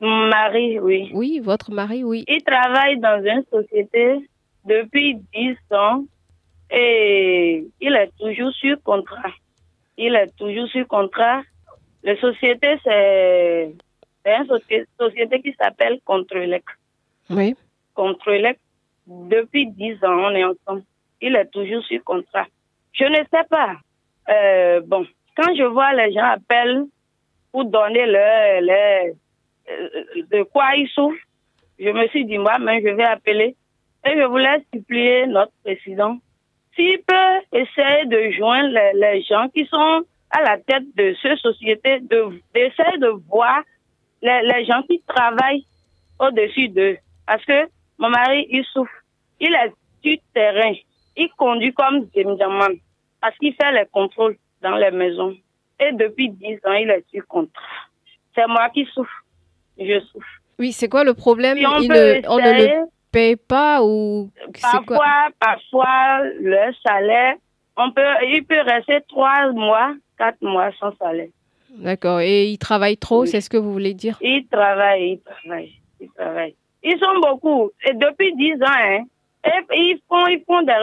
Mon 0.00 0.26
mari, 0.28 0.78
oui. 0.78 1.10
Oui, 1.12 1.40
votre 1.42 1.70
mari, 1.72 2.04
oui. 2.04 2.24
Il 2.28 2.42
travaille 2.42 2.98
dans 2.98 3.22
une 3.24 3.44
société 3.50 4.28
depuis 4.64 5.16
10 5.34 5.56
ans 5.72 6.04
Et 6.70 7.66
il 7.80 7.94
est 7.94 8.10
toujours 8.18 8.52
sur 8.52 8.80
contrat. 8.82 9.32
Il 9.96 10.14
est 10.14 10.34
toujours 10.36 10.68
sur 10.68 10.86
contrat. 10.86 11.42
La 12.04 12.16
société, 12.20 12.78
c'est 12.84 13.72
une 14.70 14.86
société 14.98 15.40
qui 15.40 15.54
s'appelle 15.60 16.00
Contrelec. 16.04 16.64
Oui. 17.30 17.54
Contrelec. 17.94 18.58
Depuis 19.06 19.66
10 19.66 20.04
ans, 20.04 20.18
on 20.18 20.30
est 20.34 20.44
ensemble. 20.44 20.82
Il 21.20 21.34
est 21.34 21.46
toujours 21.46 21.82
sur 21.84 22.02
contrat. 22.04 22.46
Je 22.92 23.04
ne 23.04 23.16
sais 23.16 23.46
pas. 23.48 23.76
Euh, 24.28 24.80
bon, 24.84 25.06
quand 25.36 25.54
je 25.54 25.64
vois 25.64 25.94
les 25.94 26.12
gens 26.12 26.24
appellent 26.24 26.84
pour 27.50 27.64
donner 27.64 28.06
leur, 28.06 28.60
leur, 28.60 29.14
euh, 29.70 29.88
de 30.30 30.42
quoi 30.42 30.74
ils 30.76 30.88
souffrent, 30.88 31.16
je 31.78 31.88
me 31.88 32.06
suis 32.08 32.24
dit, 32.26 32.38
moi, 32.38 32.58
mais 32.58 32.82
je 32.82 32.88
vais 32.88 33.04
appeler 33.04 33.56
et 34.04 34.10
je 34.16 34.24
voulais 34.24 34.62
supplier 34.72 35.26
notre 35.26 35.52
président 35.64 36.18
s'il 36.78 36.98
peut 37.02 37.40
essayer 37.52 38.06
de 38.06 38.30
joindre 38.32 38.78
les, 38.94 39.22
gens 39.22 39.48
qui 39.48 39.66
sont 39.66 40.04
à 40.30 40.42
la 40.42 40.58
tête 40.58 40.84
de 40.96 41.14
cette 41.20 41.38
société, 41.38 41.98
d'essayer 42.00 42.98
de, 42.98 43.08
voir 43.28 43.62
les, 44.22 44.64
gens 44.64 44.82
qui 44.82 45.02
travaillent 45.06 45.64
au-dessus 46.18 46.68
d'eux. 46.68 46.98
Parce 47.26 47.44
que 47.44 47.68
mon 47.98 48.10
mari, 48.10 48.46
il 48.50 48.64
souffre. 48.64 48.92
Il 49.40 49.54
est 49.54 49.72
sur 50.02 50.18
terrain. 50.34 50.72
Il 51.16 51.28
conduit 51.36 51.72
comme 51.72 52.08
Zemjaman. 52.14 52.74
Parce 53.20 53.36
qu'il 53.38 53.54
fait 53.54 53.72
les 53.72 53.86
contrôles 53.90 54.36
dans 54.62 54.76
les 54.76 54.90
maisons. 54.90 55.36
Et 55.80 55.92
depuis 55.92 56.30
10 56.30 56.58
ans, 56.66 56.72
il 56.72 56.90
est 56.90 57.04
sur 57.12 57.26
contrat. 57.26 57.62
C'est 58.34 58.46
moi 58.46 58.68
qui 58.70 58.84
souffre. 58.86 59.24
Je 59.78 60.00
souffre. 60.00 60.26
Oui, 60.58 60.72
c'est 60.72 60.88
quoi 60.88 61.04
le 61.04 61.14
problème? 61.14 61.58
On, 61.64 61.80
ne 61.80 61.88
le 61.88 62.86
paye 63.12 63.36
pas 63.36 63.82
ou 63.82 64.30
parfois, 64.60 65.28
parfois 65.38 66.20
le 66.40 66.72
salaire, 66.84 67.36
on 67.76 67.92
peut, 67.92 68.02
il 68.24 68.44
peut 68.44 68.60
rester 68.62 69.00
trois 69.08 69.52
mois, 69.52 69.94
quatre 70.18 70.42
mois 70.42 70.70
sans 70.80 70.96
salaire. 70.96 71.28
D'accord. 71.70 72.20
Et 72.20 72.46
il 72.46 72.58
travaille 72.58 72.96
trop, 72.96 73.26
c'est 73.26 73.40
ce 73.40 73.50
que 73.50 73.56
vous 73.56 73.72
voulez 73.72 73.94
dire? 73.94 74.18
Il 74.20 74.46
travaille, 74.50 75.12
il 75.12 75.20
travaille, 75.20 75.72
il 76.00 76.10
travaille. 76.10 76.54
Ils 76.82 76.98
sont 76.98 77.20
beaucoup. 77.20 77.70
Et 77.86 77.94
depuis 77.94 78.34
dix 78.36 78.54
ans, 78.54 78.66
hein, 78.66 79.04
ils 79.72 79.98
font, 80.08 80.26
ils 80.26 80.42
font 80.46 80.62
des 80.62 80.74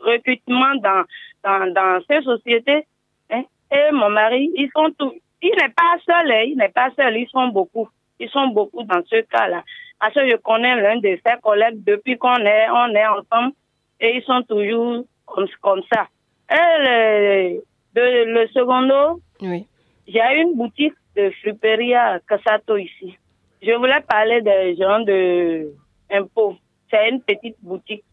recrutements 0.00 0.74
dans, 0.76 1.04
dans, 1.42 1.72
dans 1.72 2.00
ces 2.08 2.22
sociétés. 2.22 2.86
Hein. 3.30 3.42
Et 3.70 3.92
mon 3.92 4.10
mari, 4.10 4.50
ils 4.56 4.70
sont 4.74 4.90
tous. 4.98 5.12
Il 5.42 5.50
n'est 5.50 5.68
pas 5.70 5.96
seul, 6.06 6.30
hein, 6.32 6.44
il 6.46 6.56
n'est 6.56 6.68
pas 6.68 6.90
seul, 6.96 7.16
ils 7.16 7.28
sont 7.28 7.48
beaucoup. 7.48 7.88
Ils 8.18 8.30
sont 8.30 8.48
beaucoup 8.48 8.82
dans 8.84 9.02
ce 9.06 9.20
cas-là. 9.22 9.62
Parce 10.00 10.14
que 10.14 10.28
je 10.28 10.36
connais 10.36 10.80
l'un 10.80 10.96
de 10.96 11.18
ses 11.24 11.40
collègues 11.42 11.82
depuis 11.84 12.16
qu'on 12.16 12.36
est, 12.36 12.70
on 12.70 12.94
est 12.94 13.06
ensemble 13.06 13.52
et 14.00 14.16
ils 14.16 14.22
sont 14.22 14.42
toujours 14.42 15.04
comme, 15.26 15.46
comme 15.60 15.82
ça. 15.92 16.06
Et 16.50 17.60
le, 17.94 18.24
le 18.32 18.46
secondo, 18.48 19.20
oui. 19.40 19.66
J'ai 20.06 20.40
une 20.40 20.56
boutique 20.56 20.94
de 21.16 21.30
friperie 21.40 21.94
à 21.94 22.18
Casato 22.28 22.76
ici. 22.76 23.16
Je 23.62 23.72
voulais 23.72 24.00
parler 24.08 24.42
des 24.42 24.76
gens 24.76 25.00
de 25.00 25.72
impôts. 26.10 26.56
C'est 26.90 27.08
une 27.08 27.22
petite 27.22 27.56
boutique. 27.62 28.04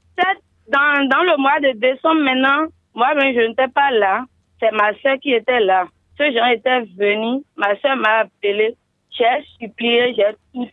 Dans, 0.68 1.08
dans 1.10 1.24
le 1.24 1.38
mois 1.38 1.60
de 1.60 1.78
décembre 1.78 2.22
maintenant, 2.22 2.68
moi-même, 2.94 3.34
je 3.34 3.48
n'étais 3.48 3.68
pas 3.68 3.92
là. 3.92 4.24
C'est 4.60 4.72
ma 4.72 4.94
soeur 5.00 5.18
qui 5.20 5.34
était 5.34 5.60
là. 5.60 5.88
Ces 6.18 6.34
gens 6.34 6.46
étaient 6.46 6.82
venus. 6.98 7.44
Ma 7.58 7.76
soeur 7.80 7.98
m'a 7.98 8.20
appelé. 8.20 8.76
J'ai 9.10 9.44
supplié, 9.60 10.14
j'ai 10.16 10.36
tout 10.54 10.68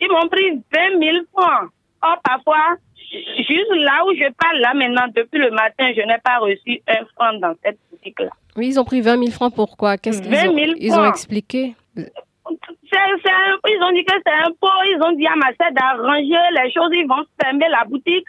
ils 0.00 0.08
m'ont 0.10 0.28
pris 0.28 0.50
20 0.50 1.00
000 1.00 1.24
francs. 1.32 1.70
Or, 2.02 2.20
parfois, 2.22 2.76
juste 3.10 3.74
là 3.74 4.04
où 4.06 4.14
je 4.14 4.30
parle, 4.32 4.58
là 4.60 4.74
maintenant, 4.74 5.06
depuis 5.14 5.38
le 5.38 5.50
matin, 5.50 5.92
je 5.96 6.02
n'ai 6.02 6.18
pas 6.22 6.38
reçu 6.38 6.80
un 6.86 7.04
franc 7.16 7.34
dans 7.40 7.54
cette 7.64 7.78
boutique-là. 7.90 8.30
Oui, 8.58 8.68
ils 8.68 8.80
ont 8.80 8.84
pris 8.84 9.00
20 9.00 9.18
000 9.18 9.30
francs. 9.30 9.54
Pourquoi 9.54 9.96
Qu'est-ce 9.98 10.20
qu'ils 10.20 10.34
ont, 10.34 10.56
ils 10.56 10.92
ont 10.92 11.04
expliqué? 11.04 11.76
Ils 12.46 13.82
ont 13.82 13.92
dit 13.92 14.04
que 14.04 14.14
c'est 14.26 14.32
un 14.32 14.50
pot. 14.60 14.68
Ils 14.86 15.00
ont 15.00 15.12
dit 15.12 15.26
à 15.26 15.36
ma 15.36 15.46
sœur 15.54 15.72
d'arranger 15.72 16.62
les 16.62 16.72
choses. 16.72 16.90
Ils 16.92 17.06
vont 17.08 17.24
fermer 17.40 17.68
la 17.68 17.84
boutique. 17.84 18.24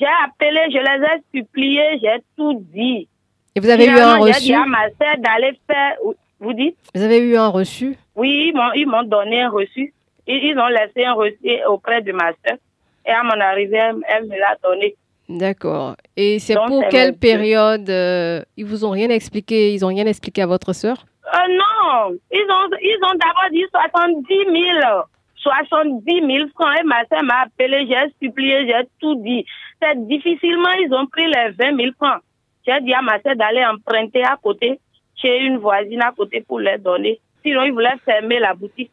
J'ai 0.00 0.06
appelé, 0.24 0.60
je 0.70 0.78
les 0.78 1.06
ai 1.06 1.38
suppliés, 1.38 1.98
j'ai 2.00 2.22
tout 2.36 2.64
dit. 2.72 3.08
Et 3.54 3.60
vous 3.60 3.68
avez 3.68 3.86
eu 3.86 3.98
un 3.98 4.16
reçu 4.18 4.32
J'ai 4.34 4.46
dit 4.46 4.54
à 4.54 4.64
ma 4.64 4.88
sœur 4.88 5.18
d'aller 5.18 5.58
faire. 5.66 5.96
Vous 6.40 6.52
dites? 6.54 6.76
Vous 6.94 7.02
avez 7.02 7.18
eu 7.18 7.36
un 7.36 7.48
reçu? 7.48 7.96
Oui, 8.14 8.52
ils 8.74 8.86
m'ont 8.86 9.02
donné 9.02 9.42
un 9.42 9.50
reçu. 9.50 9.92
Ils, 10.26 10.58
ont 10.58 10.68
laissé 10.68 11.04
un 11.04 11.14
reçu 11.14 11.36
auprès 11.68 12.00
de 12.02 12.12
ma 12.12 12.30
soeur. 12.32 12.58
Et 13.06 13.10
à 13.10 13.22
mon 13.22 13.40
arrivée, 13.40 13.78
elle, 14.08 14.24
me 14.24 14.38
l'a 14.38 14.56
donné. 14.62 14.94
D'accord. 15.28 15.96
Et 16.16 16.38
c'est 16.38 16.54
pour 16.54 16.82
quelle 16.88 17.16
période 17.16 17.88
euh, 17.90 18.42
Ils 18.56 18.64
vous 18.64 18.84
ont 18.84 18.90
rien 18.90 19.10
expliqué 19.10 19.74
Ils 19.74 19.84
ont 19.84 19.88
rien 19.88 20.06
expliqué 20.06 20.42
à 20.42 20.46
votre 20.46 20.72
soeur 20.72 21.04
euh, 21.26 21.38
Non. 21.50 22.16
Ils 22.32 22.46
ont, 22.50 22.76
ils 22.80 22.98
ont 23.02 23.16
d'abord 23.18 23.48
dit 23.52 23.64
70 23.70 24.26
000. 24.26 25.02
70 25.36 26.04
000 26.04 26.48
francs. 26.54 26.74
Et 26.80 26.84
ma 26.84 27.04
soeur 27.06 27.22
m'a 27.22 27.42
appelé, 27.42 27.86
j'ai 27.86 28.26
supplié, 28.26 28.66
j'ai 28.66 28.88
tout 29.00 29.16
dit. 29.16 29.44
C'est 29.80 30.06
difficilement, 30.06 30.72
ils 30.80 30.92
ont 30.92 31.06
pris 31.06 31.26
les 31.26 31.50
20 31.50 31.76
000 31.76 31.92
francs. 31.96 32.22
J'ai 32.66 32.80
dit 32.80 32.94
à 32.94 33.02
ma 33.02 33.20
soeur 33.20 33.36
d'aller 33.36 33.64
emprunter 33.64 34.24
à 34.24 34.36
côté, 34.42 34.80
chez 35.14 35.38
une 35.38 35.58
voisine 35.58 36.02
à 36.02 36.12
côté 36.12 36.40
pour 36.40 36.60
les 36.60 36.78
donner. 36.78 37.20
Sinon, 37.44 37.64
ils 37.64 37.72
voulaient 37.72 37.96
fermer 38.04 38.38
la 38.38 38.54
boutique. 38.54 38.90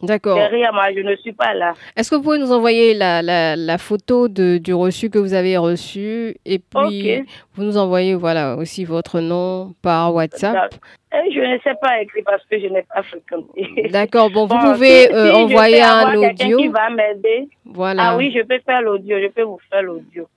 D'accord. 0.00 0.36
Derrière 0.36 0.72
moi, 0.72 0.92
je 0.94 1.00
ne 1.00 1.16
suis 1.16 1.32
pas 1.32 1.54
là. 1.54 1.74
Est-ce 1.96 2.10
que 2.10 2.14
vous 2.16 2.22
pouvez 2.22 2.38
nous 2.38 2.52
envoyer 2.52 2.94
la, 2.94 3.20
la, 3.20 3.56
la 3.56 3.78
photo 3.78 4.28
de, 4.28 4.58
du 4.58 4.72
reçu 4.72 5.10
que 5.10 5.18
vous 5.18 5.34
avez 5.34 5.56
reçu 5.56 6.36
et 6.46 6.60
puis 6.60 7.24
vous 7.54 7.64
nous 7.64 7.76
envoyez 7.76 8.14
voilà 8.14 8.56
aussi 8.56 8.84
votre 8.84 9.18
nom 9.20 9.74
par 9.82 10.14
WhatsApp? 10.14 10.74
Eh, 11.12 11.32
je 11.32 11.40
ne 11.40 11.58
sais 11.64 11.74
pas 11.80 12.00
écrire 12.00 12.22
parce 12.24 12.44
que 12.44 12.60
je 12.60 12.66
n'ai 12.66 12.82
pas 12.82 13.02
fréquenté. 13.02 13.88
D'accord. 13.90 14.30
Bon, 14.30 14.46
vous 14.46 14.58
pouvez 14.58 15.12
euh, 15.12 15.32
envoyer 15.34 15.82
un 15.82 16.14
audio. 16.14 16.58
qui 16.58 16.68
va 16.68 16.90
m'aider. 16.90 17.48
Voilà. 17.64 18.10
Ah 18.10 18.16
oui, 18.16 18.32
je 18.32 18.42
peux 18.42 18.60
faire 18.64 18.82
l'audio. 18.82 19.16
Je 19.20 19.28
peux 19.28 19.42
vous 19.42 19.58
faire 19.70 19.82
l'audio. 19.82 20.28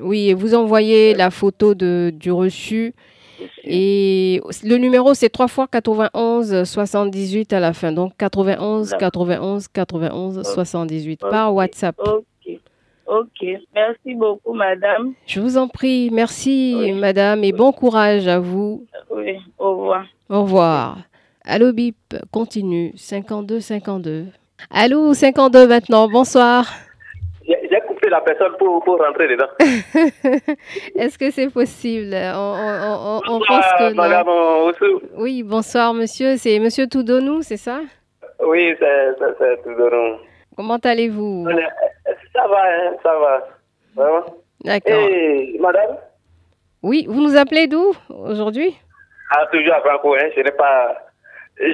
Oui, 0.00 0.30
et 0.30 0.34
vous 0.34 0.54
envoyez 0.54 1.14
la 1.14 1.30
photo 1.30 1.74
de, 1.74 2.10
du 2.14 2.30
reçu 2.32 2.94
et 3.64 4.40
le 4.64 4.76
numéro, 4.76 5.14
c'est 5.14 5.28
3 5.28 5.48
fois 5.48 5.66
91 5.66 6.64
78 6.64 7.52
à 7.52 7.60
la 7.60 7.72
fin. 7.72 7.92
Donc 7.92 8.12
91 8.18 8.94
91 8.98 9.68
91 9.68 10.42
78 10.42 11.20
par 11.20 11.54
WhatsApp. 11.54 11.96
Ok. 11.98 12.58
Ok. 13.06 13.46
Merci 13.74 14.14
beaucoup, 14.14 14.52
madame. 14.52 15.14
Je 15.26 15.40
vous 15.40 15.58
en 15.58 15.68
prie. 15.68 16.10
Merci, 16.12 16.92
madame, 16.94 17.42
et 17.44 17.52
bon 17.52 17.72
courage 17.72 18.28
à 18.28 18.38
vous. 18.38 18.86
Oui. 19.10 19.36
Au 19.58 19.76
revoir. 19.76 20.04
Au 20.28 20.42
revoir. 20.42 20.98
Allô, 21.44 21.72
bip, 21.72 21.96
continue. 22.30 22.92
52 22.96 23.60
52. 23.60 24.26
Allô, 24.70 25.12
52 25.14 25.66
maintenant. 25.66 26.08
Bonsoir 26.08 26.66
la 28.10 28.20
personne 28.20 28.52
pour, 28.58 28.82
pour 28.84 28.98
rentrer 28.98 29.28
dedans. 29.28 29.48
Est-ce 30.96 31.18
que 31.18 31.30
c'est 31.30 31.50
possible? 31.52 32.14
On, 32.14 33.20
on, 33.26 33.40
pense 33.40 33.66
que 33.78 33.94
Madame 33.94 34.26
Oui, 35.16 35.42
bonsoir 35.42 35.94
monsieur. 35.94 36.36
C'est 36.36 36.58
monsieur 36.58 36.86
Toudonou, 36.86 37.42
c'est 37.42 37.56
ça? 37.56 37.80
Oui, 38.40 38.74
c'est 38.78 39.62
Toudonou. 39.62 40.18
Comment 40.56 40.78
allez-vous? 40.84 41.46
Ça 42.34 42.46
va, 42.46 42.62
hein, 42.64 42.96
ça 43.02 43.14
va. 43.18 44.26
D'accord. 44.64 45.08
Et 45.08 45.56
madame? 45.58 45.96
Oui, 46.82 47.06
vous 47.08 47.20
nous 47.20 47.36
appelez 47.36 47.66
d'où 47.66 47.92
aujourd'hui? 48.08 48.76
Ah, 49.30 49.46
toujours 49.52 49.74
à 49.74 49.80
Franco, 49.80 50.14
hein. 50.14 50.28
Je 50.36 50.42
n'ai 50.42 50.50
pas... 50.52 50.96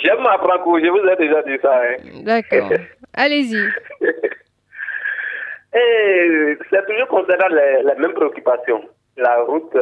J'aime 0.03 0.20
ma 0.22 0.37
Franco, 0.39 0.78
je 0.80 0.87
vous 0.89 1.09
ai 1.09 1.16
déjà 1.16 1.43
dit 1.43 1.59
ça. 1.62 1.80
Hein. 1.80 2.22
D'accord. 2.22 2.70
Allez-y. 3.14 3.57
Et 5.77 6.57
c'est 6.70 6.87
toujours 6.87 7.09
concernant 7.09 7.49
les, 7.49 7.95
mêmes 7.99 8.14
préoccupations. 8.14 8.83
La 9.18 9.43
route 9.43 9.77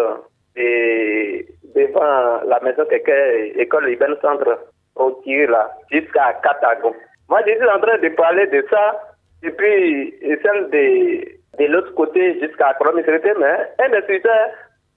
et 0.57 1.47
devant 1.75 2.43
la 2.47 2.61
maison 2.61 2.85
quelqu'un, 2.87 3.53
école 3.57 3.97
centre, 4.21 4.59
au 4.97 5.23
là, 5.27 5.71
jusqu'à 5.91 6.35
Katago. 6.43 6.95
Moi, 7.29 7.41
je 7.47 7.53
suis 7.53 7.69
en 7.69 7.81
train 7.81 7.99
de 7.99 8.09
parler 8.11 8.47
de 8.49 8.65
ça, 8.71 9.01
et 9.43 9.51
puis 9.51 10.15
celle 10.43 10.71
de, 10.71 11.59
de 11.59 11.73
l'autre 11.73 11.95
côté 11.95 12.41
jusqu'à 12.41 12.75
Colomisété, 12.75 13.33
mais 13.39 13.57
un 13.79 13.93
instituteur 13.93 14.51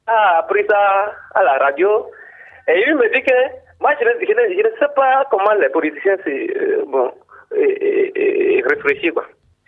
a 0.07 0.39
appris 0.39 0.65
ça 0.67 1.13
à 1.35 1.43
la 1.43 1.57
radio, 1.57 2.07
et 2.67 2.83
il 2.87 2.95
me 2.95 3.11
dit 3.13 3.23
que 3.23 3.33
moi, 3.81 3.93
je 3.99 4.05
ne, 4.05 4.19
je 4.19 4.25
je 4.25 4.67
ne 4.67 4.77
sais 4.79 4.93
pas 4.95 5.25
comment 5.29 5.53
les 5.59 5.69
politiciens 5.69 6.17
euh, 6.27 6.83
bon, 6.87 7.11
réfléchissent. 7.51 9.13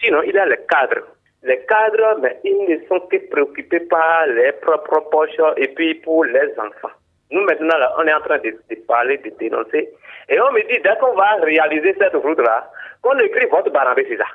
Sinon, 0.02 0.22
il 0.24 0.34
y 0.34 0.38
a 0.38 0.46
le 0.46 0.58
cadre 0.68 1.02
les 1.44 1.60
cadres, 1.66 2.20
mais 2.22 2.40
ils 2.44 2.66
ne 2.68 2.88
sont 2.88 3.00
que 3.08 3.18
préoccupés 3.30 3.82
par 3.82 4.28
les 4.28 4.52
propres 4.54 5.10
poches 5.10 5.56
et 5.58 5.68
puis 5.70 5.96
pour 5.96 6.26
les 6.26 6.52
enfants. 6.58 6.94
Nous, 7.32 7.42
maintenant, 7.42 7.78
là, 7.78 7.94
on 7.98 8.08
est 8.08 8.14
en 8.14 8.22
train 8.22 8.40
de, 8.40 8.58
parler, 8.88 9.18
de 9.18 9.30
dénoncer. 9.40 9.90
Et 10.28 10.42
on 10.42 10.52
me 10.52 10.62
dit, 10.68 10.82
dès 10.84 10.98
qu'on 11.00 11.14
va 11.14 11.36
réaliser 11.42 11.96
cette 11.98 12.16
route-là, 12.16 12.70
qu'on 13.02 13.18
écrit 13.20 13.46
votre 13.46 13.72
barambé, 13.72 14.06
c'est 14.10 14.18
ça. 14.18 14.26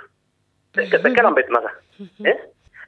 C'est 0.74 1.14
quel 1.14 1.26
embêtement, 1.26 1.60
ça 1.60 1.70
hein? 2.24 2.34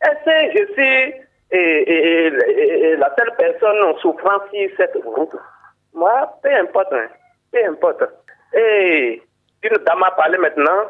Est-ce 0.03 0.25
que 0.25 0.59
je 0.59 0.73
suis 0.73 1.15
et, 1.51 2.97
la 2.97 3.15
seule 3.17 3.33
personne 3.37 3.99
souffrant 4.01 4.41
sur 4.53 4.71
cette 4.77 4.97
route? 5.05 5.37
Moi, 5.95 6.33
peu 6.43 6.53
importe, 6.55 6.93
hein, 6.93 7.09
peu 7.53 7.65
importe. 7.67 8.03
Et 8.55 9.23
une 9.63 9.85
dame 9.85 10.03
a 10.03 10.11
parlé 10.13 10.39
maintenant, 10.39 10.83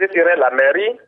ce 0.00 0.06
serait 0.06 0.36
la 0.36 0.50
mairie. 0.50 0.98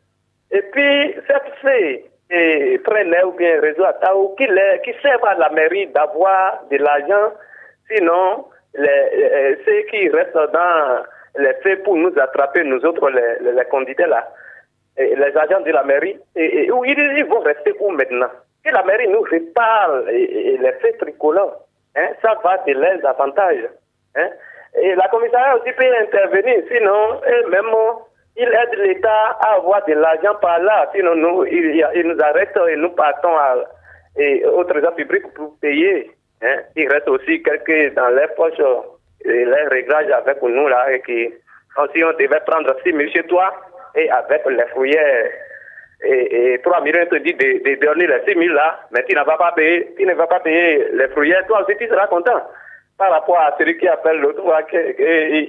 Et 0.51 0.62
puis, 0.62 1.14
cette 1.26 1.55
fille, 1.61 2.05
et 2.30 2.78
prenait 2.78 3.22
ou 3.24 3.32
bien 3.32 3.61
réseau 3.61 3.84
Atao, 3.84 4.34
qui, 4.36 4.47
qui 4.84 4.92
sert 5.01 5.24
à 5.26 5.34
la 5.34 5.51
mairie 5.51 5.86
d'avoir 5.88 6.61
de 6.70 6.76
l'argent, 6.76 7.34
sinon, 7.90 8.47
les, 8.74 9.59
ceux 9.64 9.82
qui 9.90 10.09
restent 10.09 10.34
dans 10.34 11.03
les 11.38 11.55
faits 11.62 11.82
pour 11.84 11.97
nous 11.97 12.12
attraper, 12.18 12.64
nous 12.64 12.84
autres, 12.84 13.11
les, 13.11 13.53
les, 13.53 13.64
candidats 13.66 14.07
là, 14.07 14.28
les 14.99 15.36
agents 15.36 15.61
de 15.61 15.70
la 15.70 15.84
mairie, 15.84 16.18
et, 16.34 16.70
où 16.70 16.84
ils, 16.84 17.24
vont 17.26 17.40
rester 17.40 17.74
où 17.80 17.90
maintenant? 17.90 18.30
Que 18.64 18.72
la 18.72 18.82
mairie 18.82 19.09
nous 19.09 19.20
répare 19.20 20.03
les 20.07 20.72
faits 20.80 20.99
tricolores, 20.99 21.61
hein, 21.97 22.09
ça 22.22 22.34
va 22.42 22.59
de 22.66 22.72
leurs 22.72 23.05
avantages. 23.07 23.68
Hein? 24.16 24.30
Et 24.80 24.94
la 24.94 25.09
commissariat 25.09 25.57
aussi 25.57 25.72
peut 25.72 25.84
intervenir, 26.01 26.62
sinon, 26.70 27.20
même 27.51 27.72
il 28.37 28.49
aide 28.49 28.78
l'État 28.78 29.39
à 29.41 29.55
avoir 29.57 29.84
de 29.87 29.95
l'argent 29.95 30.34
par 30.41 30.59
là, 30.61 30.89
sinon 30.95 31.14
nous, 31.14 31.45
il, 31.47 31.84
nous 32.05 32.22
arrête 32.22 32.57
et 32.68 32.76
nous 32.76 32.91
partons 32.91 33.37
à, 33.37 33.57
et, 34.18 34.45
au 34.45 34.64
trésor 34.64 34.95
public 34.95 35.22
pour 35.34 35.59
payer. 35.61 36.11
Hein. 36.43 36.57
Il 36.76 36.89
reste 36.89 37.09
aussi 37.09 37.43
quelques 37.43 37.95
dans 37.95 38.09
les 38.09 38.26
poches 38.37 38.61
les 39.24 39.64
réglages 39.70 40.11
avec 40.11 40.41
nous 40.43 40.68
là 40.68 40.93
et 40.93 41.01
qui 41.01 41.32
aussi 41.78 42.05
on 42.05 42.12
devait 42.12 42.41
prendre 42.47 42.76
6 42.84 42.93
000 42.93 43.09
chez 43.11 43.22
toi 43.24 43.53
et 43.95 44.09
avec 44.11 44.43
les 44.47 44.66
fourrières 44.74 45.30
et, 46.05 46.55
et 46.55 46.59
3 46.61 46.82
millions 46.82 47.07
te 47.07 47.16
dit 47.16 47.34
de, 47.34 47.64
de 47.64 47.87
donner 47.87 48.07
les 48.07 48.20
6 48.32 48.39
000 48.39 48.55
là, 48.55 48.80
mais 48.93 49.03
tu 49.09 49.16
ne 49.16 49.24
vas 49.24 49.37
pas 49.37 49.53
payer, 49.53 49.95
tu 49.97 50.05
ne 50.05 50.14
vas 50.14 50.26
pas 50.26 50.41
payer 50.41 50.89
les 50.93 51.09
fourrières, 51.09 51.47
toi 51.47 51.62
aussi 51.62 51.76
tu 51.78 51.89
seras 51.89 52.07
content. 52.07 52.43
Par 52.99 53.11
rapport 53.11 53.39
à 53.39 53.55
celui 53.59 53.76
qui 53.78 53.89
appelle 53.89 54.20
l'autre, 54.20 54.43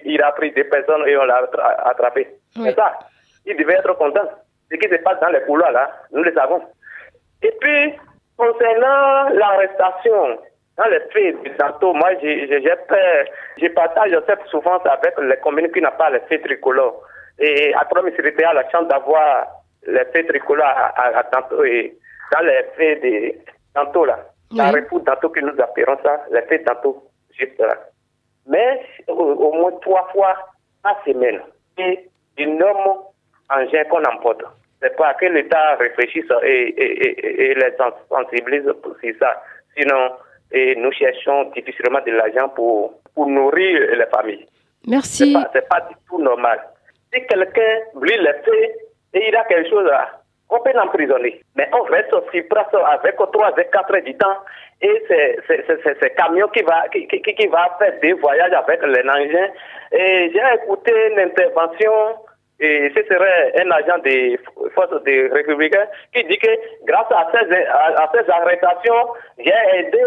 il 0.05 0.21
a 0.21 0.31
pris 0.33 0.51
des 0.51 0.65
personnes 0.65 1.07
et 1.07 1.17
on 1.17 1.23
l'a 1.23 1.49
attrapé. 1.85 2.27
C'est 2.55 2.75
ça. 2.75 2.99
Il 3.45 3.55
devait 3.57 3.75
être 3.75 3.93
content. 3.93 4.27
Ce 4.69 4.75
qui 4.75 4.89
se 4.89 4.95
passe 5.01 5.19
dans 5.21 5.29
les 5.29 5.41
couloirs 5.41 5.71
là, 5.71 5.91
nous 6.11 6.23
le 6.23 6.33
savons. 6.33 6.61
Et 7.41 7.53
puis, 7.59 7.93
concernant 8.37 9.29
l'arrestation, 9.29 10.39
dans 10.77 10.89
les 10.89 10.99
faits 11.11 11.41
du 11.43 11.51
tantôt, 11.57 11.93
moi, 11.93 12.11
j'ai 12.21 12.75
peur, 12.87 13.25
je 13.57 13.67
partage 13.69 14.11
cette 14.27 14.45
souffrance 14.47 14.85
avec 14.85 15.13
les 15.19 15.37
communes 15.37 15.71
qui 15.71 15.81
n'ont 15.81 15.91
pas 15.97 16.09
les 16.09 16.19
faits 16.21 16.43
tricolores. 16.43 17.01
Et 17.39 17.73
à 17.73 17.85
trois 17.85 18.03
c'était 18.15 18.43
à 18.43 18.53
la 18.53 18.69
chance 18.69 18.87
d'avoir 18.87 19.47
les 19.85 20.05
faits 20.05 20.27
tricolores 20.27 20.67
à, 20.67 21.23
tantôt 21.31 21.63
et 21.63 21.95
dans 22.31 22.41
les 22.41 22.63
faits 22.75 23.01
de 23.01 23.33
tantôt 23.73 24.05
là. 24.05 24.19
Oui. 24.51 24.57
La 24.57 24.71
réponse 24.71 25.03
tantôt 25.05 25.29
que 25.29 25.39
nous 25.39 25.59
appelons 25.61 25.97
ça, 26.03 26.25
les 26.31 26.41
faits 26.43 26.65
tantôt, 26.65 27.03
juste 27.37 27.59
là. 27.59 27.75
Mais 28.47 28.81
au, 29.07 29.51
moins 29.53 29.71
trois 29.81 30.07
fois 30.13 30.35
par 30.83 31.03
semaine, 31.05 31.41
et 31.77 32.07
énorme 32.38 32.99
engin 33.49 33.83
qu'on 33.85 34.03
emporte. 34.03 34.43
C'est 34.81 34.95
pas 34.95 35.13
que 35.15 35.25
l'État 35.25 35.75
réfléchisse 35.75 36.29
et, 36.43 36.67
et, 36.69 37.49
et, 37.49 37.55
les 37.55 37.73
sensibilise 38.09 38.71
pour 38.83 38.95
ça. 39.19 39.41
Sinon, 39.75 40.11
et 40.51 40.75
nous 40.75 40.91
cherchons 40.91 41.49
difficilement 41.51 41.99
de 42.05 42.11
l'argent 42.11 42.49
pour, 42.49 42.93
pour 43.13 43.27
nourrir 43.27 43.95
les 43.95 44.05
familles. 44.05 44.45
Merci. 44.88 45.33
Ce 45.33 45.57
n'est 45.57 45.61
pas, 45.63 45.81
du 45.81 45.95
tout 46.07 46.21
normal. 46.21 46.59
Si 47.13 47.25
quelqu'un 47.27 47.79
brûle 47.93 48.21
les 48.21 48.33
faits 48.43 48.75
et 49.13 49.27
il 49.27 49.35
a 49.35 49.43
quelque 49.45 49.69
chose 49.69 49.85
là, 49.85 50.21
on 50.49 50.59
peut 50.59 50.71
l'emprisonner. 50.73 51.41
Mais 51.55 51.69
on 51.73 51.83
reste 51.83 52.13
aussi 52.13 52.41
presque 52.43 52.73
avec 52.73 53.15
3 53.15 53.51
et 53.57 53.65
4 53.71 53.95
heures 53.95 54.01
du 54.01 54.15
temps 54.17 54.37
et 54.81 55.03
c'est 55.09 55.39
ce 55.47 56.07
camion 56.15 56.47
qui 56.49 56.61
va, 56.61 56.87
qui, 56.89 57.07
qui, 57.07 57.21
qui, 57.21 57.47
va 57.47 57.75
faire 57.79 57.99
des 58.01 58.13
voyages 58.13 58.53
avec 58.53 58.81
les 58.83 59.09
engins. 59.09 59.51
Et 59.91 60.31
j'ai 60.31 60.63
écouté 60.63 60.93
une 61.11 61.19
intervention 61.19 61.91
et 62.59 62.91
ce 62.95 63.03
serait 63.03 63.53
un 63.59 63.71
agent 63.71 63.97
des 64.03 64.39
forces 64.73 65.03
des 65.03 65.27
républicains 65.27 65.87
qui 66.13 66.23
dit 66.25 66.37
que 66.37 66.49
grâce 66.85 67.11
à 67.11 67.27
ces, 67.31 67.55
à 67.55 68.11
ces 68.13 68.29
arrestations, 68.29 69.07
j'ai 69.39 69.79
aidé 69.79 70.03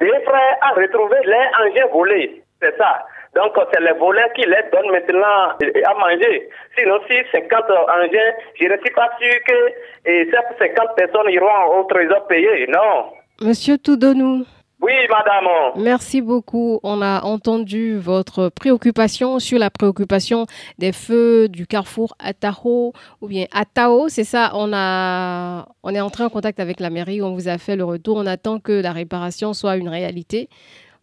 des 0.00 0.20
frères 0.24 0.56
à 0.62 0.74
retrouver 0.74 1.18
les 1.24 1.66
engins 1.66 1.92
volés. 1.92 2.42
C'est 2.60 2.76
ça. 2.76 3.06
Donc, 3.34 3.52
c'est 3.72 3.80
les 3.80 3.92
voleurs 3.92 4.32
qui 4.34 4.42
les 4.42 4.64
donnent 4.72 4.90
maintenant 4.90 5.52
à 5.54 5.94
manger. 5.94 6.48
Sinon, 6.76 6.98
si 7.08 7.16
50 7.32 7.64
engins, 7.70 8.32
je 8.60 8.64
ne 8.66 8.76
suis 8.78 8.94
pas 8.94 9.10
sûr 9.20 9.34
que 9.46 10.08
et 10.10 10.30
50 10.30 10.96
personnes 10.96 11.30
iront 11.30 11.78
au 11.78 11.84
trésor 11.84 12.26
payer. 12.26 12.66
Non. 12.68 13.12
Monsieur 13.40 13.78
Toudonou. 13.78 14.44
Oui, 14.80 14.92
madame. 15.10 15.48
Merci 15.76 16.22
beaucoup. 16.22 16.78
On 16.84 17.02
a 17.02 17.22
entendu 17.22 17.98
votre 17.98 18.48
préoccupation 18.48 19.40
sur 19.40 19.58
la 19.58 19.70
préoccupation 19.70 20.46
des 20.78 20.92
feux 20.92 21.48
du 21.48 21.66
carrefour 21.66 22.14
Atao 22.20 22.92
ou 23.20 23.26
bien 23.26 23.46
Atao. 23.52 24.08
C'est 24.08 24.22
ça? 24.22 24.52
On 24.54 24.72
a, 24.72 25.66
on 25.82 25.92
est 25.94 26.00
entré 26.00 26.22
en 26.22 26.28
contact 26.28 26.60
avec 26.60 26.78
la 26.78 26.90
mairie. 26.90 27.22
On 27.22 27.34
vous 27.34 27.48
a 27.48 27.58
fait 27.58 27.74
le 27.74 27.82
retour. 27.82 28.18
On 28.18 28.26
attend 28.26 28.60
que 28.60 28.72
la 28.72 28.92
réparation 28.92 29.52
soit 29.52 29.76
une 29.76 29.88
réalité. 29.88 30.48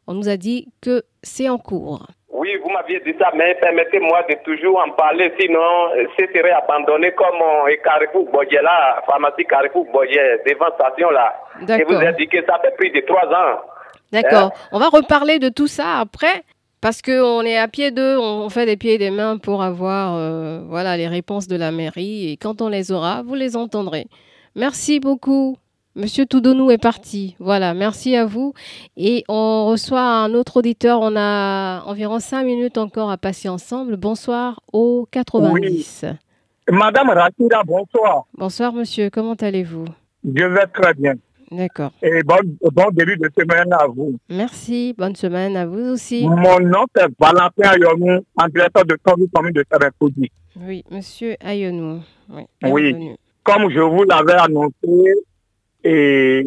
On 0.08 0.14
nous 0.14 0.30
a 0.30 0.38
dit 0.38 0.68
que 0.82 1.04
c'est 1.24 1.50
en 1.50 1.58
cours. 1.58 2.06
Oui, 2.30 2.50
vous 2.62 2.70
m'aviez 2.70 3.00
dit 3.00 3.16
ça, 3.18 3.30
mais 3.34 3.56
permettez-moi 3.62 4.24
de 4.30 4.36
toujours 4.44 4.78
en 4.86 4.92
parler, 4.92 5.32
sinon 5.40 5.90
ce 6.20 6.26
serait 6.28 6.52
abandonné 6.52 7.12
comme 7.14 7.42
euh, 7.42 7.76
Carrefour 7.84 8.30
Boyer 8.30 8.62
là, 8.62 9.02
pharmacie 9.08 9.46
Carrefour 9.46 9.86
Boyer, 9.92 10.42
devant 10.46 10.74
station 10.76 11.10
là. 11.12 11.34
Je 11.62 11.84
vous 11.86 12.02
ai 12.02 12.14
dit 12.14 12.28
que 12.28 12.46
ça 12.46 12.60
fait 12.62 12.76
plus 12.76 12.92
de 12.92 13.00
trois 13.02 13.26
ans. 13.28 13.62
D'accord. 14.12 14.52
Hein? 14.54 14.68
On 14.74 14.80
va 14.80 14.90
reparler 14.90 15.40
de 15.40 15.50
tout 15.50 15.68
ça 15.68 16.00
après. 16.00 16.44
Parce 16.82 17.02
qu'on 17.02 17.42
est 17.42 17.58
à 17.58 17.68
pied 17.68 17.90
d'eux, 17.90 18.16
on 18.20 18.48
fait 18.50 18.68
des 18.68 18.78
pieds 18.78 18.94
et 18.94 18.98
des 19.00 19.10
mains 19.10 19.38
pour 19.40 19.64
avoir 19.64 20.16
euh, 20.18 20.60
voilà, 20.68 20.98
les 20.98 21.08
réponses 21.08 21.48
de 21.48 21.56
la 21.56 21.72
mairie. 21.72 22.32
Et 22.32 22.38
quand 22.38 22.62
on 22.62 22.68
les 22.68 22.92
aura, 22.92 23.24
vous 23.24 23.34
les 23.34 23.58
entendrez. 23.58 24.06
Merci 24.56 25.00
beaucoup. 25.00 25.58
Monsieur 25.98 26.26
Toudonou 26.26 26.72
est 26.72 26.78
parti. 26.78 27.38
Voilà, 27.40 27.74
merci 27.74 28.18
à 28.18 28.26
vous. 28.26 28.54
Et 28.98 29.24
on 29.30 29.68
reçoit 29.68 30.02
un 30.02 30.34
autre 30.34 30.58
auditeur. 30.58 31.00
On 31.02 31.16
a 31.16 31.84
environ 31.86 32.20
cinq 32.20 32.44
minutes 32.44 32.78
encore 32.78 33.10
à 33.10 33.18
passer 33.18 33.48
ensemble. 33.48 33.96
Bonsoir 33.96 34.60
au 34.74 35.08
90. 35.12 36.06
Madame 36.70 37.12
Rakira, 37.12 37.64
bonsoir. 37.64 38.26
Bonsoir, 38.38 38.74
monsieur. 38.74 39.10
Comment 39.10 39.36
allez-vous? 39.36 39.86
Je 40.26 40.44
vais 40.44 40.68
très 40.74 40.94
bien. 40.96 41.14
D'accord. 41.50 41.92
Et 42.02 42.24
bon, 42.24 42.40
bon, 42.74 42.90
début 42.92 43.16
de 43.16 43.30
semaine 43.38 43.72
à 43.72 43.88
vous. 43.88 44.18
Merci. 44.28 44.94
Bonne 44.98 45.16
semaine 45.16 45.56
à 45.56 45.66
vous 45.66 45.94
aussi. 45.94 46.28
Mon 46.28 46.60
nom 46.60 46.86
est 47.00 47.08
Valentin 47.18 47.70
Ayonou, 47.70 48.26
en 48.36 48.48
directeur 48.50 48.84
de 48.84 48.98
commune 49.32 49.54
de 49.54 49.64
Sarapodi. 49.72 50.30
Oui, 50.60 50.84
monsieur 50.92 51.38
Ayonou. 51.40 52.02
Oui. 52.30 52.44
oui. 52.64 53.16
Comme 53.44 53.70
je 53.70 53.80
vous 53.80 54.04
l'avais 54.04 54.34
annoncé, 54.34 54.74
et 55.86 56.44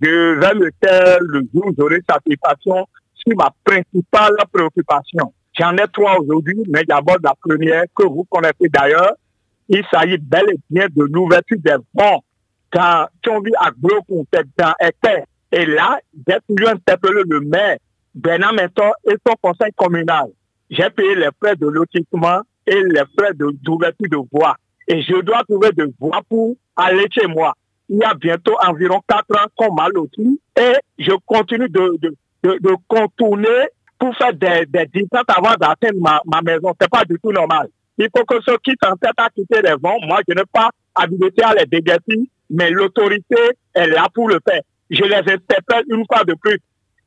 je 0.00 0.38
vais 0.38 0.54
le 0.54 0.70
faire 0.82 1.18
le 1.20 1.40
jour 1.52 1.66
où 1.66 1.74
j'aurai 1.76 1.98
satisfaction 2.08 2.86
sur 3.14 3.36
ma 3.36 3.52
principale 3.64 4.36
préoccupation. 4.52 5.34
J'en 5.58 5.76
ai 5.76 5.86
trois 5.92 6.20
aujourd'hui, 6.20 6.62
mais 6.68 6.84
d'abord 6.84 7.16
la 7.22 7.34
première 7.34 7.84
que 7.94 8.04
vous 8.04 8.24
connaissez 8.30 8.68
d'ailleurs. 8.72 9.14
Il 9.68 9.82
s'agit 9.92 10.16
bel 10.18 10.44
et 10.50 10.58
bien 10.70 10.86
de 10.86 11.02
l'ouverture 11.02 11.58
des 11.58 11.76
vents 11.92 12.22
dans 12.72 13.06
Tchombi 13.24 13.50
Agro 13.58 14.24
dans 14.56 14.72
Ete. 14.80 15.24
Et 15.50 15.66
là, 15.66 15.98
j'ai 16.26 16.36
toujours 16.48 16.70
interpellé 16.70 17.22
le 17.28 17.40
maire 17.40 17.78
Bernard 18.14 18.54
Mentor 18.54 18.94
et 19.10 19.16
son 19.26 19.34
conseil 19.42 19.72
communal. 19.76 20.26
J'ai 20.70 20.88
payé 20.90 21.16
les 21.16 21.28
frais 21.42 21.56
de 21.56 21.66
lotissement 21.66 22.42
et 22.66 22.80
les 22.80 23.02
frais 23.18 23.34
d'ouverture 23.34 24.08
de, 24.08 24.18
voie. 24.32 24.56
Et 24.88 25.02
je 25.02 25.20
dois 25.20 25.42
trouver 25.48 25.70
de 25.72 25.92
voies 25.98 26.22
pour 26.28 26.56
aller 26.76 27.06
chez 27.10 27.26
moi 27.26 27.54
il 27.92 27.98
y 27.98 28.04
a 28.04 28.14
bientôt 28.14 28.56
environ 28.66 29.02
quatre 29.06 29.38
ans 29.38 29.46
qu'on 29.54 29.74
m'a 29.74 29.86
loti 29.88 30.40
et 30.58 30.72
je 30.98 31.12
continue 31.26 31.68
de, 31.68 31.98
de, 32.00 32.14
de, 32.42 32.74
contourner 32.88 33.68
pour 33.98 34.16
faire 34.16 34.32
des, 34.32 34.64
des 34.66 34.86
distances 34.86 35.24
avant 35.28 35.54
d'atteindre 35.60 36.00
ma, 36.00 36.22
ma 36.24 36.40
maison. 36.40 36.72
C'est 36.80 36.88
pas 36.88 37.04
du 37.04 37.18
tout 37.22 37.32
normal. 37.32 37.68
Il 37.98 38.08
faut 38.16 38.24
que 38.24 38.40
ceux 38.46 38.56
qui 38.64 38.72
s'entêtent 38.82 39.12
à 39.18 39.28
quitter 39.28 39.60
les 39.60 39.74
vents, 39.74 39.98
moi, 40.06 40.20
je 40.26 40.34
n'ai 40.34 40.42
pas 40.50 40.70
habilité 40.94 41.42
à 41.44 41.52
les 41.52 41.66
dégager, 41.66 42.30
mais 42.48 42.70
l'autorité 42.70 43.36
est 43.74 43.86
là 43.88 44.06
pour 44.14 44.26
le 44.30 44.38
faire. 44.48 44.62
Je 44.88 45.04
les 45.04 45.14
interpelle 45.16 45.84
une 45.88 46.06
fois 46.10 46.24
de 46.24 46.32
plus. 46.32 46.58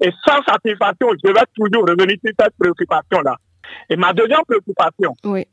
Et 0.02 0.12
sans 0.24 0.44
satisfaction, 0.44 1.08
je 1.24 1.32
vais 1.32 1.42
toujours 1.56 1.88
revenir 1.88 2.16
sur 2.24 2.34
cette 2.40 2.54
préoccupation-là. 2.60 3.36
Et 3.90 3.96
ma 3.96 4.14
deuxième 4.14 4.44
préoccupation, 4.48 5.16
oui. 5.24 5.48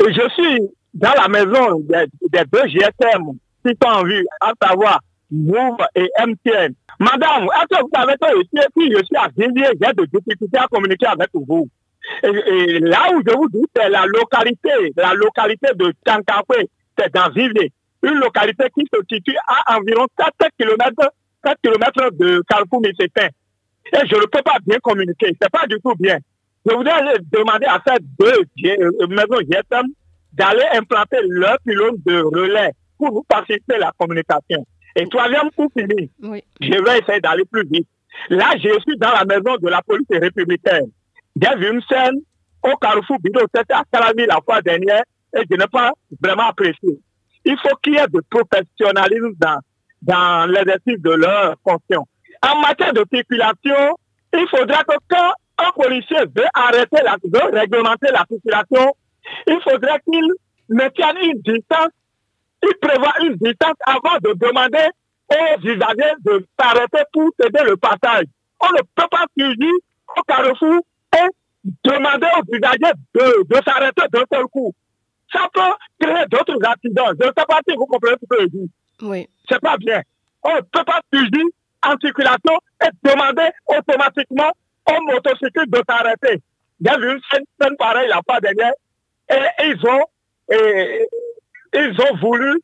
je 0.00 0.28
suis 0.30 0.60
dans 0.94 1.12
la 1.20 1.26
maison 1.26 1.80
des, 1.80 2.06
des 2.30 2.44
deux 2.52 2.68
GSM 2.68 3.36
en 3.84 4.04
vue, 4.04 4.26
à 4.40 4.52
savoir 4.62 5.00
Move 5.30 5.78
et 5.94 6.08
MTN. 6.24 6.74
Madame, 7.00 7.44
est-ce 7.44 7.76
que 7.76 7.82
vous 7.82 7.90
savez 7.94 8.14
que 8.20 8.60
si 8.76 8.90
je 8.92 9.04
suis 9.04 9.16
à 9.16 9.28
Vivier, 9.36 9.68
j'ai 9.80 9.92
de 9.92 10.04
difficultés 10.06 10.58
à 10.58 10.66
communiquer 10.66 11.06
avec 11.06 11.30
vous. 11.34 11.68
Et, 12.22 12.78
là 12.78 13.12
où 13.12 13.20
je 13.26 13.34
vous 13.34 13.48
dis, 13.48 13.64
c'est 13.74 13.88
la 13.88 14.06
localité, 14.06 14.92
la 14.96 15.12
localité 15.14 15.68
de 15.74 15.92
Tchankapé, 16.06 16.68
c'est 16.98 17.12
dans 17.12 17.28
Vivier. 17.30 17.72
Une 18.02 18.14
localité 18.14 18.64
qui 18.74 18.86
se 18.92 19.00
situe 19.10 19.36
à 19.48 19.76
environ 19.76 20.06
4 20.16 20.32
km 20.58 20.94
4 21.42 21.56
km 21.62 22.10
de 22.12 22.42
Carrefour 22.48 22.80
Missétin. 22.80 23.28
Et 23.92 24.06
je 24.08 24.16
ne 24.16 24.26
peux 24.26 24.42
pas 24.42 24.58
bien 24.66 24.78
communiquer. 24.82 25.36
C'est 25.40 25.50
pas 25.50 25.66
du 25.66 25.76
tout 25.80 25.94
bien. 25.98 26.18
Je 26.68 26.74
voudrais 26.74 27.18
demander 27.32 27.66
à 27.66 27.80
ces 27.86 27.98
deux 28.18 28.42
euh, 28.66 29.06
maisons 29.06 29.40
GSM 29.40 29.86
d'aller 30.32 30.64
implanter 30.74 31.18
leur 31.28 31.56
pylône 31.64 31.96
de 32.04 32.20
relais 32.20 32.72
pour 32.98 33.12
nous 33.12 33.24
faciliter 33.30 33.78
la 33.78 33.92
communication. 33.98 34.66
Et 34.94 35.06
troisième, 35.08 35.50
pour 35.50 35.70
finir, 35.76 36.08
je 36.60 36.84
vais 36.84 36.98
essayer 36.98 37.20
d'aller 37.20 37.44
plus 37.44 37.66
vite. 37.70 37.88
Là, 38.30 38.52
je 38.56 38.80
suis 38.80 38.96
dans 38.98 39.10
la 39.10 39.24
maison 39.24 39.56
de 39.60 39.68
la 39.68 39.82
police 39.82 40.06
républicaine. 40.10 40.90
J'ai 41.40 41.56
vu 41.56 41.70
une 41.70 41.82
scène 41.82 42.16
au 42.62 42.76
carrefour 42.76 43.18
Bido, 43.20 43.40
c'était 43.54 43.74
à 43.74 43.82
Calami 43.92 44.26
la 44.26 44.40
fois 44.44 44.62
dernière, 44.62 45.02
et 45.34 45.42
je 45.48 45.56
n'ai 45.56 45.66
pas 45.66 45.92
vraiment 46.20 46.48
apprécié. 46.48 46.98
Il 47.44 47.56
faut 47.58 47.76
qu'il 47.82 47.94
y 47.94 47.96
ait 47.96 48.06
de 48.08 48.22
professionnalisme 48.30 49.34
dans, 49.38 49.60
dans 50.02 50.50
l'exercice 50.50 51.00
de 51.00 51.10
leur 51.10 51.56
fonction. 51.62 52.06
En 52.42 52.60
matière 52.60 52.92
de 52.92 53.04
circulation, 53.12 53.96
il 54.32 54.46
faudra 54.48 54.82
que 54.84 54.96
quand 55.08 55.32
un 55.58 55.70
policier 55.72 56.18
veut 56.34 56.46
arrêter 56.54 56.98
la, 57.04 57.16
veut 57.22 57.58
réglementer 57.58 58.08
la 58.12 58.24
circulation, 58.28 58.94
il 59.46 59.60
faudrait 59.62 60.00
qu'il 60.08 60.32
maintienne 60.68 61.16
une 61.22 61.40
distance, 61.40 61.90
il 62.62 62.74
prévoit 62.80 63.12
une 63.22 63.34
distance 63.34 63.76
avant 63.86 64.18
de 64.22 64.32
demander 64.34 64.88
aux 65.30 65.60
usagers 65.60 66.14
de 66.24 66.46
s'arrêter 66.58 67.02
pour 67.12 67.30
céder 67.40 67.64
le 67.64 67.76
passage. 67.76 68.26
On 68.60 68.68
ne 68.72 68.82
peut 68.94 69.08
pas 69.10 69.24
surgir 69.36 69.72
au 70.16 70.22
carrefour 70.22 70.80
et 71.14 71.28
demander 71.84 72.26
aux 72.38 72.54
usagers 72.54 72.94
de, 73.14 73.44
de 73.48 73.62
s'arrêter 73.64 74.02
d'un 74.12 74.24
seul 74.32 74.46
coup. 74.46 74.72
Ça 75.32 75.48
peut 75.52 75.60
créer 76.00 76.24
d'autres 76.30 76.58
accidents. 76.64 77.10
Je 77.20 77.26
ne 77.26 77.32
sais 77.36 77.46
pas 77.46 77.60
si 77.68 77.74
vous 77.76 77.86
comprenez 77.86 78.16
ce 78.20 78.26
que 78.36 78.42
je 78.42 78.46
dis. 78.46 78.70
Oui. 79.02 79.28
C'est 79.48 79.60
pas 79.60 79.76
bien. 79.76 80.00
On 80.42 80.54
ne 80.56 80.60
peut 80.60 80.84
pas 80.84 81.00
surgir 81.12 81.44
en 81.82 81.96
circulation 82.00 82.58
et 82.84 82.88
demander 83.02 83.48
automatiquement 83.66 84.52
aux 84.86 85.00
motocyclistes 85.02 85.70
de 85.70 85.82
s'arrêter. 85.88 86.42
Il 86.80 86.86
y 86.86 86.90
a 86.90 86.98
vu 86.98 87.12
une 87.12 87.20
scène, 87.30 87.76
pareille 87.76 88.08
la 88.08 88.20
fois 88.28 88.40
dernière 88.40 88.72
et 89.28 89.64
ils 89.64 89.88
ont, 89.88 90.04
et, 90.52 91.08
ils 91.76 92.00
ont 92.00 92.16
voulu 92.18 92.60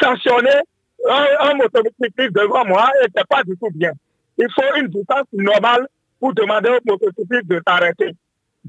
sanctionner 0.00 0.60
un, 1.08 1.26
un 1.40 1.54
motocycliste 1.54 2.32
devant 2.32 2.64
moi 2.64 2.88
et 3.02 3.06
c'est 3.14 3.26
pas 3.26 3.42
du 3.42 3.56
tout 3.56 3.70
bien. 3.74 3.92
Il 4.38 4.46
faut 4.54 4.76
une 4.80 4.88
distance 4.88 5.26
normale 5.32 5.86
pour 6.20 6.34
demander 6.34 6.70
aux 6.70 6.90
motocyclistes 6.90 7.46
de 7.46 7.60
s'arrêter. 7.66 8.14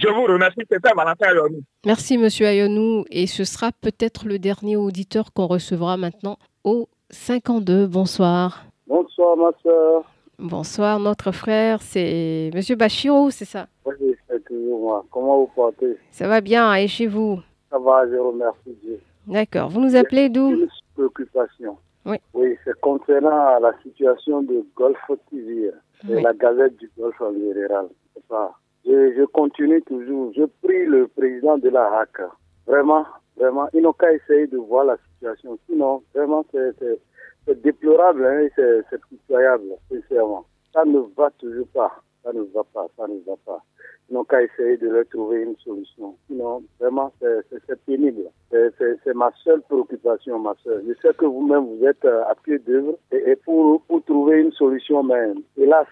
Je 0.02 0.08
vous 0.08 0.24
remercie, 0.24 0.62
c'était 0.72 0.94
Valentin 0.96 1.28
Ayonou. 1.28 1.62
Merci, 1.86 2.18
Monsieur 2.18 2.48
Ayonou. 2.48 3.06
Et 3.10 3.28
ce 3.28 3.44
sera 3.44 3.72
peut-être 3.82 4.28
le 4.28 4.40
dernier 4.40 4.78
auditeur 4.78 5.34
qu'on 5.34 5.48
recevra 5.48 5.98
maintenant 5.98 6.38
au 6.64 6.88
52. 7.10 7.88
Bonsoir. 7.88 8.66
Bonsoir, 8.88 9.36
ma 9.36 9.50
soeur. 9.62 10.04
Bonsoir, 10.38 11.00
notre 11.00 11.34
frère, 11.34 11.82
c'est 11.82 12.50
Monsieur 12.54 12.78
Bachirou, 12.78 13.30
c'est 13.30 13.44
ça? 13.46 13.68
Oui, 13.84 14.16
c'est 14.30 14.42
toujours 14.46 14.80
moi. 14.80 15.06
Comment 15.12 15.40
vous 15.40 15.52
portez? 15.54 15.98
Ça 16.12 16.30
va 16.30 16.40
bien, 16.40 16.74
et 16.76 16.88
chez 16.88 17.08
vous? 17.08 17.42
Ça 17.70 17.78
va, 17.78 18.08
je 18.10 18.16
remercie 18.16 18.78
Dieu. 18.82 19.02
D'accord. 19.30 19.70
Vous 19.70 19.80
nous 19.80 19.96
appelez 19.96 20.28
d'où 20.28 20.68
préoccupation. 20.96 21.78
Oui. 22.06 22.18
Oui, 22.34 22.58
c'est 22.66 22.80
concernant 22.82 23.60
la 23.60 23.74
situation 23.84 24.42
de 24.42 24.66
Golf 24.76 24.98
TV 25.30 25.72
et 26.10 26.22
la 26.22 26.34
Gazette 26.34 26.78
du 26.78 26.90
Golfe 26.98 27.22
en 27.22 27.32
général. 27.34 27.88
Ça. 28.28 28.52
Je, 28.86 29.14
je, 29.16 29.24
continue 29.26 29.82
toujours. 29.84 30.34
Je 30.36 30.46
prie 30.64 30.86
le 30.86 31.08
président 31.08 31.58
de 31.58 31.70
la 31.70 32.00
HAC. 32.00 32.22
Vraiment, 32.66 33.06
vraiment, 33.38 33.68
ils 33.74 33.82
n'ont 33.82 33.94
qu'à 33.94 34.12
essayer 34.14 34.48
de 34.48 34.58
voir 34.58 34.86
la 34.86 34.98
situation. 35.14 35.60
Sinon, 35.70 36.02
vraiment, 36.16 36.44
c'est 36.52 37.62
déplorable, 37.62 38.26
hein, 38.26 38.48
c'est 38.56 39.02
pitoyable, 39.10 39.76
sincèrement. 39.92 40.46
Ça 40.74 40.86
ne 40.86 41.00
va 41.16 41.30
toujours 41.38 41.68
pas. 41.68 41.92
Ça 42.24 42.34
ne 42.34 42.42
va 42.54 42.64
pas, 42.74 42.88
ça 42.98 43.08
ne 43.08 43.20
va 43.26 43.36
pas. 43.46 43.64
Ils 44.10 44.14
n'ont 44.14 44.24
qu'à 44.24 44.42
essayer 44.42 44.78
de 44.78 44.90
leur 44.90 45.08
trouver 45.08 45.44
une 45.44 45.56
solution. 45.58 46.16
Sinon, 46.28 46.64
vraiment, 46.80 47.12
c'est 47.20 47.86
pénible. 47.86 48.24
C'est 48.52 49.14
ma 49.14 49.32
seule 49.44 49.62
préoccupation, 49.62 50.40
ma 50.40 50.56
soeur. 50.64 50.80
Je 50.88 50.94
sais 51.02 51.14
que 51.16 51.26
vous-même, 51.26 51.66
vous 51.66 51.86
êtes 51.86 52.04
euh, 52.06 52.24
à 52.24 52.36
pied 52.36 52.58
d'œuvre 52.60 52.98
et, 53.12 53.32
et, 53.32 53.36
pour, 53.36 53.82
pour 53.84 54.04
trouver 54.04 54.40
une 54.42 54.52
solution, 54.52 55.04
mais 55.04 55.34
hélas, 55.58 55.88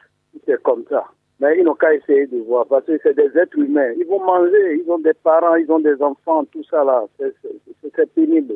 c'est 0.45 0.61
comme 0.63 0.83
ça. 0.89 1.05
Mais 1.39 1.59
ils 1.59 1.63
n'ont 1.63 1.75
qu'à 1.75 1.93
essayer 1.93 2.25
de 2.25 2.39
voir 2.39 2.65
parce 2.65 2.85
que 2.85 2.97
c'est 3.03 3.15
des 3.15 3.37
êtres 3.37 3.59
humains. 3.59 3.91
Ils 3.97 4.07
vont 4.07 4.23
manger, 4.23 4.81
ils 4.83 4.91
ont 4.91 4.97
des 4.97 5.13
parents, 5.13 5.55
ils 5.55 5.71
ont 5.71 5.79
des 5.79 6.01
enfants, 6.01 6.43
tout 6.45 6.63
ça 6.63 6.83
là. 6.83 7.05
C'est 7.19 8.13
pénible. 8.15 8.55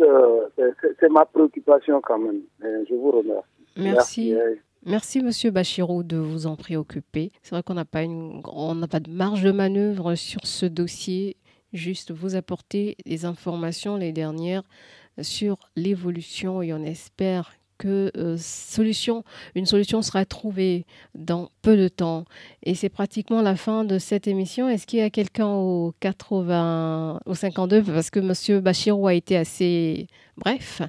Euh, 0.00 0.46
c'est 0.98 1.10
ma 1.10 1.24
préoccupation 1.26 2.00
quand 2.00 2.18
même. 2.18 2.42
Et 2.64 2.84
je 2.88 2.94
vous 2.94 3.10
remercie. 3.10 3.48
Merci. 3.76 4.34
Merci. 4.34 4.60
Merci, 4.86 5.20
Monsieur 5.20 5.50
Bachirou, 5.50 6.02
de 6.02 6.16
vous 6.16 6.46
en 6.46 6.56
préoccuper. 6.56 7.32
C'est 7.42 7.50
vrai 7.50 7.62
qu'on 7.62 7.74
n'a 7.74 7.84
pas, 7.84 8.04
on 8.04 8.80
pas 8.88 9.00
de 9.00 9.10
marge 9.10 9.42
de 9.42 9.52
manœuvre 9.52 10.14
sur 10.14 10.46
ce 10.46 10.64
dossier. 10.64 11.36
Juste 11.74 12.12
vous 12.12 12.34
apporter 12.34 12.96
des 13.04 13.26
informations, 13.26 13.96
les 13.96 14.12
dernières, 14.12 14.62
sur 15.20 15.58
l'évolution 15.76 16.62
et 16.62 16.72
on 16.72 16.82
espère 16.82 17.52
que 17.80 18.10
euh, 18.16 18.36
solution, 18.38 19.24
une 19.54 19.64
solution 19.64 20.02
sera 20.02 20.26
trouvée 20.26 20.84
dans 21.14 21.48
peu 21.62 21.76
de 21.78 21.88
temps. 21.88 22.24
Et 22.62 22.74
c'est 22.74 22.90
pratiquement 22.90 23.40
la 23.40 23.56
fin 23.56 23.84
de 23.84 23.98
cette 23.98 24.28
émission. 24.28 24.68
Est-ce 24.68 24.86
qu'il 24.86 24.98
y 24.98 25.02
a 25.02 25.08
quelqu'un 25.10 25.48
au 25.48 25.94
80, 26.00 27.20
au 27.24 27.34
52 27.34 27.82
Parce 27.84 28.10
que 28.10 28.20
Monsieur 28.20 28.60
Bachirou 28.60 29.06
a 29.08 29.14
été 29.14 29.36
assez 29.36 30.06
bref. 30.36 30.82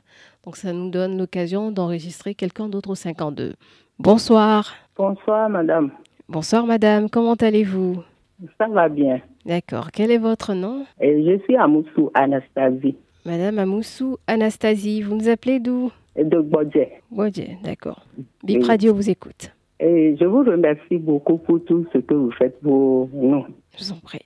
Donc 0.43 0.57
ça 0.57 0.73
nous 0.73 0.89
donne 0.89 1.17
l'occasion 1.17 1.71
d'enregistrer 1.71 2.35
quelqu'un 2.35 2.67
d'autre 2.67 2.89
au 2.89 2.95
52. 2.95 3.53
Bonsoir. 3.97 4.73
Bonsoir, 4.97 5.49
madame. 5.49 5.91
Bonsoir, 6.27 6.65
madame. 6.65 7.09
Comment 7.09 7.35
allez-vous? 7.35 8.03
Ça 8.57 8.67
va 8.67 8.89
bien. 8.89 9.21
D'accord. 9.45 9.91
Quel 9.91 10.11
est 10.11 10.17
votre 10.17 10.53
nom? 10.53 10.85
Et 10.99 11.23
Je 11.23 11.41
suis 11.43 11.55
Amoussou 11.55 12.11
Anastasie. 12.13 12.97
Madame 13.25 13.59
Amoussou 13.59 14.17
Anastasie, 14.27 15.03
vous 15.03 15.15
nous 15.15 15.29
appelez 15.29 15.59
d'où? 15.59 15.91
De 16.15 16.39
Bodje. 16.39 16.87
Bodje, 17.09 17.57
d'accord. 17.63 18.05
Bip 18.43 18.63
Radio 18.63 18.93
vous 18.93 19.09
écoute. 19.09 19.53
Et 19.79 20.15
je 20.19 20.25
vous 20.25 20.43
remercie 20.43 20.97
beaucoup 20.97 21.37
pour 21.37 21.63
tout 21.65 21.87
ce 21.93 21.99
que 21.99 22.13
vous 22.13 22.31
faites 22.31 22.59
pour 22.61 23.09
nous. 23.13 23.45
Je 23.77 23.83
vous 23.83 23.91
en 23.93 23.99
prie. 23.99 24.25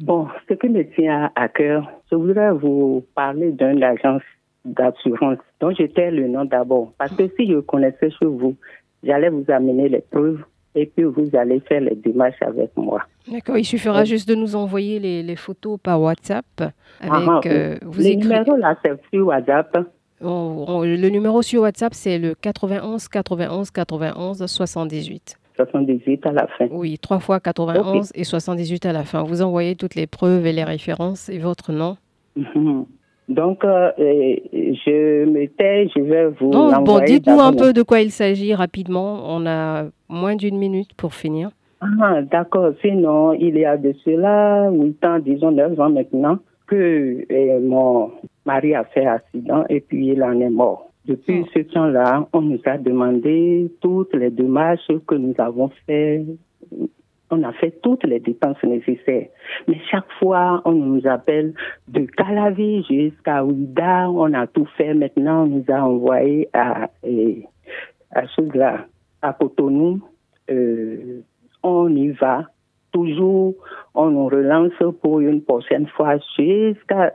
Bon, 0.00 0.28
ce 0.48 0.54
qui 0.54 0.68
me 0.68 0.82
tient 0.94 1.30
à 1.34 1.48
cœur, 1.48 1.90
je 2.10 2.16
voudrais 2.16 2.52
vous 2.52 3.04
parler 3.14 3.52
d'une 3.52 3.82
agence 3.82 4.22
d'assurance 4.64 5.38
dont 5.60 5.72
j'étais 5.72 6.10
le 6.10 6.26
nom 6.28 6.44
d'abord. 6.44 6.92
Parce 6.98 7.14
que 7.14 7.28
si 7.36 7.46
je 7.46 7.60
connaissais 7.60 8.10
chez 8.10 8.26
vous, 8.26 8.56
j'allais 9.02 9.28
vous 9.28 9.44
amener 9.48 9.88
les 9.88 10.00
preuves 10.00 10.42
et 10.74 10.86
puis 10.86 11.04
vous 11.04 11.28
allez 11.34 11.60
faire 11.60 11.80
les 11.80 11.94
démarches 11.94 12.40
avec 12.40 12.76
moi. 12.76 13.02
D'accord, 13.30 13.56
il 13.56 13.64
suffira 13.64 14.04
juste 14.04 14.28
de 14.28 14.34
nous 14.34 14.56
envoyer 14.56 14.98
les, 14.98 15.22
les 15.22 15.36
photos 15.36 15.78
par 15.82 16.00
WhatsApp. 16.00 16.46
Avec, 17.00 17.12
ah, 17.12 17.40
euh, 17.46 17.76
vous 17.82 18.02
le 18.02 18.14
numéro 18.14 18.56
là, 18.56 18.76
c'est 18.84 18.98
sur 19.12 19.26
WhatsApp. 19.26 19.78
On, 20.24 20.64
on, 20.66 20.82
le 20.82 21.08
numéro 21.08 21.42
sur 21.42 21.62
WhatsApp, 21.62 21.94
c'est 21.94 22.18
le 22.18 22.34
91 22.34 23.08
91 23.08 23.70
91 23.70 24.46
78. 24.46 25.38
78 25.56 26.26
à 26.26 26.32
la 26.32 26.46
fin. 26.46 26.66
Oui, 26.70 26.98
trois 26.98 27.20
fois 27.20 27.40
91 27.40 28.10
okay. 28.10 28.20
et 28.20 28.24
78 28.24 28.86
à 28.86 28.92
la 28.92 29.04
fin. 29.04 29.22
Vous 29.22 29.42
envoyez 29.42 29.76
toutes 29.76 29.94
les 29.94 30.06
preuves 30.06 30.46
et 30.46 30.52
les 30.52 30.64
références 30.64 31.28
et 31.28 31.38
votre 31.38 31.72
nom. 31.72 31.96
Mm 32.36 32.42
-hmm. 32.42 32.84
Donc, 33.28 33.64
euh, 33.64 33.90
je 34.84 35.24
me 35.24 35.46
tais, 35.46 35.88
je 35.94 36.00
vais 36.00 36.28
vous. 36.38 36.50
Non, 36.50 36.82
bon, 36.82 37.00
dites-nous 37.00 37.40
un 37.40 37.54
peu 37.54 37.72
de 37.72 37.82
quoi 37.82 38.00
il 38.00 38.10
s'agit 38.10 38.54
rapidement. 38.54 39.10
On 39.34 39.46
a 39.46 39.86
moins 40.08 40.36
d'une 40.36 40.58
minute 40.58 40.92
pour 40.94 41.14
finir. 41.14 41.50
Ah, 41.80 42.20
d'accord. 42.22 42.72
Sinon, 42.82 43.32
il 43.32 43.56
y 43.56 43.64
a 43.64 43.76
de 43.76 43.94
cela 44.04 44.70
8 44.70 45.04
ans, 45.06 45.18
disons 45.18 45.52
9 45.52 45.80
ans 45.80 45.90
maintenant, 45.90 46.38
que 46.66 47.24
eh, 47.28 47.58
mon 47.60 48.10
mari 48.46 48.74
a 48.74 48.84
fait 48.84 49.06
accident 49.06 49.64
et 49.68 49.80
puis 49.80 50.08
il 50.08 50.22
en 50.22 50.40
est 50.40 50.50
mort. 50.50 50.90
Depuis 51.06 51.42
oh. 51.42 51.48
ce 51.54 51.60
temps-là, 51.60 52.26
on 52.32 52.40
nous 52.40 52.60
a 52.64 52.78
demandé 52.78 53.70
toutes 53.80 54.14
les 54.14 54.30
démarches 54.30 54.90
que 55.06 55.14
nous 55.14 55.34
avons 55.38 55.70
fait 55.86 56.24
on 57.30 57.42
a 57.42 57.52
fait 57.52 57.72
toutes 57.82 58.04
les 58.04 58.20
dépenses 58.20 58.62
nécessaires. 58.62 59.28
Mais 59.66 59.80
chaque 59.90 60.10
fois, 60.18 60.62
on 60.64 60.72
nous 60.72 61.06
appelle 61.06 61.54
de 61.88 62.06
Calavi 62.06 62.84
jusqu'à 62.84 63.44
Ouida, 63.44 64.08
on 64.10 64.32
a 64.34 64.46
tout 64.46 64.68
fait. 64.76 64.94
Maintenant, 64.94 65.44
on 65.44 65.46
nous 65.46 65.64
a 65.68 65.82
envoyé 65.82 66.48
à, 66.52 66.90
à, 68.14 68.22
là, 68.54 68.86
à 69.22 69.32
Cotonou. 69.32 70.00
Euh, 70.50 71.22
on 71.62 71.94
y 71.94 72.08
va. 72.10 72.44
Toujours, 72.92 73.54
on 73.94 74.10
nous 74.10 74.26
relance 74.26 74.72
pour 75.02 75.18
une 75.18 75.42
prochaine 75.42 75.88
fois 75.88 76.18
jusqu'à 76.38 77.14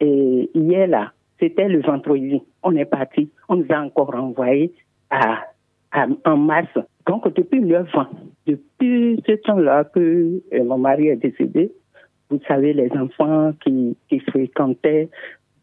hier 0.00 0.86
là. 0.86 1.12
C'était 1.38 1.68
le 1.68 1.82
vendredi. 1.82 2.40
On 2.62 2.74
est 2.76 2.86
parti. 2.86 3.30
On 3.48 3.56
nous 3.56 3.66
a 3.70 3.80
encore 3.80 4.14
envoyé 4.14 4.72
en 6.24 6.36
masse. 6.36 6.66
Donc, 7.06 7.32
depuis 7.34 7.60
9 7.60 7.94
ans, 7.94 8.06
depuis 8.46 9.22
ce 9.26 9.32
temps-là 9.32 9.84
que 9.84 10.42
euh, 10.52 10.64
mon 10.64 10.78
mari 10.78 11.08
est 11.08 11.16
décédé, 11.16 11.72
vous 12.30 12.40
savez, 12.48 12.72
les 12.72 12.90
enfants 12.92 13.52
qui, 13.64 13.96
qui 14.08 14.18
fréquentaient, 14.20 15.08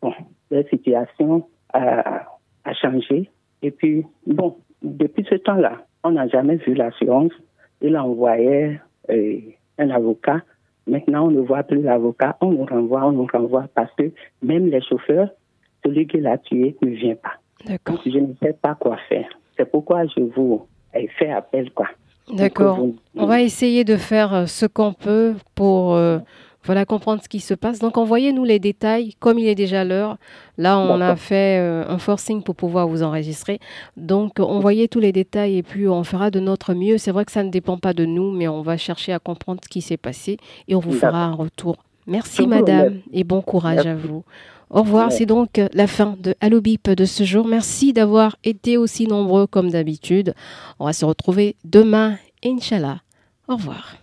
bon, 0.01 0.13
leur 0.49 0.67
situation 0.69 1.45
a, 1.73 2.25
changé. 2.81 3.29
Et 3.61 3.71
puis, 3.71 4.05
bon, 4.25 4.55
de 4.81 5.09
ce 5.29 5.35
temps-là, 5.35 5.85
on 6.03 6.11
n'a 6.11 6.27
jamais 6.27 6.55
vu 6.55 6.73
l'assurance. 6.73 7.33
Il 7.81 7.97
envoyait 7.97 8.79
euh, 9.09 9.39
un 9.77 9.89
avocat. 9.89 10.41
Maintenant, 10.87 11.27
on 11.27 11.31
ne 11.31 11.41
voit 11.41 11.63
plus 11.63 11.81
l'avocat. 11.81 12.37
On 12.41 12.51
nous 12.51 12.65
renvoie, 12.65 13.05
on 13.05 13.11
nous 13.11 13.27
renvoie 13.31 13.65
parce 13.73 13.91
que 13.97 14.11
même 14.41 14.67
les 14.67 14.81
chauffeurs, 14.81 15.29
celui 15.85 16.07
qui 16.07 16.19
l'a 16.19 16.37
tué 16.37 16.75
ne 16.81 16.89
vient 16.89 17.15
pas. 17.15 17.33
Donc, 17.85 17.99
je 18.05 18.17
ne 18.19 18.33
sais 18.41 18.53
pas 18.53 18.75
quoi 18.75 18.97
faire. 19.09 19.27
C'est 19.57 19.69
pourquoi 19.69 20.05
je 20.07 20.21
vous 20.21 20.67
fais 21.17 21.31
appel, 21.31 21.71
quoi. 21.71 21.87
D'accord. 22.31 22.87
On 23.15 23.25
va 23.25 23.41
essayer 23.41 23.83
de 23.83 23.97
faire 23.97 24.33
euh, 24.33 24.45
ce 24.45 24.65
qu'on 24.65 24.93
peut 24.93 25.33
pour 25.55 25.95
euh, 25.95 26.19
voilà, 26.65 26.85
comprendre 26.85 27.21
ce 27.21 27.29
qui 27.29 27.39
se 27.39 27.53
passe. 27.53 27.79
Donc, 27.79 27.97
envoyez-nous 27.97 28.43
les 28.43 28.59
détails, 28.59 29.13
comme 29.19 29.37
il 29.37 29.47
est 29.47 29.55
déjà 29.55 29.83
l'heure. 29.83 30.17
Là, 30.57 30.79
on 30.79 31.01
a 31.01 31.15
fait 31.15 31.59
euh, 31.59 31.83
un 31.87 31.97
forcing 31.97 32.41
pour 32.41 32.55
pouvoir 32.55 32.87
vous 32.87 33.03
enregistrer. 33.03 33.59
Donc, 33.97 34.39
envoyez 34.39 34.87
tous 34.87 34.99
les 34.99 35.11
détails 35.11 35.57
et 35.57 35.63
puis 35.63 35.87
on 35.87 36.03
fera 36.03 36.31
de 36.31 36.39
notre 36.39 36.73
mieux. 36.73 36.97
C'est 36.97 37.11
vrai 37.11 37.25
que 37.25 37.31
ça 37.31 37.43
ne 37.43 37.49
dépend 37.49 37.77
pas 37.77 37.93
de 37.93 38.05
nous, 38.05 38.31
mais 38.31 38.47
on 38.47 38.61
va 38.61 38.77
chercher 38.77 39.13
à 39.13 39.19
comprendre 39.19 39.61
ce 39.63 39.69
qui 39.69 39.81
s'est 39.81 39.97
passé 39.97 40.37
et 40.67 40.75
on 40.75 40.79
vous 40.79 40.93
fera 40.93 41.25
un 41.25 41.33
retour. 41.33 41.77
Merci, 42.07 42.47
madame, 42.47 42.99
et 43.11 43.23
bon 43.23 43.41
courage 43.41 43.85
à 43.85 43.95
vous. 43.95 44.23
Au 44.69 44.81
revoir, 44.81 45.11
c'est 45.11 45.25
donc 45.25 45.61
la 45.73 45.87
fin 45.87 46.15
de 46.19 46.33
Allo 46.41 46.59
Bip 46.59 46.89
de 46.89 47.05
ce 47.05 47.23
jour. 47.23 47.47
Merci 47.47 47.93
d'avoir 47.93 48.37
été 48.43 48.75
aussi 48.77 49.07
nombreux 49.07 49.47
comme 49.47 49.69
d'habitude. 49.69 50.33
On 50.79 50.85
va 50.85 50.93
se 50.93 51.05
retrouver 51.05 51.55
demain, 51.63 52.17
Inch'Allah. 52.43 53.01
Au 53.47 53.55
revoir. 53.55 54.02